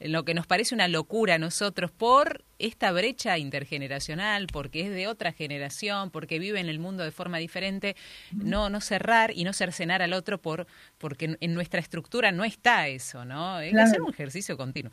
lo 0.00 0.24
que 0.24 0.34
nos 0.34 0.48
parece 0.48 0.74
una 0.74 0.88
locura 0.88 1.36
a 1.36 1.38
nosotros 1.38 1.92
por 1.92 2.44
esta 2.59 2.90
brecha 2.90 3.38
intergeneracional, 3.38 4.48
porque 4.48 4.80
es 4.80 4.90
de 4.90 5.07
otra 5.07 5.30
generación, 5.30 6.11
porque 6.11 6.40
vive 6.40 6.59
en 6.59 6.68
el 6.68 6.80
mundo 6.80 7.04
de 7.04 7.12
forma 7.12 7.38
diferente, 7.38 7.94
no, 8.32 8.68
no 8.68 8.80
cerrar 8.80 9.30
y 9.32 9.44
no 9.44 9.52
cercenar 9.52 10.02
al 10.02 10.12
otro 10.12 10.42
por, 10.42 10.66
porque 10.98 11.36
en 11.38 11.54
nuestra 11.54 11.78
estructura 11.78 12.32
no 12.32 12.42
está 12.42 12.88
eso, 12.88 13.24
¿no? 13.24 13.54
Hay 13.54 13.70
que 13.70 13.80
hacer 13.80 14.02
un 14.02 14.12
ejercicio 14.12 14.57
continuo. 14.57 14.90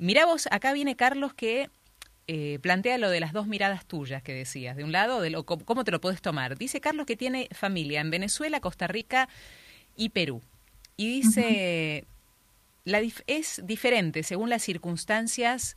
Mirá 0.00 0.26
vos, 0.26 0.48
acá 0.50 0.72
viene 0.72 0.96
Carlos 0.96 1.34
que 1.34 1.70
eh, 2.26 2.58
plantea 2.62 2.98
lo 2.98 3.10
de 3.10 3.20
las 3.20 3.32
dos 3.32 3.46
miradas 3.46 3.84
tuyas 3.86 4.22
que 4.22 4.32
decías. 4.32 4.76
De 4.76 4.84
un 4.84 4.92
lado, 4.92 5.20
de 5.20 5.30
lo, 5.30 5.44
cómo 5.44 5.84
te 5.84 5.90
lo 5.90 6.00
puedes 6.00 6.22
tomar. 6.22 6.56
Dice 6.56 6.80
Carlos 6.80 7.06
que 7.06 7.16
tiene 7.16 7.48
familia 7.52 8.00
en 8.00 8.10
Venezuela, 8.10 8.60
Costa 8.60 8.86
Rica 8.86 9.28
y 9.96 10.10
Perú. 10.10 10.42
Y 10.96 11.08
dice, 11.08 12.06
la 12.84 13.00
es 13.26 13.60
diferente 13.64 14.22
según 14.22 14.50
las 14.50 14.62
circunstancias 14.62 15.76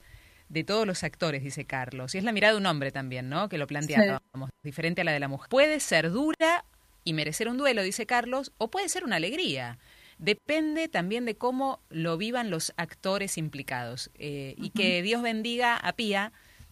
de 0.49 0.63
todos 0.63 0.85
los 0.85 1.03
actores, 1.03 1.43
dice 1.43 1.65
Carlos. 1.65 2.13
Y 2.13 2.19
es 2.19 2.23
la 2.23 2.31
mirada 2.31 2.53
de 2.53 2.59
un 2.59 2.65
hombre 2.65 2.91
también, 2.91 3.29
¿no? 3.29 3.49
Que 3.49 3.57
lo 3.57 3.65
plantea 3.67 4.21
diferente 4.63 5.01
a 5.01 5.03
la 5.03 5.11
de 5.11 5.19
la 5.19 5.27
mujer. 5.27 5.49
Puede 5.49 5.79
ser 5.79 6.11
dura 6.11 6.65
y 7.03 7.13
merecer 7.13 7.47
un 7.47 7.57
duelo, 7.57 7.81
dice 7.81 8.05
Carlos, 8.05 8.51
o 8.57 8.69
puede 8.69 8.89
ser 8.89 9.03
una 9.03 9.15
alegría. 9.15 9.79
Depende 10.17 10.87
también 10.87 11.25
de 11.25 11.35
cómo 11.35 11.81
lo 11.89 12.17
vivan 12.17 12.49
los 12.49 12.73
actores 12.77 13.37
implicados. 13.37 14.11
Eh, 14.15 14.55
y 14.57 14.69
que 14.69 15.01
Dios 15.01 15.21
bendiga 15.21 15.75
a 15.75 15.93
Pía, 15.93 16.31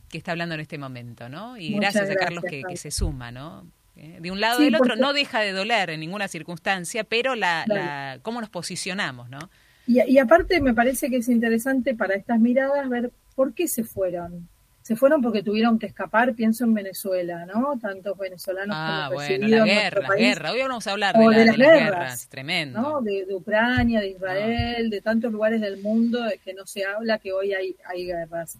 que 0.10 0.18
está 0.18 0.32
hablando 0.32 0.56
en 0.56 0.62
este 0.62 0.78
momento, 0.78 1.30
¿no? 1.30 1.58
Y 1.58 1.74
gracias, 1.74 2.10
a 2.10 2.16
Carlos 2.16 2.44
que, 2.48 2.64
se 2.78 2.91
suma, 2.91 3.32
¿no? 3.32 3.68
Eh, 3.96 4.18
de 4.22 4.32
un 4.32 4.39
lado 4.39 4.62
y 4.62 4.66
del 4.66 4.76
otro 4.76 4.96
no 4.96 5.14
deja 5.14 5.41
de 5.41 5.52
doler 5.52 5.89
en 5.91 6.00
ninguna 6.00 6.28
circunstancia, 6.28 7.04
pero 7.04 7.36
la, 7.36 7.64
la 7.68 8.20
cómo 8.22 8.39
nos 8.39 8.50
posicionamos, 8.50 9.30
¿no? 9.30 9.50
Y, 9.86 10.02
y 10.10 10.18
aparte 10.18 10.62
me 10.62 10.74
parece 10.74 11.10
que 11.10 11.18
es 11.18 11.30
interesante 11.30 11.94
para 11.94 12.16
estas 12.16 12.39
miradas 12.39 12.88
ver 12.89 13.12
por 13.36 13.54
qué 13.54 13.68
se 13.68 13.84
fueron 13.84 14.50
se 14.84 14.97
fueron 14.97 15.21
porque 15.21 15.41
tuvieron 15.41 15.79
que 15.79 15.86
escapar, 15.86 16.36
pienso 16.36 16.65
en 16.65 16.73
Venezuela, 16.73 17.45
¿no? 17.45 17.79
Tantos 17.81 18.17
venezolanos 18.17 18.75
ah, 18.77 19.05
como 19.07 19.21
bueno, 19.21 19.47
la 19.47 19.65
guerra, 19.65 20.07
la 20.09 20.15
guerra. 20.15 20.51
Hoy 20.51 20.59
vamos 20.59 20.86
a 20.86 20.91
hablar 20.91 21.17
de, 21.17 21.45
las, 21.45 21.57
guerras, 21.57 22.27
tremendo. 22.27 22.81
¿no? 22.81 23.01
De, 23.01 23.25
Ucrania, 23.34 24.01
de 24.01 24.09
Israel, 24.09 24.89
de 24.89 24.99
tantos 24.99 25.31
lugares 25.31 25.61
del 25.61 25.81
mundo 25.81 26.21
de 26.23 26.38
que 26.38 26.53
no 26.53 26.65
se 26.65 26.84
habla 26.84 27.17
que 27.17 27.31
hoy 27.31 27.53
hay, 27.53 27.77
hay 27.86 28.05
guerras. 28.05 28.57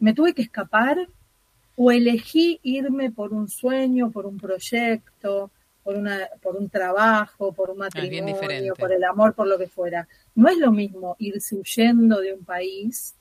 Me 0.00 0.12
tuve 0.12 0.34
que 0.34 0.42
escapar 0.42 0.98
o 1.76 1.92
elegí 1.92 2.58
irme 2.64 3.12
por 3.12 3.32
un 3.32 3.48
sueño, 3.48 4.10
por 4.10 4.26
un 4.26 4.38
proyecto, 4.38 5.52
por, 5.84 5.94
una, 5.96 6.28
por 6.42 6.56
un 6.56 6.68
trabajo, 6.68 7.52
por 7.52 7.70
un 7.70 7.80
ah, 7.80 7.84
matrimonio, 7.84 8.74
por 8.74 8.92
el 8.92 9.04
amor, 9.04 9.34
por 9.34 9.46
lo 9.46 9.56
que 9.56 9.68
fuera. 9.68 10.08
No 10.34 10.48
es 10.48 10.58
lo 10.58 10.72
mismo 10.72 11.14
irse 11.20 11.54
huyendo 11.54 12.20
de 12.20 12.32
un 12.32 12.44
país 12.44 13.14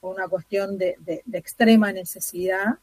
una 0.00 0.28
cuestión 0.28 0.78
de, 0.78 0.96
extrema 1.32 1.92
necesidad, 1.92 2.78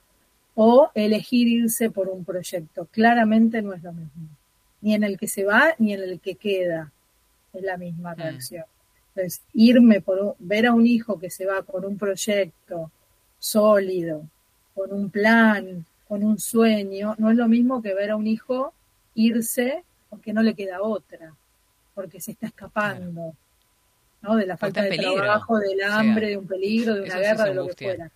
o 0.55 0.91
elegir 0.93 1.47
irse 1.47 1.89
por 1.89 2.09
un 2.09 2.23
proyecto. 2.23 2.87
Claramente 2.91 3.61
no 3.61 3.73
es 3.73 3.81
lo 3.81 3.91
mismo. 3.91 4.29
Ni 4.81 4.93
en 4.93 5.03
el 5.03 5.17
que 5.17 5.27
se 5.27 5.45
va, 5.45 5.73
ni 5.79 5.93
en 5.93 6.03
el 6.03 6.19
que 6.19 6.35
queda. 6.35 6.91
Es 7.53 7.63
la 7.63 7.77
misma 7.77 8.13
mm. 8.13 8.17
reacción. 8.17 8.65
Entonces, 9.15 9.41
irme 9.53 10.01
por 10.01 10.35
ver 10.39 10.67
a 10.67 10.73
un 10.73 10.85
hijo 10.85 11.19
que 11.19 11.29
se 11.29 11.45
va 11.45 11.63
con 11.63 11.85
un 11.85 11.97
proyecto 11.97 12.91
sólido, 13.39 14.27
con 14.73 14.93
un 14.93 15.09
plan, 15.09 15.85
con 16.07 16.23
un 16.23 16.39
sueño, 16.39 17.15
no 17.17 17.31
es 17.31 17.37
lo 17.37 17.47
mismo 17.47 17.81
que 17.81 17.93
ver 17.93 18.11
a 18.11 18.15
un 18.15 18.27
hijo 18.27 18.73
irse 19.15 19.83
porque 20.09 20.33
no 20.33 20.41
le 20.41 20.53
queda 20.53 20.81
otra, 20.81 21.33
porque 21.95 22.21
se 22.21 22.31
está 22.31 22.47
escapando, 22.47 23.35
¿no? 24.23 24.35
De 24.35 24.47
la 24.47 24.57
falta 24.57 24.81
de 24.81 24.97
trabajo, 24.97 25.59
del 25.59 25.81
hambre, 25.83 26.29
de 26.29 26.37
un 26.37 26.47
peligro, 26.47 26.95
de 26.95 27.01
una 27.01 27.19
guerra, 27.19 27.45
de 27.45 27.53
lo 27.53 27.67
que 27.67 27.85
fuera. 27.85 28.11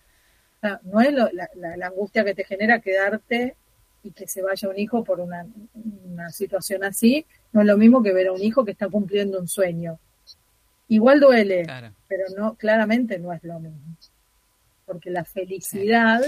no 0.82 1.00
es 1.00 1.12
la, 1.12 1.86
angustia 1.86 2.24
que 2.24 2.34
te 2.34 2.44
genera 2.44 2.80
quedarte 2.80 3.54
y 4.02 4.10
que 4.10 4.26
se 4.26 4.42
vaya 4.42 4.68
un 4.68 4.78
hijo 4.78 5.04
por 5.04 5.20
una, 5.20 5.46
una 5.74 6.30
situación 6.30 6.82
así, 6.82 7.26
no 7.52 7.60
es 7.60 7.66
lo 7.66 7.76
mismo 7.76 8.02
que 8.02 8.12
ver 8.12 8.28
a 8.28 8.32
un 8.32 8.42
hijo 8.42 8.64
que 8.64 8.72
está 8.72 8.88
cumpliendo 8.88 9.38
un 9.38 9.48
sueño. 9.48 9.98
Igual 10.88 11.20
duele, 11.20 11.66
pero 12.08 12.24
no, 12.36 12.54
claramente 12.54 13.18
no 13.18 13.32
es 13.32 13.44
lo 13.44 13.60
mismo. 13.60 13.96
Porque 14.86 15.10
la 15.10 15.24
felicidad, 15.24 16.22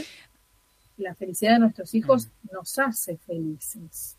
la 0.99 1.14
felicidad 1.14 1.55
de 1.55 1.59
nuestros 1.61 1.95
hijos 1.95 2.26
mm. 2.26 2.53
nos 2.53 2.78
hace 2.78 3.16
felices. 3.16 4.18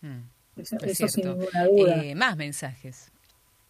Mm. 0.00 0.37
Eso, 0.58 1.08
sin 1.08 1.26
ninguna 1.26 1.64
duda. 1.64 2.04
Eh, 2.04 2.14
más 2.14 2.36
mensajes. 2.36 3.10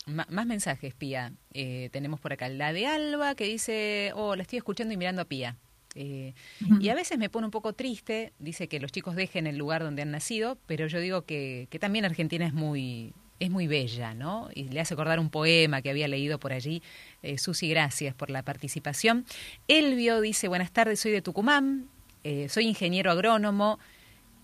más 0.06 0.46
mensajes, 0.46 0.94
Pía. 0.94 1.32
Eh, 1.52 1.88
tenemos 1.92 2.20
por 2.20 2.32
acá 2.32 2.48
la 2.48 2.72
de 2.72 2.86
Alba 2.86 3.34
que 3.34 3.44
dice, 3.44 4.12
oh, 4.14 4.36
la 4.36 4.42
estoy 4.42 4.58
escuchando 4.58 4.94
y 4.94 4.96
mirando 4.96 5.22
a 5.22 5.24
Pía. 5.24 5.56
Eh, 5.94 6.34
y 6.80 6.90
a 6.90 6.94
veces 6.94 7.18
me 7.18 7.28
pone 7.28 7.46
un 7.46 7.50
poco 7.50 7.72
triste, 7.72 8.32
dice 8.38 8.68
que 8.68 8.78
los 8.78 8.92
chicos 8.92 9.16
dejen 9.16 9.46
el 9.46 9.56
lugar 9.56 9.82
donde 9.82 10.02
han 10.02 10.10
nacido, 10.10 10.58
pero 10.66 10.86
yo 10.86 11.00
digo 11.00 11.22
que, 11.22 11.66
que 11.70 11.78
también 11.78 12.04
Argentina 12.04 12.46
es 12.46 12.52
muy, 12.52 13.14
es 13.40 13.50
muy 13.50 13.66
bella, 13.66 14.14
¿no? 14.14 14.48
Y 14.54 14.64
le 14.64 14.80
hace 14.80 14.94
acordar 14.94 15.20
un 15.20 15.30
poema 15.30 15.82
que 15.82 15.90
había 15.90 16.08
leído 16.08 16.38
por 16.38 16.52
allí. 16.52 16.82
Eh, 17.22 17.38
Susi, 17.38 17.68
gracias 17.68 18.14
por 18.14 18.30
la 18.30 18.42
participación. 18.42 19.24
Elvio 19.66 20.20
dice, 20.20 20.48
buenas 20.48 20.72
tardes, 20.72 21.00
soy 21.00 21.12
de 21.12 21.22
Tucumán, 21.22 21.88
eh, 22.24 22.48
soy 22.48 22.66
ingeniero 22.66 23.10
agrónomo. 23.10 23.78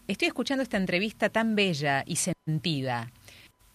Estoy 0.06 0.28
escuchando 0.28 0.62
esta 0.62 0.76
entrevista 0.76 1.28
tan 1.28 1.54
bella 1.54 2.04
y 2.06 2.16
sentida. 2.16 3.10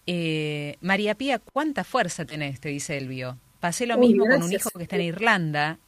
Eh, 0.06 0.76
María 0.80 1.14
Pía, 1.14 1.38
¿cuánta 1.38 1.84
fuerza 1.84 2.24
tenés? 2.24 2.60
Te 2.60 2.68
dice 2.68 2.96
Elvio. 2.96 3.38
Pasé 3.60 3.86
lo 3.86 3.98
mismo 3.98 4.26
con 4.26 4.42
un 4.42 4.52
hijo 4.52 4.70
que 4.70 4.84
está 4.84 4.96
en 4.96 5.02
Irlanda 5.02 5.78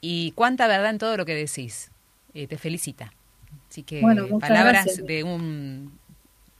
y 0.00 0.32
cuánta 0.32 0.66
verdad 0.66 0.90
en 0.90 0.98
todo 0.98 1.16
lo 1.16 1.24
que 1.24 1.34
decís. 1.34 1.90
te 2.32 2.58
felicita. 2.58 3.12
Así 3.70 3.82
que 3.82 4.00
palabras 4.40 5.02
de 5.06 5.22
un, 5.22 5.98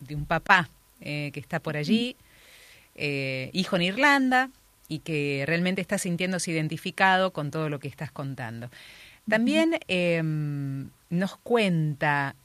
de 0.01 0.15
un 0.15 0.27
papá 0.27 0.69
eh, 1.01 1.31
que 1.33 1.41
está 1.41 1.61
por 1.61 1.77
allí, 1.77 2.17
eh, 2.95 3.51
hijo 3.53 3.77
en 3.77 3.83
Irlanda, 3.83 4.51
y 4.89 5.01
que 5.01 5.45
realmente 5.47 5.81
está 5.81 5.99
sintiéndose 5.99 6.51
identificado 6.53 7.33
con 7.33 7.51
todo 7.51 7.69
lo 7.69 7.81
que 7.81 7.89
estás 7.89 8.11
contando. 8.11 8.71
También 9.29 9.79
em, 9.89 10.91
nos 11.11 11.37
cuenta, 11.39 12.37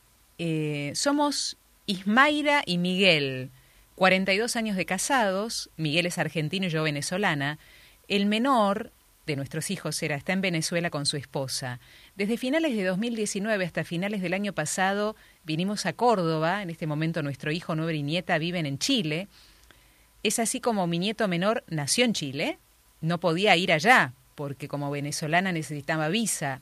eh, 0.44 0.94
somos 0.96 1.56
Ismaira 1.86 2.64
y 2.66 2.80
Miguel, 2.80 3.52
42 3.94 4.56
años 4.56 4.76
de 4.76 4.88
casados, 4.88 5.70
Miguel 5.78 6.08
es 6.08 6.18
argentino 6.18 6.66
y 6.66 6.70
yo 6.70 6.82
venezolana, 6.82 7.60
el 8.08 8.26
menor 8.26 8.92
de 9.28 9.36
nuestros 9.36 9.70
hijos 9.70 10.02
era, 10.02 10.16
está 10.16 10.34
en 10.34 10.42
Venezuela 10.42 10.89
con 10.89 11.06
su 11.06 11.16
esposa. 11.16 11.80
Desde 12.16 12.38
finales 12.38 12.76
de 12.76 12.84
2019 12.86 13.64
hasta 13.64 13.84
finales 13.84 14.24
del 14.24 14.34
año 14.34 14.52
pasado 14.54 15.16
vinimos 15.44 15.86
a 15.86 15.94
Córdoba, 15.94 16.64
en 16.64 16.72
este 16.72 16.88
momento 16.88 17.22
nuestro 17.22 17.52
hijo 17.52 17.76
nuevo 17.76 17.92
y 17.92 18.02
nieta 18.02 18.39
viven 18.39 18.66
en 18.66 18.80
Chile. 18.80 19.28
Es 20.24 20.39
así 20.39 20.60
como 20.60 20.88
mi 20.88 20.98
nieto 20.98 21.28
menor 21.28 21.64
nació 21.68 22.04
en 22.04 22.14
Chile, 22.14 22.58
no 23.00 23.20
podía 23.20 23.56
ir 23.58 23.72
allá 23.72 24.16
porque 24.34 24.68
como 24.68 24.89
venezolana 24.89 25.52
necesitaba 25.52 26.10
visa. 26.10 26.62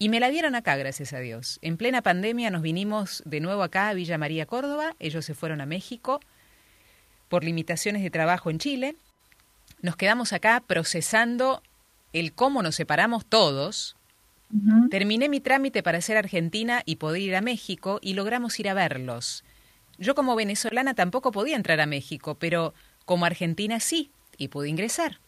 Y 0.00 0.08
me 0.08 0.18
la 0.18 0.30
dieron 0.30 0.54
acá, 0.54 0.76
gracias 0.76 1.12
a 1.12 1.18
Dios. 1.18 1.58
En 1.60 1.76
plena 1.76 2.00
pandemia 2.00 2.50
nos 2.50 2.62
vinimos 2.62 3.22
de 3.26 3.40
nuevo 3.40 3.62
acá 3.62 3.90
a 3.90 3.94
Villa 3.94 4.16
María, 4.16 4.46
Córdoba. 4.46 4.96
Ellos 4.98 5.26
se 5.26 5.34
fueron 5.34 5.60
a 5.60 5.66
México 5.66 6.20
por 7.28 7.44
limitaciones 7.44 8.02
de 8.02 8.08
trabajo 8.08 8.48
en 8.48 8.58
Chile. 8.58 8.96
Nos 9.82 9.96
quedamos 9.96 10.32
acá 10.32 10.64
procesando 10.66 11.62
el 12.14 12.32
cómo 12.32 12.62
nos 12.62 12.76
separamos 12.76 13.26
todos, 13.26 13.96
Terminé 14.90 15.28
mi 15.28 15.38
trámite 15.40 15.82
para 15.82 16.00
ser 16.00 16.16
argentina 16.16 16.82
y 16.84 16.96
poder 16.96 17.22
ir 17.22 17.36
a 17.36 17.40
México 17.40 18.00
y 18.02 18.14
logramos 18.14 18.58
ir 18.58 18.68
a 18.68 18.74
verlos. 18.74 19.44
Yo 19.96 20.16
como 20.16 20.34
venezolana 20.34 20.94
tampoco 20.94 21.30
podía 21.30 21.54
entrar 21.54 21.80
a 21.80 21.86
México, 21.86 22.34
pero 22.34 22.74
como 23.04 23.26
argentina 23.26 23.78
sí, 23.78 24.10
y 24.38 24.48
pude 24.48 24.68
ingresar. 24.68 25.20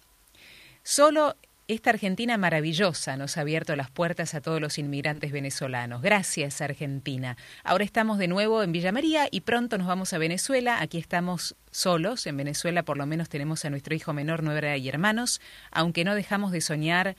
Solo 0.83 1.37
esta 1.75 1.91
Argentina 1.91 2.37
maravillosa 2.39 3.17
nos 3.17 3.37
ha 3.37 3.43
abierto 3.43 3.77
las 3.77 3.91
puertas 3.91 4.35
a 4.35 4.41
todos 4.41 4.61
los 4.61 4.79
inmigrantes 4.79 5.33
venezolanos. 5.33 6.03
Gracias, 6.03 6.61
Argentina. 6.61 7.37
Ahora 7.65 7.85
estamos 7.85 8.19
de 8.19 8.29
nuevo 8.29 8.63
en 8.63 8.73
Villa 8.73 8.93
María 8.93 9.29
y 9.31 9.43
pronto 9.43 9.79
nos 9.79 9.87
vamos 9.87 10.13
a 10.13 10.19
Venezuela. 10.19 10.81
Aquí 10.81 10.99
estamos 10.99 11.57
solos. 11.71 12.27
En 12.27 12.37
Venezuela 12.37 12.83
por 12.83 12.97
lo 12.97 13.07
menos 13.07 13.29
tenemos 13.29 13.65
a 13.65 13.71
nuestro 13.71 13.95
hijo 13.95 14.13
menor, 14.13 14.43
nueve 14.43 14.79
y 14.79 14.89
hermanos, 14.89 15.41
aunque 15.71 16.05
no 16.05 16.15
dejamos 16.15 16.53
de 16.53 16.61
soñar 16.61 17.17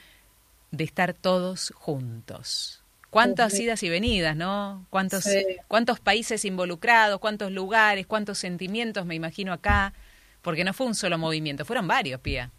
de 0.71 0.83
estar 0.83 1.13
todos 1.13 1.71
juntos. 1.75 2.83
Cuántas 3.09 3.59
idas 3.59 3.83
y 3.83 3.89
venidas, 3.89 4.35
¿no? 4.35 4.87
Cuántos, 4.89 5.27
cuántos 5.67 5.99
países 5.99 6.45
involucrados, 6.45 7.19
cuántos 7.19 7.51
lugares, 7.51 8.07
cuántos 8.07 8.39
sentimientos, 8.39 9.05
me 9.05 9.13
imagino 9.13 9.53
acá, 9.53 9.93
porque 10.41 10.63
no 10.63 10.73
fue 10.73 10.87
un 10.87 10.95
solo 10.95 11.19
movimiento, 11.19 11.63
fueron 11.63 11.87
varios, 11.87 12.19
Pía. 12.21 12.49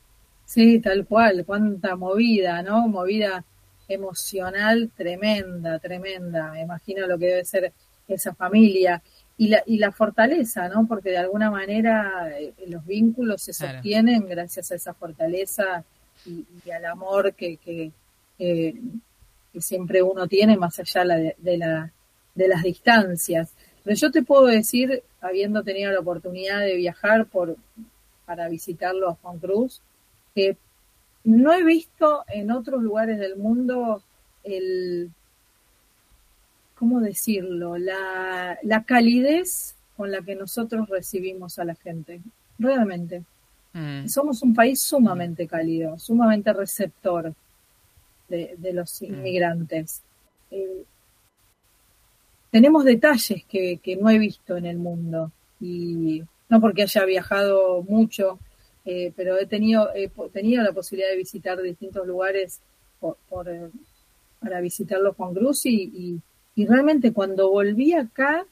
Sí, 0.44 0.80
tal 0.80 1.06
cual, 1.06 1.44
cuánta 1.44 1.96
movida, 1.96 2.62
¿no? 2.62 2.86
Movida 2.88 3.44
emocional 3.88 4.90
tremenda, 4.96 5.78
tremenda. 5.78 6.52
Me 6.52 6.62
imagino 6.62 7.06
lo 7.06 7.18
que 7.18 7.26
debe 7.26 7.44
ser 7.44 7.72
esa 8.08 8.34
familia. 8.34 9.02
Y 9.36 9.48
la, 9.48 9.64
y 9.66 9.78
la 9.78 9.90
fortaleza, 9.90 10.68
¿no? 10.68 10.86
Porque 10.86 11.10
de 11.10 11.18
alguna 11.18 11.50
manera 11.50 12.30
eh, 12.38 12.54
los 12.68 12.86
vínculos 12.86 13.42
se 13.42 13.52
sostienen 13.52 14.28
gracias 14.28 14.70
a 14.70 14.76
esa 14.76 14.94
fortaleza 14.94 15.84
y, 16.24 16.70
al 16.70 16.84
amor 16.84 17.34
que, 17.34 17.56
que, 17.56 17.90
que 18.38 19.60
siempre 19.60 20.02
uno 20.02 20.26
tiene 20.26 20.56
más 20.56 20.78
allá 20.78 21.04
de, 21.04 21.56
la, 21.56 21.90
de 22.34 22.48
las 22.48 22.62
distancias. 22.62 23.52
Pero 23.82 23.96
yo 23.96 24.10
te 24.10 24.22
puedo 24.22 24.46
decir, 24.46 25.02
habiendo 25.20 25.62
tenido 25.62 25.92
la 25.92 26.00
oportunidad 26.00 26.60
de 26.60 26.74
viajar 26.74 27.26
por, 27.26 27.56
para 28.26 28.48
visitarlo 28.48 29.10
a 29.10 29.14
Juan 29.14 29.38
Cruz, 29.38 29.80
que 30.34 30.56
no 31.24 31.52
he 31.52 31.64
visto 31.64 32.24
en 32.28 32.50
otros 32.50 32.82
lugares 32.82 33.18
del 33.18 33.36
mundo 33.36 34.02
el, 34.42 35.10
¿cómo 36.74 37.00
decirlo? 37.00 37.78
La, 37.78 38.58
la 38.62 38.84
calidez 38.84 39.74
con 39.96 40.10
la 40.10 40.22
que 40.22 40.34
nosotros 40.34 40.88
recibimos 40.88 41.58
a 41.58 41.64
la 41.64 41.74
gente. 41.74 42.20
Realmente. 42.58 43.24
Mm. 43.72 44.06
Somos 44.06 44.42
un 44.42 44.54
país 44.54 44.80
sumamente 44.82 45.46
cálido, 45.46 45.98
sumamente 45.98 46.52
receptor 46.52 47.34
de, 48.28 48.72
los 48.72 49.00
mm. 49.00 49.04
inmigrantes. 49.04 50.02
Eh, 50.50 50.84
tenemos 52.50 52.84
detalles 52.84 53.44
que, 53.46 53.98
no 54.00 54.10
he 54.10 54.18
visto 54.18 54.56
en 54.56 54.66
el 54.66 54.78
mundo 54.78 55.32
y 55.60 56.22
no 56.48 56.60
porque 56.60 56.82
haya 56.82 57.04
viajado 57.04 57.82
mucho, 57.82 58.38
eh, 58.84 59.12
pero 59.16 59.38
he 59.38 59.46
tenido, 59.46 59.88
he 59.94 60.10
tenido 60.32 60.62
la 60.62 60.72
posibilidad 60.72 61.10
de 61.10 61.16
visitar 61.16 61.60
distintos 61.60 62.06
lugares 62.06 62.60
por, 63.00 63.48
eh, 63.48 63.70
para 64.40 64.60
visitarlos 64.60 65.16
con 65.16 65.34
Cruz 65.34 65.66
y, 65.66 66.20
y, 66.54 66.66
realmente 66.66 67.12
cuando 67.12 67.50
volví 67.50 67.94
acá, 67.94 68.46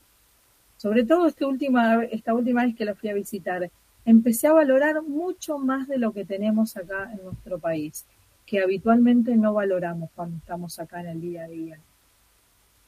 sobre 0.76 1.05
todo 1.05 1.26
esta 1.26 1.47
última, 1.47 2.05
esta 2.05 2.35
última 2.35 2.64
vez 2.64 2.74
que 2.74 2.85
la 2.85 2.95
fui 2.95 3.11
a 3.11 3.14
visitar, 3.14 3.70
empecé 4.05 4.49
a 4.49 4.53
valorar 4.53 5.03
mucho 5.03 5.59
más 5.59 5.87
de 5.87 5.99
lo 5.99 6.12
que 6.12 6.24
tenemos 6.24 6.76
acá 6.76 7.11
en 7.12 7.24
nuestro 7.24 7.59
país 7.59 8.05
que 8.47 8.61
habitualmente 8.61 9.37
no 9.37 9.55
valoramos 9.55 10.11
cuando 10.14 10.39
estamos 10.39 10.78
acá 10.78 11.01
en 11.01 11.07
el 11.07 11.20
día 11.20 11.45
a 11.45 11.49
día. 11.49 11.78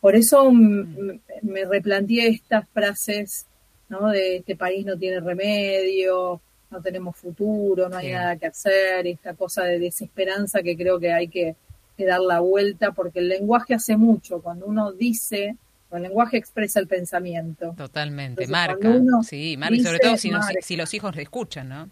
Por 0.01 0.17
eso 0.17 0.51
me 0.53 1.65
replanteé 1.65 2.29
estas 2.29 2.69
frases, 2.69 3.47
¿no? 3.89 4.11
De 4.11 4.37
este 4.37 4.57
país 4.57 4.85
no 4.85 4.99
tiene 4.99 5.21
remedio, 5.21 6.41
no 6.71 6.83
tenemos 6.83 7.17
futuro, 7.17 7.89
no 7.89 7.97
hay 7.97 8.13
nada 8.13 8.37
que 8.37 8.47
hacer, 8.47 9.07
esta 9.07 9.35
cosa 9.35 9.65
de 9.65 9.79
desesperanza 9.79 10.63
que 10.63 10.77
creo 10.77 10.99
que 10.99 11.13
hay 11.13 11.29
que, 11.29 11.57
dar 11.99 12.21
la 12.21 12.41
vuelta, 12.41 12.93
porque 12.93 13.21
el 13.21 13.29
lenguaje 13.29 13.75
hace 13.75 13.97
mucho, 13.97 14.43
cuando 14.43 14.67
uno 14.67 14.93
dice, 14.93 15.57
el 15.93 16.03
lenguaje 16.03 16.37
expresa 16.37 16.81
el 16.81 16.89
pensamiento. 16.89 17.75
Totalmente, 17.77 18.49
marca, 18.49 18.93
sí, 19.23 19.57
marca, 19.57 19.83
sobre 19.83 19.99
todo 20.01 20.17
si, 20.17 20.33
si 20.61 20.77
los 20.77 20.93
hijos 20.93 21.15
le 21.15 21.23
escuchan, 21.23 21.69
¿no? 21.69 21.91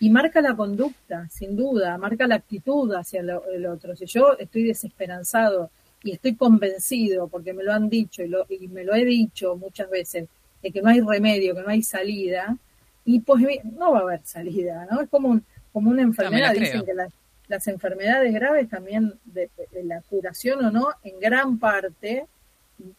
y 0.00 0.10
marca 0.10 0.42
la 0.42 0.54
conducta, 0.54 1.28
sin 1.30 1.56
duda, 1.56 1.96
marca 1.98 2.26
la 2.26 2.34
actitud 2.34 2.92
hacia 2.92 3.20
el 3.20 3.66
otro. 3.66 3.96
Si 3.96 4.06
yo 4.06 4.36
estoy 4.38 4.64
desesperanzado 4.64 5.70
y 6.02 6.12
estoy 6.12 6.34
convencido, 6.34 7.28
porque 7.28 7.54
me 7.54 7.62
lo 7.62 7.72
han 7.72 7.88
dicho 7.88 8.22
y, 8.22 8.28
lo, 8.28 8.44
y 8.48 8.68
me 8.68 8.84
lo 8.84 8.94
he 8.94 9.04
dicho 9.04 9.56
muchas 9.56 9.88
veces, 9.88 10.28
de 10.62 10.70
que 10.70 10.82
no 10.82 10.90
hay 10.90 11.00
remedio, 11.00 11.54
que 11.54 11.62
no 11.62 11.68
hay 11.68 11.82
salida, 11.82 12.56
y 13.04 13.20
pues 13.20 13.42
no 13.64 13.92
va 13.92 13.98
a 13.98 14.02
haber 14.02 14.20
salida, 14.24 14.86
¿no? 14.90 15.00
Es 15.00 15.08
como, 15.08 15.28
un, 15.28 15.44
como 15.72 15.90
una 15.90 16.02
enfermedad, 16.02 16.54
dicen 16.54 16.84
que 16.84 16.94
las, 16.94 17.68
enfermedades 17.68 18.32
graves 18.32 18.68
también, 18.68 19.14
de, 19.24 19.50
la 19.84 20.00
curación 20.02 20.64
o 20.64 20.70
no, 20.70 20.88
en 21.02 21.20
gran 21.20 21.58
parte, 21.58 22.26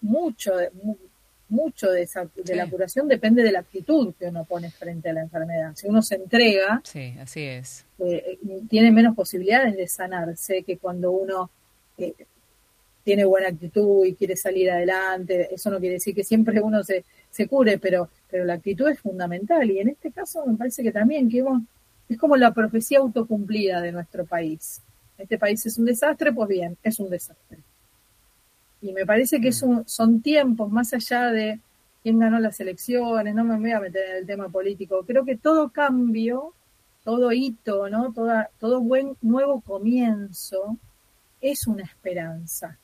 mucho, 0.01 0.53
mucho 1.49 1.91
de, 1.91 2.03
esa, 2.03 2.28
de 2.36 2.56
la 2.56 2.70
curación 2.70 3.08
depende 3.08 3.43
de 3.43 3.51
la 3.51 3.60
actitud 3.60 4.14
que 4.18 4.28
uno 4.28 4.45
pone 4.45 4.70
frente 4.70 5.10
a 5.10 5.14
la 5.14 5.22
enfermedad. 5.22 5.74
Si 5.76 5.88
uno 5.88 6.01
se 6.01 6.16
entrega, 6.16 6.82
sí, 6.84 7.16
así 7.20 7.41
es. 7.41 7.86
Eh, 7.99 8.38
tiene 8.70 8.91
menos 8.91 9.16
posibilidades 9.16 9.76
de 9.76 9.88
sanarse 9.88 10.64
que 10.64 10.78
cuando 10.78 11.12
uno 11.12 11.49
eh, 11.97 12.14
tiene 13.06 13.24
buena 13.24 13.49
actitud 13.49 14.06
y 14.06 14.16
quiere 14.16 14.36
salir 14.36 14.70
adelante. 14.72 15.53
Eso 15.53 15.70
no 15.70 15.80
quiere 15.80 15.95
decir 15.95 16.16
que 16.16 16.24
siempre 16.24 16.60
uno 16.60 16.84
se, 16.84 17.06
se 17.36 17.48
cure, 17.48 17.78
pero, 17.78 18.10
pero 18.30 18.46
la 18.46 18.54
actitud 18.54 18.88
es 18.88 19.00
fundamental. 19.00 19.70
Y 19.70 19.80
en 19.80 19.90
este 19.90 20.10
caso 20.10 20.46
me 20.46 20.56
parece 20.56 20.84
que 20.84 20.92
también 20.94 21.30
que 21.30 21.44
es 22.08 22.18
como 22.18 22.38
la 22.38 22.54
profecía 22.54 23.00
autocumplida 23.00 23.82
de 23.82 23.92
nuestro 23.92 24.26
país. 24.26 24.82
Este 25.18 25.38
país 25.38 25.66
es 25.66 25.78
un 25.78 25.86
desastre, 25.86 26.32
pues 26.32 26.48
bien, 26.48 26.78
es 26.82 26.98
un 27.00 27.10
desastre. 27.10 27.60
Y 28.82 28.94
me 28.94 29.06
parece 29.06 29.42
que 29.42 29.52
son 29.52 30.22
tiempos 30.22 30.72
más 30.72 30.94
allá 30.94 31.32
de 31.32 31.60
quién 32.04 32.20
ganó 32.20 32.40
las 32.40 32.60
elecciones, 32.60 33.36
no 33.36 33.44
me 33.44 33.58
voy 33.58 33.72
a 33.72 33.80
meter 33.82 34.12
en 34.12 34.18
el 34.18 34.26
tema 34.26 34.48
político. 34.48 35.04
Creo 35.06 35.26
que 35.26 35.36
todo 35.36 35.70
cambio, 35.70 36.54
todo 37.04 37.32
hito, 37.34 37.90
¿no? 37.90 38.14
Toda, 38.14 38.50
todo 38.60 38.80
buen 38.80 39.18
nuevo 39.22 39.60
comienzo 39.60 40.78
es 41.42 41.68
una 41.68 41.84
esperanza. 41.84 42.78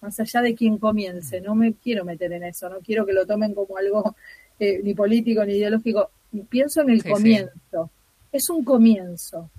Más 0.00 0.18
allá 0.18 0.40
de 0.42 0.54
quién 0.54 0.78
comience, 0.78 1.40
no 1.40 1.54
me 1.54 1.74
quiero 1.74 2.04
meter 2.04 2.32
en 2.32 2.44
eso, 2.44 2.68
no 2.68 2.80
quiero 2.80 3.04
que 3.04 3.12
lo 3.12 3.26
tomen 3.26 3.54
como 3.54 3.76
algo 3.76 4.16
eh, 4.58 4.80
ni 4.82 4.94
político 4.94 5.44
ni 5.44 5.54
ideológico. 5.54 6.10
Pienso 6.48 6.82
en 6.82 6.90
el 6.90 7.04
comienzo. 7.04 7.90
Es 8.32 8.48
un 8.48 8.64
comienzo 8.64 9.50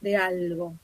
de 0.00 0.16
algo. 0.16 0.74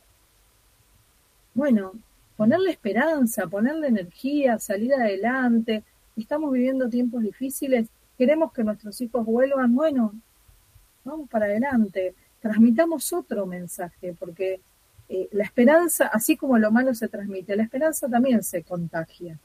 Bueno, 1.54 1.92
ponerle 2.36 2.70
esperanza, 2.70 3.46
ponerle 3.46 3.88
energía, 3.88 4.58
salir 4.58 4.94
adelante. 4.94 5.84
Estamos 6.16 6.52
viviendo 6.52 6.88
tiempos 6.88 7.22
difíciles, 7.22 7.88
queremos 8.16 8.52
que 8.52 8.64
nuestros 8.64 9.00
hijos 9.00 9.24
vuelvan, 9.24 9.74
bueno, 9.74 10.12
vamos 11.04 11.28
para 11.28 11.46
adelante, 11.46 12.14
transmitamos 12.40 13.12
otro 13.12 13.46
mensaje, 13.46 14.14
porque 14.18 14.60
eh, 15.08 15.28
la 15.32 15.44
esperanza, 15.44 16.06
así 16.06 16.36
como 16.36 16.58
lo 16.58 16.70
malo 16.70 16.94
se 16.94 17.08
transmite, 17.08 17.56
la 17.56 17.62
esperanza 17.62 18.08
también 18.08 18.42
se 18.42 18.62
contagia. 18.62 19.38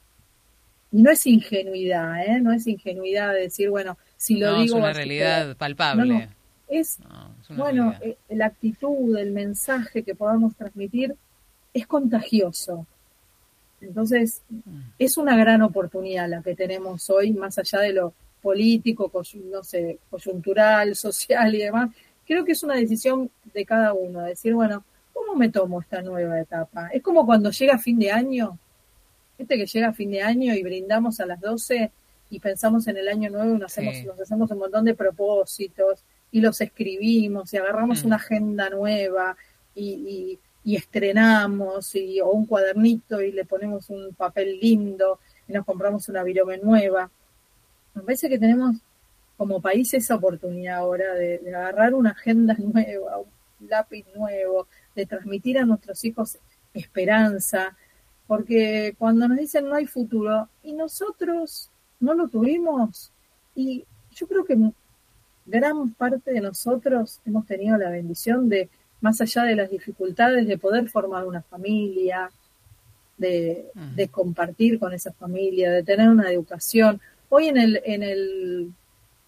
Y 0.90 1.02
no 1.02 1.10
es 1.10 1.26
ingenuidad, 1.26 2.24
¿eh? 2.24 2.40
No 2.40 2.52
es 2.52 2.66
ingenuidad 2.66 3.32
de 3.32 3.42
decir, 3.42 3.70
bueno, 3.70 3.96
si 4.16 4.36
lo 4.36 4.54
digo... 4.56 4.76
Es 4.76 4.82
una 4.82 4.92
realidad 4.92 5.56
palpable. 5.56 6.28
es, 6.68 6.98
bueno, 7.50 7.94
eh, 8.02 8.16
la 8.28 8.46
actitud, 8.46 9.16
el 9.16 9.32
mensaje 9.32 10.02
que 10.02 10.14
podamos 10.14 10.54
transmitir 10.54 11.14
es 11.72 11.86
contagioso. 11.86 12.86
Entonces, 13.80 14.42
mm. 14.50 14.80
es 14.98 15.16
una 15.16 15.36
gran 15.36 15.62
oportunidad 15.62 16.28
la 16.28 16.42
que 16.42 16.54
tenemos 16.54 17.08
hoy, 17.08 17.32
más 17.32 17.58
allá 17.58 17.80
de 17.80 17.92
lo 17.92 18.14
político, 18.42 19.10
no 19.50 19.62
sé, 19.62 19.98
coyuntural, 20.10 20.94
social 20.96 21.54
y 21.54 21.58
demás. 21.58 21.90
Creo 22.26 22.44
que 22.44 22.52
es 22.52 22.62
una 22.62 22.74
decisión 22.74 23.30
de 23.54 23.64
cada 23.64 23.92
uno, 23.94 24.22
decir, 24.22 24.54
bueno, 24.54 24.84
¿cómo 25.12 25.34
me 25.34 25.48
tomo 25.48 25.80
esta 25.80 26.02
nueva 26.02 26.40
etapa? 26.40 26.88
Es 26.88 27.02
como 27.02 27.24
cuando 27.26 27.50
llega 27.50 27.78
fin 27.78 27.98
de 27.98 28.10
año, 28.10 28.58
este 29.38 29.56
que 29.56 29.66
llega 29.66 29.92
fin 29.92 30.10
de 30.10 30.22
año 30.22 30.54
y 30.54 30.62
brindamos 30.62 31.20
a 31.20 31.26
las 31.26 31.40
12 31.40 31.90
y 32.30 32.40
pensamos 32.40 32.86
en 32.88 32.96
el 32.96 33.08
año 33.08 33.30
nuevo 33.30 33.56
y 33.56 33.58
nos, 33.58 33.72
hacemos, 33.72 34.04
nos 34.04 34.20
hacemos 34.20 34.50
un 34.50 34.58
montón 34.58 34.84
de 34.84 34.94
propósitos 34.94 36.04
y 36.30 36.40
los 36.40 36.60
escribimos 36.60 37.52
y 37.52 37.58
agarramos 37.58 38.02
mm. 38.02 38.06
una 38.06 38.16
agenda 38.16 38.70
nueva 38.70 39.36
y 39.74 40.38
y 40.64 40.76
estrenamos 40.76 41.94
y, 41.94 42.20
o 42.20 42.30
un 42.30 42.46
cuadernito 42.46 43.20
y 43.20 43.32
le 43.32 43.44
ponemos 43.44 43.90
un 43.90 44.14
papel 44.14 44.58
lindo 44.60 45.18
y 45.48 45.52
nos 45.52 45.64
compramos 45.64 46.08
una 46.08 46.22
virome 46.22 46.58
nueva. 46.58 47.10
Me 47.94 48.02
parece 48.02 48.28
que 48.28 48.38
tenemos 48.38 48.76
como 49.36 49.60
país 49.60 49.92
esa 49.94 50.14
oportunidad 50.14 50.76
ahora 50.76 51.14
de, 51.14 51.40
agarrar 51.54 51.94
una 51.94 52.10
agenda 52.10 52.54
nueva, 52.58 53.18
un 53.18 53.68
lápiz 53.68 54.06
nuevo, 54.14 54.68
de 54.94 55.06
transmitir 55.06 55.58
a 55.58 55.64
nuestros 55.64 56.04
hijos 56.04 56.38
esperanza, 56.74 57.76
porque 58.26 58.94
cuando 58.98 59.28
nos 59.28 59.38
dicen 59.38 59.68
no 59.68 59.74
hay 59.74 59.86
futuro 59.86 60.48
y 60.62 60.72
nosotros 60.72 61.70
no 62.00 62.14
lo 62.14 62.28
tuvimos 62.28 63.12
y 63.54 63.84
yo 64.14 64.26
creo 64.26 64.44
que 64.44 64.56
gran 65.46 65.90
parte 65.94 66.32
de 66.32 66.40
nosotros 66.40 67.20
hemos 67.24 67.46
tenido 67.46 67.76
la 67.76 67.90
bendición 67.90 68.48
de 68.48 68.68
más 69.00 69.20
allá 69.20 69.42
de 69.42 69.56
las 69.56 69.70
dificultades 69.70 70.46
de 70.46 70.58
poder 70.58 70.88
formar 70.88 71.26
una 71.26 71.42
familia, 71.42 72.30
de, 73.18 74.08
compartir 74.10 74.78
con 74.78 74.92
esa 74.92 75.12
familia, 75.12 75.70
de 75.70 75.82
tener 75.82 76.08
una 76.08 76.30
educación. 76.30 77.00
Hoy 77.28 77.48
en 77.48 77.56
el, 77.58 77.82
en 77.84 78.02
el, 78.02 78.72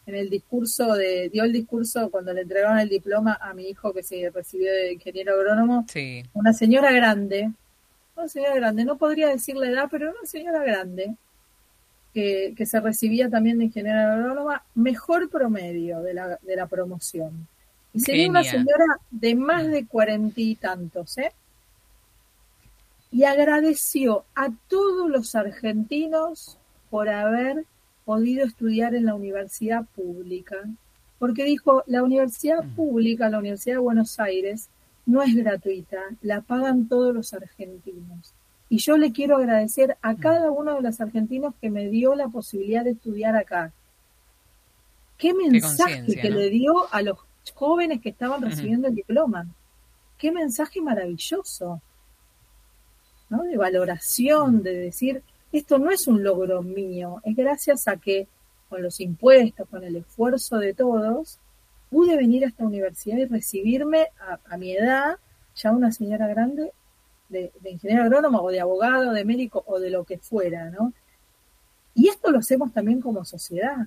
en 0.07 0.15
el 0.15 0.29
discurso 0.29 0.95
de, 0.95 1.31
dio 1.31 1.45
el 1.45 1.53
discurso 1.53 2.11
cuando 2.11 2.33
le 2.33 2.43
entregaron 2.43 2.79
el 2.79 2.89
diploma 2.89 3.39
a 3.41 3.55
mi 3.55 3.69
hijo 3.69 3.93
que 3.93 4.03
se 4.03 4.31
recibió 4.31 4.71
de 4.73 4.93
ingeniero 4.93 5.35
agrónomo, 5.35 5.87
una 6.35 6.53
señora 6.53 6.93
grande, 6.93 7.51
una 8.17 8.29
señora 8.29 8.55
grande, 8.55 8.85
no 8.85 8.97
podría 8.97 9.29
decir 9.29 9.57
la 9.57 9.69
edad, 9.69 9.89
pero 9.91 10.11
una 10.11 10.29
señora 10.29 10.63
grande, 10.63 11.15
que, 12.13 12.55
que 12.57 12.67
se 12.67 12.81
recibía 12.81 13.29
también 13.29 13.59
de 13.59 13.65
ingeniero 13.65 13.99
agrónoma, 13.99 14.63
mejor 14.75 15.29
promedio 15.29 16.01
de 16.01 16.15
la, 16.15 16.39
de 16.41 16.57
la 16.57 16.67
promoción. 16.67 17.49
Y 17.93 18.01
sería 18.01 18.29
una 18.29 18.45
señora 18.45 18.99
de 19.11 19.35
más 19.35 19.67
de 19.69 19.87
cuarenta 19.87 20.41
y 20.41 20.55
tantos, 20.57 21.17
¿eh? 21.19 21.33
Y 23.11 23.25
agradeció 23.25 24.25
a 24.35 24.49
todos 24.69 25.09
los 25.09 25.37
argentinos 25.37 26.59
por 26.91 27.09
haber 27.09 27.65
podido 28.05 28.45
estudiar 28.45 28.95
en 28.95 29.07
la 29.07 29.15
universidad 29.15 29.85
pública. 29.95 30.57
Porque 31.19 31.45
dijo, 31.45 31.83
la 31.87 32.03
universidad 32.03 32.65
pública, 32.77 33.31
la 33.31 33.39
Universidad 33.39 33.77
de 33.77 33.81
Buenos 33.81 34.19
Aires, 34.21 34.69
no 35.07 35.23
es 35.23 35.35
gratuita, 35.35 36.01
la 36.23 36.41
pagan 36.41 36.89
todos 36.89 37.15
los 37.15 37.33
argentinos. 37.35 38.33
Y 38.69 38.79
yo 38.79 38.97
le 38.97 39.13
quiero 39.13 39.37
agradecer 39.37 39.97
a 40.03 40.17
cada 40.17 40.51
uno 40.51 40.75
de 40.75 40.83
los 40.83 41.01
argentinos 41.01 41.55
que 41.61 41.71
me 41.71 41.89
dio 41.89 42.15
la 42.15 42.29
posibilidad 42.29 42.85
de 42.85 42.91
estudiar 42.91 43.37
acá. 43.37 43.73
Qué 45.19 45.33
mensaje 45.35 46.07
que 46.21 46.31
le 46.31 46.51
dio 46.51 46.93
a 46.93 47.03
los 47.03 47.19
jóvenes 47.55 48.01
que 48.01 48.09
estaban 48.09 48.43
recibiendo 48.43 48.89
el 48.89 48.95
diploma. 48.95 49.47
Qué 50.19 50.33
mensaje 50.33 50.81
maravilloso, 50.81 51.81
¿no? 53.29 53.43
De 53.45 53.57
valoración, 53.57 54.63
de 54.63 54.75
decir, 54.75 55.23
esto 55.59 55.79
no 55.79 55.91
es 55.91 56.07
un 56.07 56.23
logro 56.23 56.63
mío, 56.63 57.21
es 57.25 57.37
gracias 57.37 57.87
a 57.89 57.97
que 57.97 58.29
con 58.69 58.83
los 58.83 59.01
impuestos, 59.01 59.69
con 59.69 59.85
el 59.85 59.97
esfuerzo 59.97 60.59
de 60.59 60.75
todos, 60.75 61.39
pude 61.91 62.17
venir 62.17 62.45
a 62.45 62.49
esta 62.49 62.65
universidad 62.65 63.19
y 63.19 63.27
recibirme 63.27 64.09
a, 64.49 64.57
mi 64.57 64.73
edad, 64.73 65.17
ya 65.55 65.71
una 65.71 65.93
señora 65.93 66.27
grande, 66.27 66.73
de, 67.29 67.53
de, 67.61 67.71
ingeniero 67.71 68.03
agrónomo 68.03 68.41
o 68.43 68.51
de 68.51 68.61
abogado, 68.61 69.13
de 69.13 69.25
médico 69.25 69.63
o 69.67 69.79
de 69.79 69.91
lo 69.91 70.05
que 70.05 70.19
fuera, 70.19 70.71
¿no? 70.71 70.93
Y 71.95 72.09
esto 72.09 72.31
lo 72.31 72.39
hacemos 72.39 72.73
también 72.73 73.01
como 73.01 73.25
sociedad. 73.25 73.87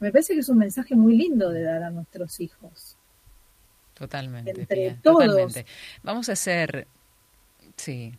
Me 0.00 0.10
parece 0.10 0.34
que 0.34 0.40
es 0.40 0.48
un 0.48 0.58
mensaje 0.58 0.96
muy 0.96 1.16
lindo 1.16 1.50
de 1.50 1.62
dar 1.62 1.84
a 1.84 1.90
nuestros 1.90 2.40
hijos. 2.40 2.96
Totalmente. 3.94 4.50
Entre 4.50 4.98
todos. 5.02 5.54
Vamos 6.02 6.28
a 6.28 6.32
hacer, 6.32 6.88
sí, 7.76 8.12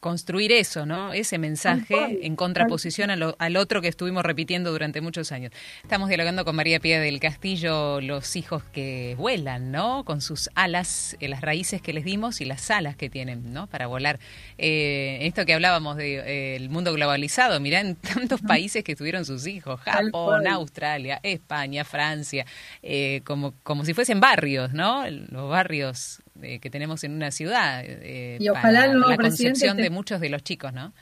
construir 0.00 0.52
eso, 0.52 0.86
¿no? 0.86 1.12
Ese 1.12 1.38
mensaje 1.38 2.26
en 2.26 2.36
contraposición 2.36 3.10
al 3.10 3.56
otro 3.56 3.82
que 3.82 3.88
estuvimos 3.88 4.24
repitiendo 4.24 4.70
durante 4.70 5.00
muchos 5.00 5.32
años. 5.32 5.52
Estamos 5.82 6.08
dialogando 6.08 6.44
con 6.44 6.56
María 6.56 6.80
Pía 6.80 7.00
del 7.00 7.20
Castillo, 7.20 8.00
los 8.00 8.36
hijos 8.36 8.62
que 8.72 9.14
vuelan, 9.18 9.70
¿no? 9.72 10.04
Con 10.04 10.20
sus 10.20 10.50
alas, 10.54 11.16
eh, 11.20 11.28
las 11.28 11.40
raíces 11.40 11.82
que 11.82 11.92
les 11.92 12.04
dimos 12.04 12.40
y 12.40 12.44
las 12.44 12.70
alas 12.70 12.96
que 12.96 13.10
tienen, 13.10 13.52
¿no? 13.52 13.66
Para 13.66 13.86
volar. 13.86 14.18
Eh, 14.56 15.18
esto 15.22 15.46
que 15.46 15.54
hablábamos 15.54 15.96
del 15.96 16.24
de, 16.62 16.68
mundo 16.70 16.92
globalizado, 16.92 17.60
mirá 17.60 17.80
en 17.80 17.96
tantos 17.96 18.40
países 18.40 18.84
que 18.84 18.96
tuvieron 18.96 19.24
sus 19.24 19.46
hijos, 19.46 19.80
Japón, 19.80 20.46
Australia, 20.46 21.20
España, 21.22 21.84
Francia, 21.84 22.46
eh, 22.82 23.22
como, 23.24 23.54
como 23.62 23.84
si 23.84 23.94
fuesen 23.94 24.20
barrios, 24.20 24.72
¿no? 24.72 25.08
Los 25.08 25.48
barrios 25.48 26.20
eh, 26.42 26.58
que 26.60 26.70
tenemos 26.70 27.04
en 27.04 27.12
una 27.12 27.30
ciudad. 27.30 27.82
Eh, 27.84 28.38
y 28.40 28.48
ojalá 28.48 28.84
el 28.84 28.92
nuevo 28.94 29.10
la 29.10 29.16
concepción 29.16 29.76
de 29.76 29.90
muchos 29.90 30.20
de 30.20 30.28
los 30.28 30.42
chicos, 30.42 30.72
¿no? 30.72 30.92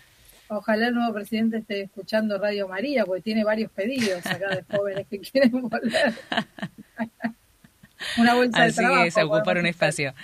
Ojalá 0.49 0.89
el 0.89 0.95
nuevo 0.95 1.12
presidente 1.12 1.59
esté 1.59 1.82
escuchando 1.82 2.39
Radio 2.39 2.68
María, 2.68 3.05
porque 3.05 3.22
tiene 3.22 3.45
varios 3.45 3.70
pedidos 3.72 4.24
acá 4.26 4.55
de 4.55 4.64
jóvenes 4.76 5.07
que 5.11 5.18
quieren 5.30 5.51
volver. 5.62 6.14
una 8.18 8.34
bolsa 8.34 8.62
Así 8.62 8.76
de 8.76 8.82
trabajo. 8.82 9.05
es, 9.05 9.16
ocupar 9.16 9.59
un 9.59 9.66
espacio. 9.66 10.14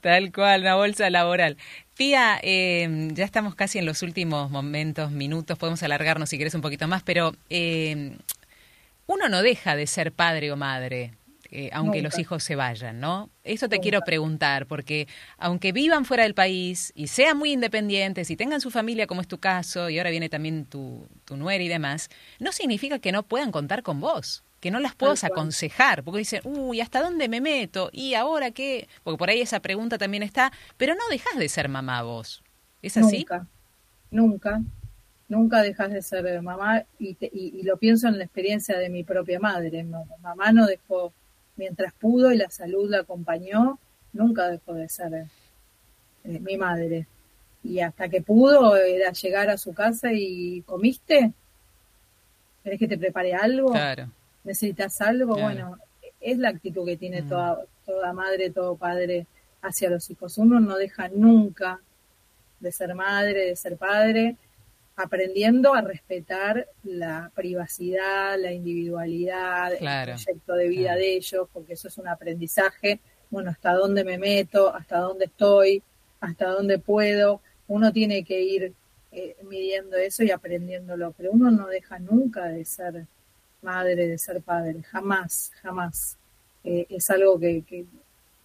Tal 0.00 0.32
cual, 0.32 0.62
una 0.62 0.74
bolsa 0.74 1.08
laboral. 1.10 1.56
Pía, 1.96 2.38
eh, 2.42 3.08
ya 3.12 3.24
estamos 3.24 3.54
casi 3.54 3.78
en 3.78 3.86
los 3.86 4.02
últimos 4.02 4.50
momentos, 4.50 5.10
minutos, 5.12 5.56
podemos 5.58 5.82
alargarnos 5.82 6.28
si 6.28 6.36
quieres 6.36 6.54
un 6.54 6.60
poquito 6.60 6.88
más, 6.88 7.02
pero 7.02 7.34
uno 9.06 9.28
no 9.28 9.42
deja 9.42 9.76
de 9.76 9.86
ser 9.86 10.12
padre 10.12 10.50
o 10.52 10.56
madre. 10.56 11.12
Eh, 11.56 11.70
aunque 11.72 12.02
los 12.02 12.18
hijos 12.18 12.42
se 12.42 12.56
vayan, 12.56 12.98
¿no? 12.98 13.30
Eso 13.44 13.68
te 13.68 13.78
quiero 13.78 14.00
preguntar, 14.00 14.66
porque 14.66 15.06
aunque 15.38 15.70
vivan 15.70 16.04
fuera 16.04 16.24
del 16.24 16.34
país 16.34 16.92
y 16.96 17.06
sean 17.06 17.38
muy 17.38 17.52
independientes 17.52 18.28
y 18.28 18.36
tengan 18.36 18.60
su 18.60 18.72
familia, 18.72 19.06
como 19.06 19.20
es 19.20 19.28
tu 19.28 19.38
caso, 19.38 19.88
y 19.88 19.98
ahora 19.98 20.10
viene 20.10 20.28
también 20.28 20.64
tu, 20.64 21.06
tu 21.24 21.36
nuera 21.36 21.62
y 21.62 21.68
demás, 21.68 22.10
no 22.40 22.50
significa 22.50 22.98
que 22.98 23.12
no 23.12 23.22
puedan 23.22 23.52
contar 23.52 23.84
con 23.84 24.00
vos 24.00 24.42
que 24.58 24.72
no 24.72 24.80
las 24.80 24.96
puedas 24.96 25.22
aconsejar, 25.22 26.02
porque 26.02 26.20
dicen, 26.20 26.40
uy, 26.44 26.80
¿hasta 26.80 27.02
dónde 27.02 27.28
me 27.28 27.42
meto? 27.42 27.90
¿Y 27.92 28.14
ahora 28.14 28.50
qué? 28.50 28.88
Porque 29.02 29.18
por 29.18 29.28
ahí 29.28 29.42
esa 29.42 29.60
pregunta 29.60 29.98
también 29.98 30.22
está, 30.22 30.52
pero 30.78 30.94
no 30.94 31.02
dejas 31.10 31.38
de 31.38 31.50
ser 31.50 31.68
mamá 31.68 32.02
vos. 32.02 32.42
¿Es 32.80 32.96
así? 32.96 33.18
Nunca, 33.18 33.46
nunca, 34.10 34.62
nunca 35.28 35.62
dejas 35.62 35.92
de 35.92 36.00
ser 36.00 36.40
mamá 36.40 36.82
y, 36.98 37.14
y, 37.20 37.62
lo 37.62 37.76
pienso 37.76 38.08
en 38.08 38.16
la 38.16 38.24
experiencia 38.24 38.78
de 38.78 38.88
mi 38.88 39.04
propia 39.04 39.38
madre. 39.38 39.84
Mamá 39.84 40.50
no 40.52 40.66
dejó, 40.66 41.12
mientras 41.56 41.92
pudo 41.94 42.32
y 42.32 42.36
la 42.36 42.50
salud 42.50 42.90
la 42.90 43.00
acompañó, 43.00 43.78
nunca 44.12 44.48
dejó 44.48 44.74
de 44.74 44.88
ser 44.88 45.26
eh, 46.24 46.40
mi 46.40 46.56
madre. 46.56 47.06
Y 47.62 47.80
hasta 47.80 48.08
que 48.08 48.20
pudo 48.20 48.76
era 48.76 49.12
llegar 49.12 49.48
a 49.50 49.56
su 49.56 49.72
casa 49.72 50.12
y 50.12 50.62
comiste, 50.62 51.32
¿querés 52.62 52.78
que 52.78 52.88
te 52.88 52.98
prepare 52.98 53.34
algo? 53.34 53.72
Claro. 53.72 54.10
¿Necesitas 54.44 55.00
algo? 55.00 55.36
Bueno, 55.36 55.78
es 56.20 56.38
la 56.38 56.50
actitud 56.50 56.84
que 56.84 56.96
tiene 56.96 57.22
mm. 57.22 57.28
toda, 57.28 57.64
toda 57.86 58.12
madre, 58.12 58.50
todo 58.50 58.76
padre 58.76 59.26
hacia 59.62 59.88
los 59.90 60.10
hijos. 60.10 60.36
Uno 60.38 60.60
no 60.60 60.76
deja 60.76 61.08
nunca 61.08 61.80
de 62.60 62.72
ser 62.72 62.94
madre, 62.94 63.46
de 63.46 63.56
ser 63.56 63.76
padre, 63.76 64.36
aprendiendo 64.96 65.74
a 65.74 65.80
respetar 65.80 66.68
la 66.84 67.30
privacidad, 67.34 68.38
la 68.38 68.52
individualidad, 68.52 69.72
el 69.72 70.04
proyecto 70.04 70.54
de 70.54 70.68
vida 70.68 70.94
de 70.94 71.16
ellos, 71.16 71.48
porque 71.52 71.72
eso 71.72 71.88
es 71.88 71.98
un 71.98 72.08
aprendizaje. 72.08 73.00
Bueno, 73.30 73.50
hasta 73.50 73.72
dónde 73.72 74.04
me 74.04 74.18
meto, 74.18 74.72
hasta 74.74 74.98
dónde 74.98 75.24
estoy, 75.24 75.82
hasta 76.20 76.46
dónde 76.46 76.78
puedo. 76.78 77.40
Uno 77.66 77.92
tiene 77.92 78.24
que 78.24 78.40
ir 78.40 78.72
eh, 79.10 79.36
midiendo 79.42 79.96
eso 79.96 80.22
y 80.22 80.30
aprendiéndolo, 80.30 81.12
pero 81.16 81.32
uno 81.32 81.50
no 81.50 81.66
deja 81.66 81.98
nunca 81.98 82.44
de 82.46 82.64
ser 82.64 83.06
madre, 83.62 84.06
de 84.06 84.18
ser 84.18 84.42
padre, 84.42 84.82
jamás, 84.82 85.50
jamás. 85.62 86.18
Eh, 86.62 86.86
es 86.88 87.10
algo 87.10 87.38
que, 87.38 87.62
que 87.62 87.84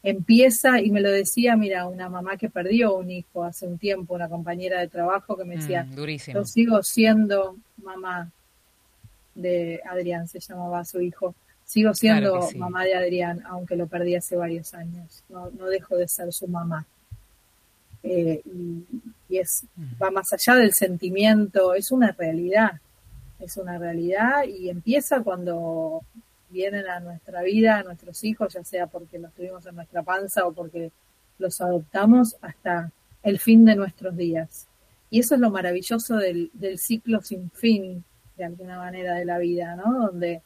empieza, 0.01 0.79
y 0.79 0.91
me 0.91 1.01
lo 1.01 1.11
decía, 1.11 1.55
mira, 1.55 1.87
una 1.87 2.09
mamá 2.09 2.37
que 2.37 2.49
perdió 2.49 2.95
un 2.95 3.11
hijo 3.11 3.43
hace 3.43 3.67
un 3.67 3.77
tiempo, 3.77 4.13
una 4.13 4.29
compañera 4.29 4.79
de 4.79 4.87
trabajo 4.87 5.35
que 5.35 5.43
me 5.43 5.57
decía, 5.57 5.83
mm, 5.83 6.33
yo 6.33 6.45
sigo 6.45 6.81
siendo 6.83 7.57
mamá 7.83 8.31
de 9.35 9.81
Adrián, 9.85 10.27
se 10.27 10.39
llamaba 10.39 10.85
su 10.85 11.01
hijo, 11.01 11.35
sigo 11.65 11.93
siendo 11.93 12.49
mamá 12.55 12.85
de 12.85 12.95
Adrián, 12.95 13.43
aunque 13.45 13.75
lo 13.75 13.87
perdí 13.87 14.15
hace 14.15 14.35
varios 14.35 14.73
años, 14.73 15.23
no, 15.29 15.49
no 15.51 15.65
dejo 15.67 15.97
de 15.97 16.07
ser 16.07 16.31
su 16.31 16.47
mamá. 16.47 16.85
Eh, 18.01 18.41
y, 19.27 19.37
es, 19.37 19.65
mm. 19.75 20.01
va 20.01 20.11
más 20.11 20.31
allá 20.31 20.55
del 20.55 20.73
sentimiento, 20.73 21.73
es 21.73 21.91
una 21.91 22.11
realidad, 22.13 22.79
es 23.39 23.57
una 23.57 23.77
realidad 23.77 24.45
y 24.45 24.69
empieza 24.69 25.21
cuando 25.21 26.01
vienen 26.49 26.87
a 26.87 26.99
nuestra 26.99 27.41
vida, 27.41 27.77
a 27.77 27.83
nuestros 27.83 28.23
hijos, 28.23 28.53
ya 28.53 28.63
sea 28.63 28.87
porque 28.87 29.19
los 29.19 29.31
tuvimos 29.33 29.65
en 29.65 29.75
nuestra 29.75 30.03
panza 30.03 30.45
o 30.45 30.51
porque 30.51 30.91
los 31.37 31.61
adoptamos 31.61 32.35
hasta 32.41 32.91
el 33.23 33.39
fin 33.39 33.65
de 33.65 33.75
nuestros 33.75 34.15
días. 34.15 34.67
Y 35.09 35.19
eso 35.19 35.35
es 35.35 35.41
lo 35.41 35.49
maravilloso 35.49 36.17
del, 36.17 36.51
ciclo 36.77 37.21
sin 37.21 37.49
fin, 37.51 38.03
de 38.37 38.45
alguna 38.45 38.77
manera, 38.77 39.15
de 39.15 39.25
la 39.25 39.37
vida, 39.37 39.75
¿no? 39.75 40.07
Donde, 40.07 40.41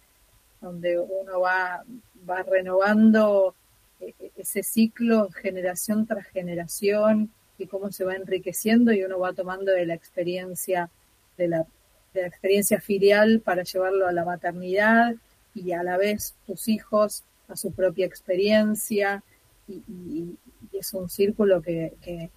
donde 0.62 1.00
uno 1.00 1.42
va, 1.42 1.84
va 2.30 2.44
renovando 2.44 3.56
eh, 4.00 4.14
ese 4.38 4.64
ciclo 4.64 5.30
generación 5.30 6.06
tras 6.06 6.26
generación 6.28 7.32
y 7.58 7.68
cómo 7.68 7.92
se 7.92 8.06
va 8.06 8.16
enriqueciendo 8.16 8.94
y 8.94 9.04
uno 9.04 9.20
va 9.20 9.34
tomando 9.34 9.72
de 9.72 9.86
la 9.86 9.94
experiencia 9.94 10.90
de 11.38 11.48
la, 11.48 11.66
de 12.14 12.22
la 12.22 12.28
experiencia 12.28 12.80
filial 12.80 13.42
para 13.42 13.64
llevarlo 13.64 14.08
a 14.08 14.12
la 14.12 14.26
maternidad 14.26 15.16
y 15.56 15.72
a 15.72 15.84
la 15.84 15.98
vez 15.98 16.36
tus 16.46 16.68
hijos 16.68 17.24
a 17.48 17.56
su 17.56 17.72
propia 17.72 18.06
experiencia 18.06 19.24
y, 19.68 20.36
es 20.72 20.94
un 20.94 21.10
círculo 21.10 21.62
que, 21.62 21.94
que, 22.02 22.30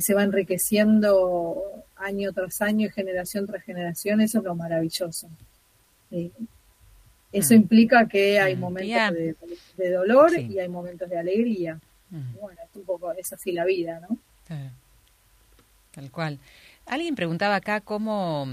se 0.00 0.14
va 0.14 0.22
enriqueciendo 0.22 1.62
año 1.96 2.32
tras 2.32 2.62
año 2.62 2.86
y 2.86 2.90
generación 2.90 3.46
tras 3.46 3.62
generación, 3.64 4.20
eso 4.20 4.38
es 4.38 4.44
lo 4.44 4.54
maravilloso. 4.54 5.28
eso 6.10 7.54
mm. 7.54 7.56
implica 7.56 8.06
que 8.06 8.38
hay 8.38 8.56
mm. 8.56 8.60
momentos 8.60 9.14
de, 9.76 9.90
dolor 9.90 10.38
y 10.38 10.58
hay 10.58 10.68
momentos 10.68 11.08
de 11.10 11.18
alegría. 11.18 11.80
Mm. 12.10 12.34
Bueno, 12.40 12.60
es 12.62 12.76
un 12.76 12.84
poco, 12.84 13.12
es 13.12 13.32
así 13.32 13.52
la 13.52 13.64
vida, 13.64 14.00
¿no? 14.08 14.16
Tal 15.92 16.10
cual. 16.10 16.38
Alguien 16.86 17.14
preguntaba 17.14 17.56
acá 17.56 17.80
cómo 17.80 18.46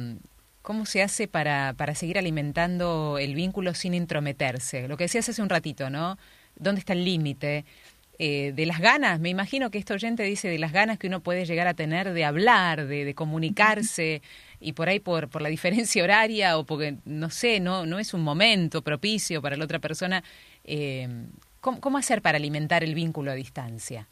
¿Cómo 0.68 0.86
se 0.86 1.02
hace 1.02 1.30
para, 1.30 1.76
para 1.78 1.96
seguir 1.96 2.18
alimentando 2.18 3.20
el 3.20 3.36
vínculo 3.36 3.74
sin 3.74 3.94
intrometerse? 3.94 4.90
Lo 4.90 4.98
que 4.98 5.06
decías 5.06 5.30
hace 5.30 5.42
un 5.42 5.48
ratito, 5.48 5.90
¿no? 5.90 6.18
¿Dónde 6.58 6.80
está 6.80 6.92
el 6.92 7.06
límite? 7.06 7.64
Eh, 8.20 8.52
de 8.54 8.66
las 8.66 8.82
ganas, 8.82 9.22
me 9.22 9.30
imagino 9.30 9.72
que 9.72 9.78
este 9.78 9.94
oyente 9.94 10.24
dice 10.24 10.50
de 10.50 10.60
las 10.60 10.74
ganas 10.74 11.00
que 11.00 11.08
uno 11.08 11.22
puede 11.22 11.46
llegar 11.46 11.68
a 11.70 11.74
tener 11.74 12.12
de 12.12 12.26
hablar, 12.26 12.86
de, 12.86 13.16
comunicarse, 13.16 14.22
y 14.60 14.74
por 14.74 14.90
ahí 14.90 15.00
por, 15.00 15.30
por 15.30 15.42
la 15.42 15.48
diferencia 15.48 16.04
horaria 16.04 16.58
o 16.58 16.66
porque, 16.66 16.98
no 17.06 17.30
sé, 17.30 17.62
no, 17.62 17.86
no 17.86 17.98
es 17.98 18.14
un 18.14 18.24
momento 18.24 18.82
propicio 18.82 19.42
para 19.42 19.56
la 19.56 19.64
otra 19.64 19.80
persona. 19.80 20.22
Eh, 20.66 21.08
¿cómo, 21.62 21.98
hacer 21.98 22.22
para 22.22 22.40
alimentar 22.40 22.84
el 22.84 22.94
vínculo 22.94 23.32
a 23.32 23.36
distancia? 23.36 24.10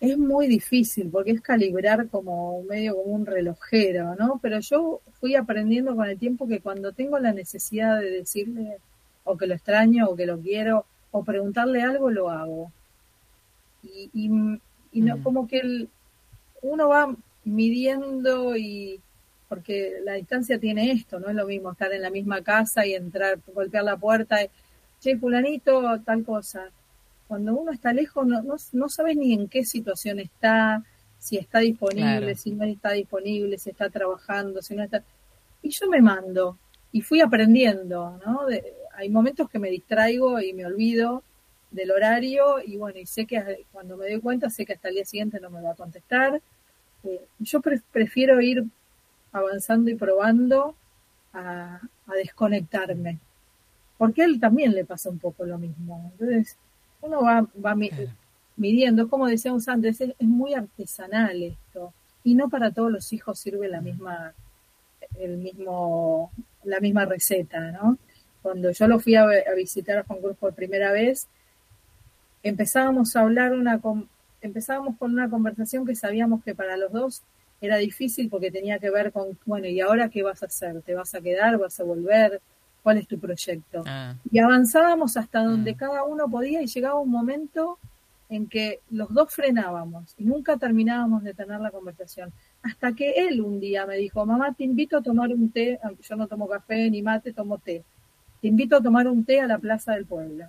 Es 0.00 0.16
muy 0.16 0.46
difícil 0.48 1.10
porque 1.10 1.32
es 1.32 1.42
calibrar 1.42 2.08
como 2.08 2.62
medio 2.62 2.96
como 2.96 3.12
un 3.12 3.26
relojero, 3.26 4.14
¿no? 4.16 4.38
Pero 4.42 4.58
yo 4.60 5.02
fui 5.20 5.36
aprendiendo 5.36 5.94
con 5.94 6.08
el 6.08 6.18
tiempo 6.18 6.48
que 6.48 6.60
cuando 6.60 6.92
tengo 6.92 7.18
la 7.18 7.32
necesidad 7.32 8.00
de 8.00 8.10
decirle 8.10 8.78
o 9.24 9.36
que 9.36 9.46
lo 9.46 9.54
extraño 9.54 10.08
o 10.08 10.16
que 10.16 10.24
lo 10.24 10.40
quiero 10.40 10.86
o 11.10 11.22
preguntarle 11.22 11.82
algo, 11.82 12.10
lo 12.10 12.30
hago. 12.30 12.72
Y, 13.82 14.10
y, 14.14 15.00
no, 15.00 15.18
mm. 15.18 15.22
como 15.22 15.46
que 15.46 15.58
el, 15.58 15.88
uno 16.62 16.88
va 16.88 17.14
midiendo 17.44 18.56
y 18.56 19.00
porque 19.48 20.00
la 20.04 20.14
distancia 20.14 20.58
tiene 20.58 20.92
esto, 20.92 21.20
no 21.20 21.28
es 21.28 21.34
lo 21.34 21.46
mismo 21.46 21.72
estar 21.72 21.92
en 21.92 22.02
la 22.02 22.10
misma 22.10 22.40
casa 22.42 22.86
y 22.86 22.94
entrar, 22.94 23.38
golpear 23.52 23.84
la 23.84 23.96
puerta, 23.96 24.42
y, 24.44 24.48
che, 25.00 25.18
fulanito, 25.18 26.00
tal 26.02 26.24
cosa 26.24 26.70
cuando 27.30 27.54
uno 27.54 27.70
está 27.70 27.92
lejos 27.92 28.26
no, 28.26 28.42
no, 28.42 28.88
sabes 28.88 29.16
ni 29.16 29.34
en 29.34 29.46
qué 29.46 29.64
situación 29.64 30.18
está, 30.18 30.82
si 31.20 31.36
está 31.36 31.60
disponible, 31.60 32.34
si 32.34 32.50
no 32.50 32.64
está 32.64 32.90
disponible, 32.90 33.56
si 33.56 33.70
está 33.70 33.88
trabajando, 33.88 34.60
si 34.62 34.74
no 34.74 34.82
está... 34.82 35.04
Y 35.62 35.70
yo 35.70 35.88
me 35.88 36.02
mando 36.02 36.58
y 36.90 37.02
fui 37.02 37.20
aprendiendo, 37.20 38.20
¿no? 38.26 38.40
hay 38.96 39.08
momentos 39.10 39.48
que 39.48 39.60
me 39.60 39.70
distraigo 39.70 40.40
y 40.40 40.52
me 40.54 40.66
olvido 40.66 41.22
del 41.70 41.92
horario 41.92 42.56
y 42.66 42.76
bueno, 42.76 42.98
y 42.98 43.06
sé 43.06 43.26
que 43.26 43.64
cuando 43.70 43.96
me 43.96 44.10
doy 44.10 44.20
cuenta, 44.20 44.50
sé 44.50 44.66
que 44.66 44.72
hasta 44.72 44.88
el 44.88 44.96
día 44.96 45.04
siguiente 45.04 45.38
no 45.38 45.50
me 45.50 45.62
va 45.62 45.70
a 45.70 45.76
contestar. 45.76 46.42
Eh, 47.04 47.26
yo 47.38 47.60
prefiero 47.92 48.40
ir 48.40 48.64
avanzando 49.30 49.88
y 49.88 49.94
probando 49.94 50.74
a, 51.32 51.78
a 52.08 52.14
desconectarme, 52.16 53.20
porque 53.98 54.22
a 54.22 54.24
él 54.24 54.40
también 54.40 54.72
le 54.72 54.84
pasa 54.84 55.10
un 55.10 55.20
poco 55.20 55.44
lo 55.44 55.58
mismo. 55.58 56.10
Entonces, 56.18 56.58
uno 57.02 57.22
va, 57.22 57.46
va 57.64 57.76
midiendo, 58.56 59.08
como 59.08 59.26
decíamos 59.26 59.68
antes, 59.68 60.00
es, 60.00 60.14
muy 60.20 60.54
artesanal 60.54 61.42
esto, 61.42 61.92
y 62.22 62.34
no 62.34 62.48
para 62.48 62.70
todos 62.70 62.92
los 62.92 63.12
hijos 63.12 63.38
sirve 63.38 63.68
la 63.68 63.80
misma, 63.80 64.34
el 65.18 65.38
mismo, 65.38 66.30
la 66.64 66.80
misma 66.80 67.06
receta, 67.06 67.72
¿no? 67.72 67.98
Cuando 68.42 68.70
yo 68.70 68.86
lo 68.86 69.00
fui 69.00 69.16
a, 69.16 69.26
visitar 69.56 69.98
a 69.98 70.04
Juan 70.04 70.20
Cruz 70.20 70.36
por 70.36 70.54
primera 70.54 70.92
vez, 70.92 71.28
empezábamos 72.42 73.16
a 73.16 73.20
hablar 73.20 73.52
una, 73.52 73.80
empezábamos 74.40 74.96
con 74.98 75.12
una 75.12 75.28
conversación 75.28 75.86
que 75.86 75.94
sabíamos 75.94 76.42
que 76.42 76.54
para 76.54 76.76
los 76.76 76.92
dos 76.92 77.22
era 77.60 77.76
difícil 77.76 78.30
porque 78.30 78.50
tenía 78.50 78.78
que 78.78 78.90
ver 78.90 79.12
con, 79.12 79.38
bueno, 79.44 79.66
¿y 79.66 79.80
ahora 79.80 80.08
qué 80.08 80.22
vas 80.22 80.42
a 80.42 80.46
hacer? 80.46 80.80
¿Te 80.82 80.94
vas 80.94 81.14
a 81.14 81.20
quedar? 81.20 81.58
¿Vas 81.58 81.78
a 81.80 81.84
volver? 81.84 82.40
Cuál 82.82 82.98
es 82.98 83.06
tu 83.06 83.18
proyecto. 83.18 83.82
Ah. 83.86 84.14
Y 84.30 84.38
avanzábamos 84.38 85.16
hasta 85.16 85.42
donde 85.42 85.74
mm. 85.74 85.76
cada 85.76 86.04
uno 86.04 86.28
podía 86.28 86.62
y 86.62 86.66
llegaba 86.66 87.00
un 87.00 87.10
momento 87.10 87.78
en 88.28 88.46
que 88.46 88.78
los 88.90 89.12
dos 89.12 89.34
frenábamos 89.34 90.14
y 90.16 90.24
nunca 90.24 90.56
terminábamos 90.56 91.24
de 91.24 91.34
tener 91.34 91.60
la 91.60 91.70
conversación. 91.70 92.32
Hasta 92.62 92.92
que 92.92 93.12
él 93.28 93.40
un 93.40 93.58
día 93.58 93.86
me 93.86 93.96
dijo, 93.96 94.24
mamá, 94.24 94.54
te 94.54 94.64
invito 94.64 94.98
a 94.98 95.02
tomar 95.02 95.30
un 95.30 95.50
té, 95.50 95.78
aunque 95.82 96.02
yo 96.02 96.16
no 96.16 96.28
tomo 96.28 96.48
café 96.48 96.88
ni 96.90 97.02
mate, 97.02 97.32
tomo 97.32 97.58
té. 97.58 97.82
Te 98.40 98.48
invito 98.48 98.76
a 98.76 98.82
tomar 98.82 99.08
un 99.08 99.24
té 99.24 99.40
a 99.40 99.46
la 99.46 99.58
Plaza 99.58 99.92
del 99.94 100.06
Pueblo. 100.06 100.46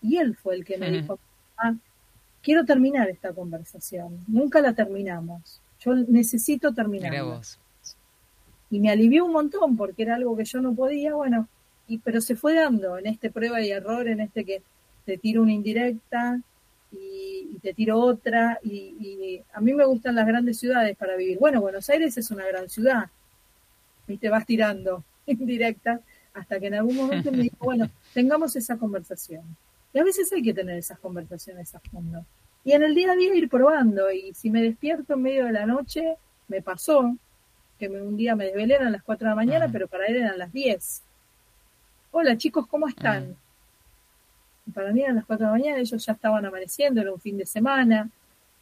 Y 0.00 0.16
él 0.16 0.34
fue 0.36 0.54
el 0.56 0.64
que 0.64 0.78
me 0.78 0.90
dijo, 0.90 1.18
ah, 1.58 1.74
quiero 2.42 2.64
terminar 2.64 3.08
esta 3.10 3.32
conversación. 3.32 4.18
Nunca 4.26 4.60
la 4.60 4.72
terminamos. 4.72 5.60
Yo 5.80 5.94
necesito 5.94 6.72
terminarla 6.72 7.40
y 8.74 8.80
me 8.80 8.90
alivió 8.90 9.24
un 9.24 9.30
montón 9.30 9.76
porque 9.76 10.02
era 10.02 10.16
algo 10.16 10.36
que 10.36 10.44
yo 10.44 10.60
no 10.60 10.74
podía, 10.74 11.14
bueno, 11.14 11.48
y 11.86 11.98
pero 11.98 12.20
se 12.20 12.34
fue 12.34 12.54
dando 12.54 12.98
en 12.98 13.06
este 13.06 13.30
prueba 13.30 13.60
y 13.60 13.70
error, 13.70 14.08
en 14.08 14.18
este 14.18 14.44
que 14.44 14.62
te 15.04 15.16
tiro 15.16 15.42
una 15.42 15.52
indirecta 15.52 16.40
y, 16.90 17.56
te 17.62 17.72
tiro 17.72 18.00
otra, 18.00 18.58
y, 18.64 19.40
a 19.52 19.60
mí 19.60 19.74
me 19.74 19.84
gustan 19.84 20.16
las 20.16 20.26
grandes 20.26 20.58
ciudades 20.58 20.96
para 20.96 21.14
vivir. 21.14 21.38
Bueno, 21.38 21.60
Buenos 21.60 21.88
Aires 21.88 22.18
es 22.18 22.32
una 22.32 22.44
gran 22.46 22.68
ciudad, 22.68 23.10
y 24.08 24.16
te 24.16 24.28
vas 24.28 24.44
tirando 24.44 25.04
indirecta 25.26 26.00
hasta 26.34 26.58
que 26.58 26.66
en 26.66 26.74
algún 26.74 26.96
momento 26.96 27.30
me 27.30 27.44
dijo, 27.44 27.56
bueno, 27.60 27.88
tengamos 28.12 28.56
esa 28.56 28.76
conversación. 28.76 29.44
Y 29.92 30.00
a 30.00 30.04
veces 30.04 30.32
hay 30.32 30.42
que 30.42 30.52
tener 30.52 30.76
esas 30.76 30.98
conversaciones 30.98 31.72
a 31.76 31.78
fondo. 31.78 32.26
Y 32.64 32.72
en 32.72 32.82
el 32.82 32.92
día 32.92 33.12
a 33.12 33.14
día 33.14 33.36
ir 33.36 33.48
probando, 33.48 34.10
y 34.10 34.34
si 34.34 34.50
me 34.50 34.62
despierto 34.62 35.14
en 35.14 35.22
medio 35.22 35.44
de 35.44 35.52
la 35.52 35.64
noche, 35.64 36.16
me 36.48 36.60
pasó 36.60 37.16
que 37.78 37.88
me, 37.88 38.00
un 38.00 38.16
día 38.16 38.36
me 38.36 38.46
desvelé 38.46 38.76
a 38.76 38.90
las 38.90 39.02
4 39.02 39.26
de 39.26 39.30
la 39.30 39.36
mañana, 39.36 39.68
pero 39.70 39.88
para 39.88 40.06
él 40.06 40.16
eran 40.16 40.38
las 40.38 40.52
10. 40.52 41.02
Hola 42.12 42.36
chicos, 42.36 42.66
¿cómo 42.66 42.88
están? 42.88 43.36
Para 44.72 44.92
mí 44.92 45.02
eran 45.02 45.16
las 45.16 45.26
4 45.26 45.46
de 45.46 45.52
la 45.52 45.58
mañana, 45.58 45.78
ellos 45.78 46.04
ya 46.04 46.12
estaban 46.12 46.44
amaneciendo, 46.44 47.00
era 47.00 47.12
un 47.12 47.20
fin 47.20 47.36
de 47.36 47.46
semana. 47.46 48.08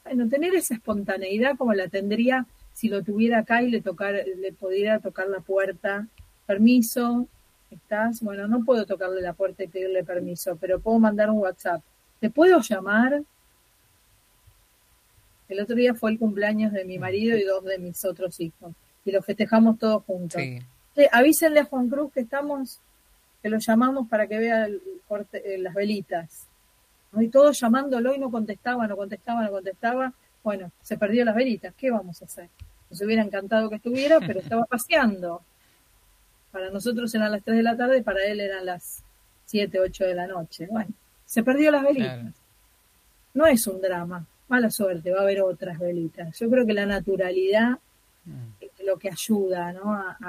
Bueno, 0.04 0.28
tener 0.28 0.54
esa 0.54 0.74
espontaneidad 0.74 1.56
como 1.56 1.74
la 1.74 1.88
tendría 1.88 2.46
si 2.72 2.88
lo 2.88 3.02
tuviera 3.02 3.40
acá 3.40 3.62
y 3.62 3.70
le 3.70 3.80
tocar, 3.80 4.14
le 4.14 4.52
pudiera 4.52 4.98
tocar 4.98 5.28
la 5.28 5.40
puerta, 5.40 6.06
permiso, 6.46 7.26
¿estás? 7.70 8.22
Bueno, 8.22 8.48
no 8.48 8.64
puedo 8.64 8.86
tocarle 8.86 9.20
la 9.20 9.34
puerta 9.34 9.64
y 9.64 9.68
pedirle 9.68 10.04
permiso, 10.04 10.56
pero 10.60 10.80
puedo 10.80 10.98
mandar 10.98 11.30
un 11.30 11.38
WhatsApp. 11.38 11.82
¿Te 12.20 12.30
puedo 12.30 12.60
llamar? 12.60 13.22
El 15.48 15.60
otro 15.60 15.76
día 15.76 15.94
fue 15.94 16.12
el 16.12 16.18
cumpleaños 16.18 16.72
de 16.72 16.84
mi 16.84 16.98
marido 16.98 17.36
y 17.36 17.42
dos 17.42 17.64
de 17.64 17.78
mis 17.78 18.04
otros 18.04 18.40
hijos. 18.40 18.72
Y 19.05 19.11
lo 19.11 19.22
festejamos 19.22 19.78
todos 19.78 20.05
juntos. 20.05 20.40
avísenle 21.11 21.61
a 21.61 21.64
Juan 21.64 21.88
Cruz 21.88 22.12
que 22.12 22.20
estamos, 22.20 22.80
que 23.42 23.48
lo 23.48 23.59
llamamos 23.59 24.09
para 24.09 24.26
que 24.26 24.38
vea 24.38 24.66
el 24.66 24.80
corte, 25.09 25.55
eh, 25.55 25.59
las 25.59 25.74
velitas. 25.74 26.46
Y 27.18 27.28
todos 27.28 27.61
llamándolo 27.61 28.14
y 28.14 28.18
no 28.18 28.30
contestaba, 28.30 28.86
no 28.86 28.96
contestaba, 28.96 29.42
no 29.42 29.50
contestaba. 29.50 30.12
Bueno, 30.42 30.70
se 30.82 30.96
perdió 30.96 31.24
las 31.24 31.34
velitas. 31.34 31.74
¿Qué 31.76 31.90
vamos 31.90 32.22
a 32.22 32.24
hacer? 32.24 32.48
Nos 32.88 33.00
hubiera 33.03 33.22
encantado 33.22 33.68
que 33.68 33.76
estuviera, 33.76 34.18
pero 34.20 34.40
estaba 34.40 34.64
paseando. 34.64 35.42
Para 36.50 36.70
nosotros 36.70 37.14
eran 37.14 37.32
las 37.32 37.42
3 37.42 37.57
de 37.57 37.62
la 37.62 37.76
tarde, 37.76 38.03
para 38.03 38.24
él 38.24 38.40
eran 38.40 38.64
las 38.64 39.03
7, 39.46 39.80
8 39.80 40.05
de 40.05 40.14
la 40.14 40.26
noche. 40.26 40.68
Bueno, 40.70 40.90
se 41.26 41.42
perdió 41.42 41.70
las 41.70 41.82
velitas. 41.82 42.34
No 43.34 43.46
es 43.46 43.66
un 43.66 43.80
drama 43.80 44.26
mala 44.53 44.70
suerte, 44.70 45.11
va 45.11 45.20
a 45.20 45.22
haber 45.22 45.40
otras 45.40 45.78
velitas. 45.78 46.38
Yo 46.38 46.50
creo 46.50 46.66
que 46.66 46.74
la 46.74 46.84
naturalidad 46.84 47.78
mm. 48.26 48.61
Lo 48.85 48.99
que 48.99 49.11
ayuda 49.11 49.74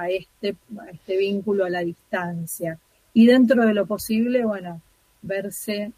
este, 0.09 0.55
a 0.79 0.89
este 0.89 1.17
vínculo 1.17 1.65
a 1.65 1.69
la 1.69 1.81
distancia. 1.81 2.79
Y 3.13 3.27
dentro 3.27 3.65
de 3.65 3.73
lo 3.73 3.85
posible, 3.85 4.43
bueno, 4.45 4.81
verse 5.21 5.91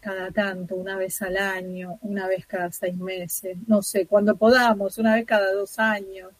cada 0.00 0.30
tanto, 0.32 0.74
una 0.74 0.96
vez 0.96 1.22
al 1.22 1.36
año, 1.36 1.98
una 2.02 2.26
vez 2.26 2.46
cada 2.46 2.72
seis 2.72 2.96
meses, 2.96 3.56
no 3.68 3.82
sé, 3.82 4.06
cuando 4.06 4.34
podamos, 4.36 4.98
una 4.98 5.14
vez 5.14 5.24
cada 5.24 5.52
dos 5.52 5.78
años, 5.78 6.30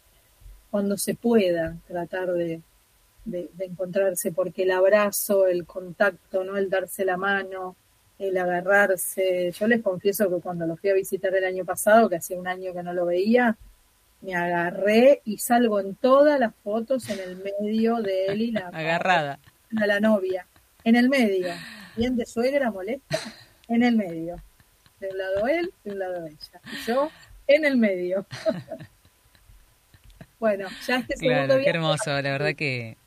cuando 0.69 0.97
se 0.97 1.15
pueda 1.15 1.77
tratar 1.87 2.33
de, 2.33 2.61
de 3.25 3.49
encontrarse, 3.59 4.31
porque 4.33 4.63
el 4.63 4.71
abrazo, 4.71 5.47
el 5.47 5.65
contacto, 5.65 6.43
¿no? 6.43 6.57
el 6.57 6.69
darse 6.69 7.05
la 7.05 7.15
mano, 7.15 7.75
el 8.19 8.37
agarrarse. 8.37 9.51
Yo 9.51 9.67
les 9.67 9.81
confieso 9.81 10.29
que 10.29 10.41
cuando 10.41 10.65
lo 10.65 10.75
fui 10.75 10.89
a 10.89 10.93
visitar 10.93 11.33
el 11.35 11.43
año 11.43 11.65
pasado, 11.65 12.09
que 12.09 12.17
hacía 12.17 12.39
un 12.39 12.47
año 12.47 12.73
que 12.73 12.83
no 12.83 12.93
lo 12.93 13.05
veía, 13.05 13.57
me 14.23 14.35
agarré 14.35 15.21
y 15.25 15.37
salgo 15.37 15.79
en 15.79 15.95
todas 15.95 16.39
las 16.39 16.53
fotos 16.63 17.09
en 17.09 17.19
el 17.19 17.37
medio 17.37 17.97
de 17.97 18.27
él 18.27 18.41
y 18.41 18.51
la 18.51 18.67
agarrada. 18.73 19.39
a 19.75 19.87
la 19.87 19.99
novia, 19.99 20.47
en 20.83 20.95
el 20.95 21.09
medio, 21.09 21.53
bien 21.95 22.15
de 22.15 22.25
suegra 22.25 22.71
molesta, 22.71 23.19
en 23.67 23.83
el 23.83 23.95
medio, 23.95 24.37
de 24.99 25.09
un 25.09 25.17
lado 25.17 25.47
él, 25.47 25.73
de 25.83 25.91
un 25.91 25.99
lado 25.99 26.25
ella, 26.25 26.61
y 26.71 26.87
yo 26.87 27.11
en 27.47 27.65
el 27.65 27.77
medio. 27.77 28.25
bueno, 30.39 30.67
ya 30.87 30.97
este 30.97 31.17
segundo 31.17 31.45
claro, 31.45 31.61
qué 31.61 31.69
hermoso, 31.69 32.09
la 32.09 32.31
verdad 32.31 32.55
que 32.55 32.97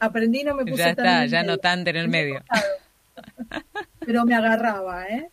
aprendí 0.00 0.42
no 0.42 0.56
me 0.56 0.64
puse 0.64 0.82
ya 0.82 0.90
está, 0.90 1.26
ya 1.26 1.42
no 1.44 1.58
tanto 1.58 1.90
en 1.90 1.96
el 1.96 2.08
medio. 2.08 2.42
pero 4.00 4.24
me 4.24 4.34
agarraba, 4.34 5.06
¿eh? 5.06 5.28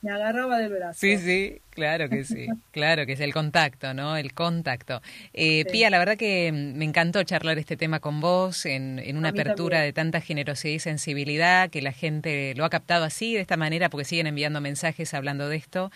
Me 0.00 0.12
agarraba 0.12 0.58
del 0.58 0.72
brazo. 0.72 0.98
Sí, 1.00 1.18
sí, 1.18 1.60
claro 1.70 2.08
que 2.08 2.24
sí, 2.24 2.46
claro 2.70 3.04
que 3.04 3.14
es 3.14 3.20
el 3.20 3.32
contacto, 3.32 3.94
¿no? 3.94 4.16
El 4.16 4.32
contacto. 4.32 5.02
Eh, 5.34 5.64
Pía, 5.72 5.90
la 5.90 5.98
verdad 5.98 6.16
que 6.16 6.52
me 6.52 6.84
encantó 6.84 7.22
charlar 7.24 7.58
este 7.58 7.76
tema 7.76 7.98
con 7.98 8.20
vos 8.20 8.64
en, 8.64 9.00
en 9.00 9.16
una 9.16 9.30
apertura 9.30 9.80
de 9.80 9.92
tanta 9.92 10.20
generosidad 10.20 10.74
y 10.74 10.78
sensibilidad, 10.78 11.68
que 11.70 11.82
la 11.82 11.92
gente 11.92 12.54
lo 12.56 12.64
ha 12.64 12.70
captado 12.70 13.04
así, 13.04 13.34
de 13.34 13.40
esta 13.40 13.56
manera, 13.56 13.90
porque 13.90 14.04
siguen 14.04 14.28
enviando 14.28 14.60
mensajes 14.60 15.14
hablando 15.14 15.48
de 15.48 15.56
esto, 15.56 15.90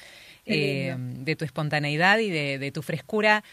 eh, 0.47 0.97
de 0.99 1.37
tu 1.37 1.45
espontaneidad 1.45 2.19
y 2.19 2.31
de, 2.31 2.59
de 2.59 2.73
tu 2.73 2.83
frescura 2.83 3.45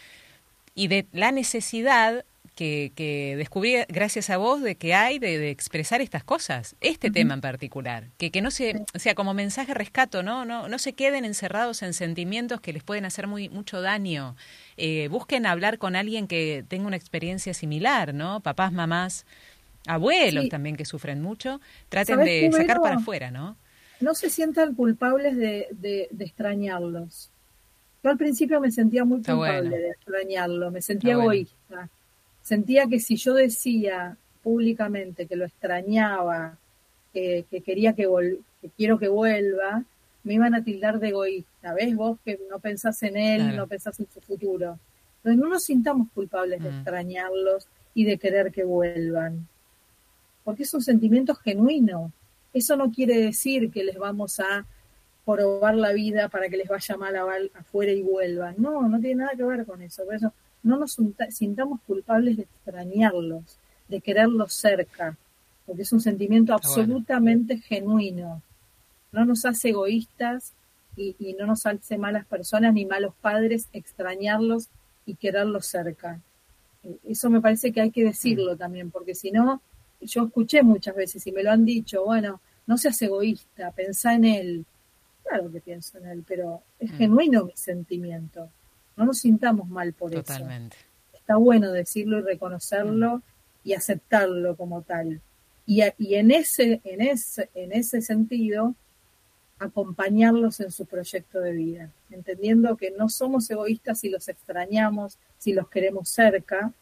y 0.74 0.88
de 0.88 1.06
la 1.12 1.30
necesidad 1.30 2.24
que, 2.60 3.34
descubrí 3.38 3.76
gracias 3.88 4.28
a 4.28 4.36
vos 4.36 4.60
de 4.60 4.74
que 4.74 4.94
hay 4.94 5.18
de, 5.18 5.50
expresar 5.50 6.00
estas 6.00 6.24
cosas, 6.24 6.76
este 6.80 7.10
tema 7.10 7.34
en 7.34 7.40
particular, 7.40 8.08
que, 8.18 8.30
que 8.30 8.42
no 8.42 8.50
se, 8.50 8.84
o 8.94 8.98
sea, 8.98 9.14
como 9.14 9.32
mensaje 9.32 9.72
rescato, 9.72 10.22
¿no? 10.22 10.44
No, 10.44 10.68
no 10.68 10.78
se 10.78 10.92
queden 10.92 11.24
encerrados 11.24 11.82
en 11.82 11.94
sentimientos 11.94 12.60
que 12.60 12.72
les 12.72 12.82
pueden 12.82 13.04
hacer 13.06 13.26
muy, 13.26 13.48
mucho 13.48 13.80
daño. 13.80 14.36
Eh, 14.76 15.08
busquen 15.08 15.46
hablar 15.46 15.78
con 15.78 15.96
alguien 15.96 16.26
que 16.26 16.64
tenga 16.68 16.86
una 16.86 16.96
experiencia 16.96 17.54
similar, 17.54 18.12
¿no? 18.12 18.40
Papás, 18.40 18.72
mamás, 18.72 19.24
abuelos 19.86 20.48
también 20.50 20.76
que 20.76 20.84
sufren 20.84 21.22
mucho, 21.22 21.60
traten 21.88 22.20
de 22.20 22.50
sacar 22.52 22.80
para 22.80 22.96
afuera, 22.96 23.30
¿no? 23.30 23.56
No 24.00 24.14
se 24.14 24.28
sientan 24.28 24.74
culpables 24.74 25.36
de, 25.36 25.68
de, 25.70 26.08
extrañarlos. 26.18 27.30
Yo 28.02 28.10
al 28.10 28.16
principio 28.16 28.60
me 28.60 28.70
sentía 28.70 29.04
muy 29.04 29.22
culpable 29.22 29.76
de 29.76 29.90
extrañarlo, 29.90 30.70
me 30.70 30.80
sentía 30.80 31.12
egoísta 31.12 31.90
sentía 32.50 32.88
que 32.88 32.98
si 32.98 33.14
yo 33.14 33.32
decía 33.34 34.16
públicamente 34.42 35.26
que 35.26 35.36
lo 35.36 35.44
extrañaba, 35.44 36.58
que, 37.14 37.44
quería 37.64 37.92
que, 37.92 38.08
que 38.60 38.70
quiero 38.76 38.98
que 38.98 39.06
vuelva, 39.06 39.84
me 40.24 40.34
iban 40.34 40.56
a 40.56 40.64
tildar 40.64 40.98
de 40.98 41.10
egoísta. 41.10 41.72
¿Ves 41.74 41.94
vos 41.94 42.18
que 42.24 42.40
no 42.50 42.58
pensás 42.58 43.00
en 43.04 43.16
él, 43.16 43.54
no 43.54 43.68
pensás 43.68 44.00
en 44.00 44.08
su 44.12 44.20
futuro? 44.20 44.80
Entonces 45.18 45.40
no 45.40 45.48
nos 45.48 45.62
sintamos 45.62 46.08
culpables 46.12 46.60
de 46.60 46.72
mm. 46.72 46.74
extrañarlos 46.74 47.68
y 47.94 48.04
de 48.04 48.18
querer 48.18 48.50
que 48.50 48.64
vuelvan. 48.64 49.46
Porque 50.42 50.64
es 50.64 50.74
un 50.74 50.82
sentimiento 50.82 51.36
genuino. 51.36 52.12
Eso 52.52 52.74
no 52.74 52.90
quiere 52.90 53.16
decir 53.20 53.70
que 53.70 53.84
les 53.84 53.96
vamos 53.96 54.40
a 54.40 54.66
probar 55.24 55.76
la 55.76 55.92
vida 55.92 56.28
para 56.28 56.48
que 56.48 56.56
les 56.56 56.68
vaya 56.68 56.96
mal 56.96 57.14
afuera 57.54 57.92
y 57.92 58.02
vuelvan. 58.02 58.56
No, 58.58 58.88
no 58.88 58.98
tiene 58.98 59.22
nada 59.22 59.36
que 59.36 59.44
ver 59.44 59.64
con 59.64 59.80
eso. 59.82 60.04
Por 60.04 60.16
eso 60.16 60.32
no 60.62 60.76
nos 60.76 60.96
sintamos 61.30 61.80
culpables 61.86 62.36
de 62.36 62.42
extrañarlos, 62.42 63.58
de 63.88 64.00
quererlos 64.00 64.52
cerca, 64.52 65.16
porque 65.66 65.82
es 65.82 65.92
un 65.92 66.00
sentimiento 66.00 66.52
absolutamente 66.52 67.58
genuino. 67.58 68.42
No 69.12 69.24
nos 69.24 69.44
hace 69.44 69.70
egoístas 69.70 70.52
y, 70.96 71.34
no 71.38 71.46
nos 71.46 71.66
hace 71.66 71.98
malas 71.98 72.26
personas 72.26 72.74
ni 72.74 72.84
malos 72.84 73.14
padres 73.20 73.68
extrañarlos 73.72 74.68
y 75.06 75.14
quererlos 75.14 75.66
cerca. 75.66 76.20
Eso 77.06 77.30
me 77.30 77.40
parece 77.40 77.72
que 77.72 77.80
hay 77.80 77.90
que 77.90 78.04
decirlo 78.04 78.56
también, 78.56 78.90
porque 78.90 79.14
si 79.14 79.30
no, 79.30 79.60
yo 80.00 80.24
escuché 80.24 80.62
muchas 80.62 80.94
veces 80.94 81.26
y 81.26 81.32
me 81.32 81.42
lo 81.42 81.50
han 81.50 81.64
dicho, 81.64 82.04
bueno, 82.04 82.40
no 82.66 82.78
seas 82.78 83.00
egoísta, 83.02 83.70
pensá 83.72 84.14
en 84.14 84.24
él. 84.24 84.66
Claro 85.24 85.50
que 85.50 85.60
pienso 85.60 85.98
en 85.98 86.06
él, 86.06 86.24
pero 86.26 86.62
es 86.78 86.92
mm. 86.92 86.96
genuino 86.96 87.44
mi 87.44 87.52
sentimiento. 87.54 88.48
No 89.00 89.06
nos 89.06 89.20
sintamos 89.20 89.66
mal 89.70 89.94
por 89.94 90.10
Totalmente. 90.10 90.76
eso. 90.76 91.16
Está 91.16 91.36
bueno 91.36 91.72
decirlo 91.72 92.18
y 92.18 92.22
reconocerlo 92.22 93.22
y 93.64 93.72
aceptarlo 93.72 94.56
como 94.56 94.82
tal. 94.82 95.22
Y, 95.64 95.80
y 95.96 96.16
en, 96.16 96.30
ese, 96.30 96.82
en, 96.84 97.00
ese, 97.00 97.48
en 97.54 97.72
ese 97.72 98.02
sentido, 98.02 98.74
acompañarlos 99.58 100.60
en 100.60 100.70
su 100.70 100.84
proyecto 100.84 101.40
de 101.40 101.52
vida, 101.52 101.90
entendiendo 102.10 102.76
que 102.76 102.90
no 102.90 103.08
somos 103.08 103.50
egoístas 103.50 104.00
si 104.00 104.10
los 104.10 104.28
extrañamos, 104.28 105.16
si 105.38 105.54
los 105.54 105.70
queremos 105.70 106.10
cerca, 106.10 106.74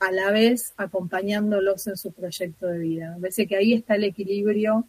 a 0.00 0.12
la 0.12 0.30
vez 0.30 0.72
acompañándolos 0.78 1.88
en 1.88 1.98
su 1.98 2.10
proyecto 2.12 2.68
de 2.68 2.78
vida. 2.78 3.10
Me 3.16 3.20
parece 3.20 3.46
que 3.46 3.56
ahí 3.56 3.74
está 3.74 3.96
el 3.96 4.04
equilibrio 4.04 4.86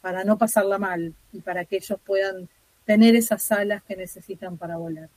para 0.00 0.24
no 0.24 0.38
pasarla 0.38 0.78
mal 0.78 1.12
y 1.34 1.42
para 1.42 1.66
que 1.66 1.76
ellos 1.76 2.00
puedan 2.02 2.48
tener 2.86 3.14
esas 3.14 3.52
alas 3.52 3.82
que 3.82 3.94
necesitan 3.94 4.56
para 4.56 4.78
volar. 4.78 5.10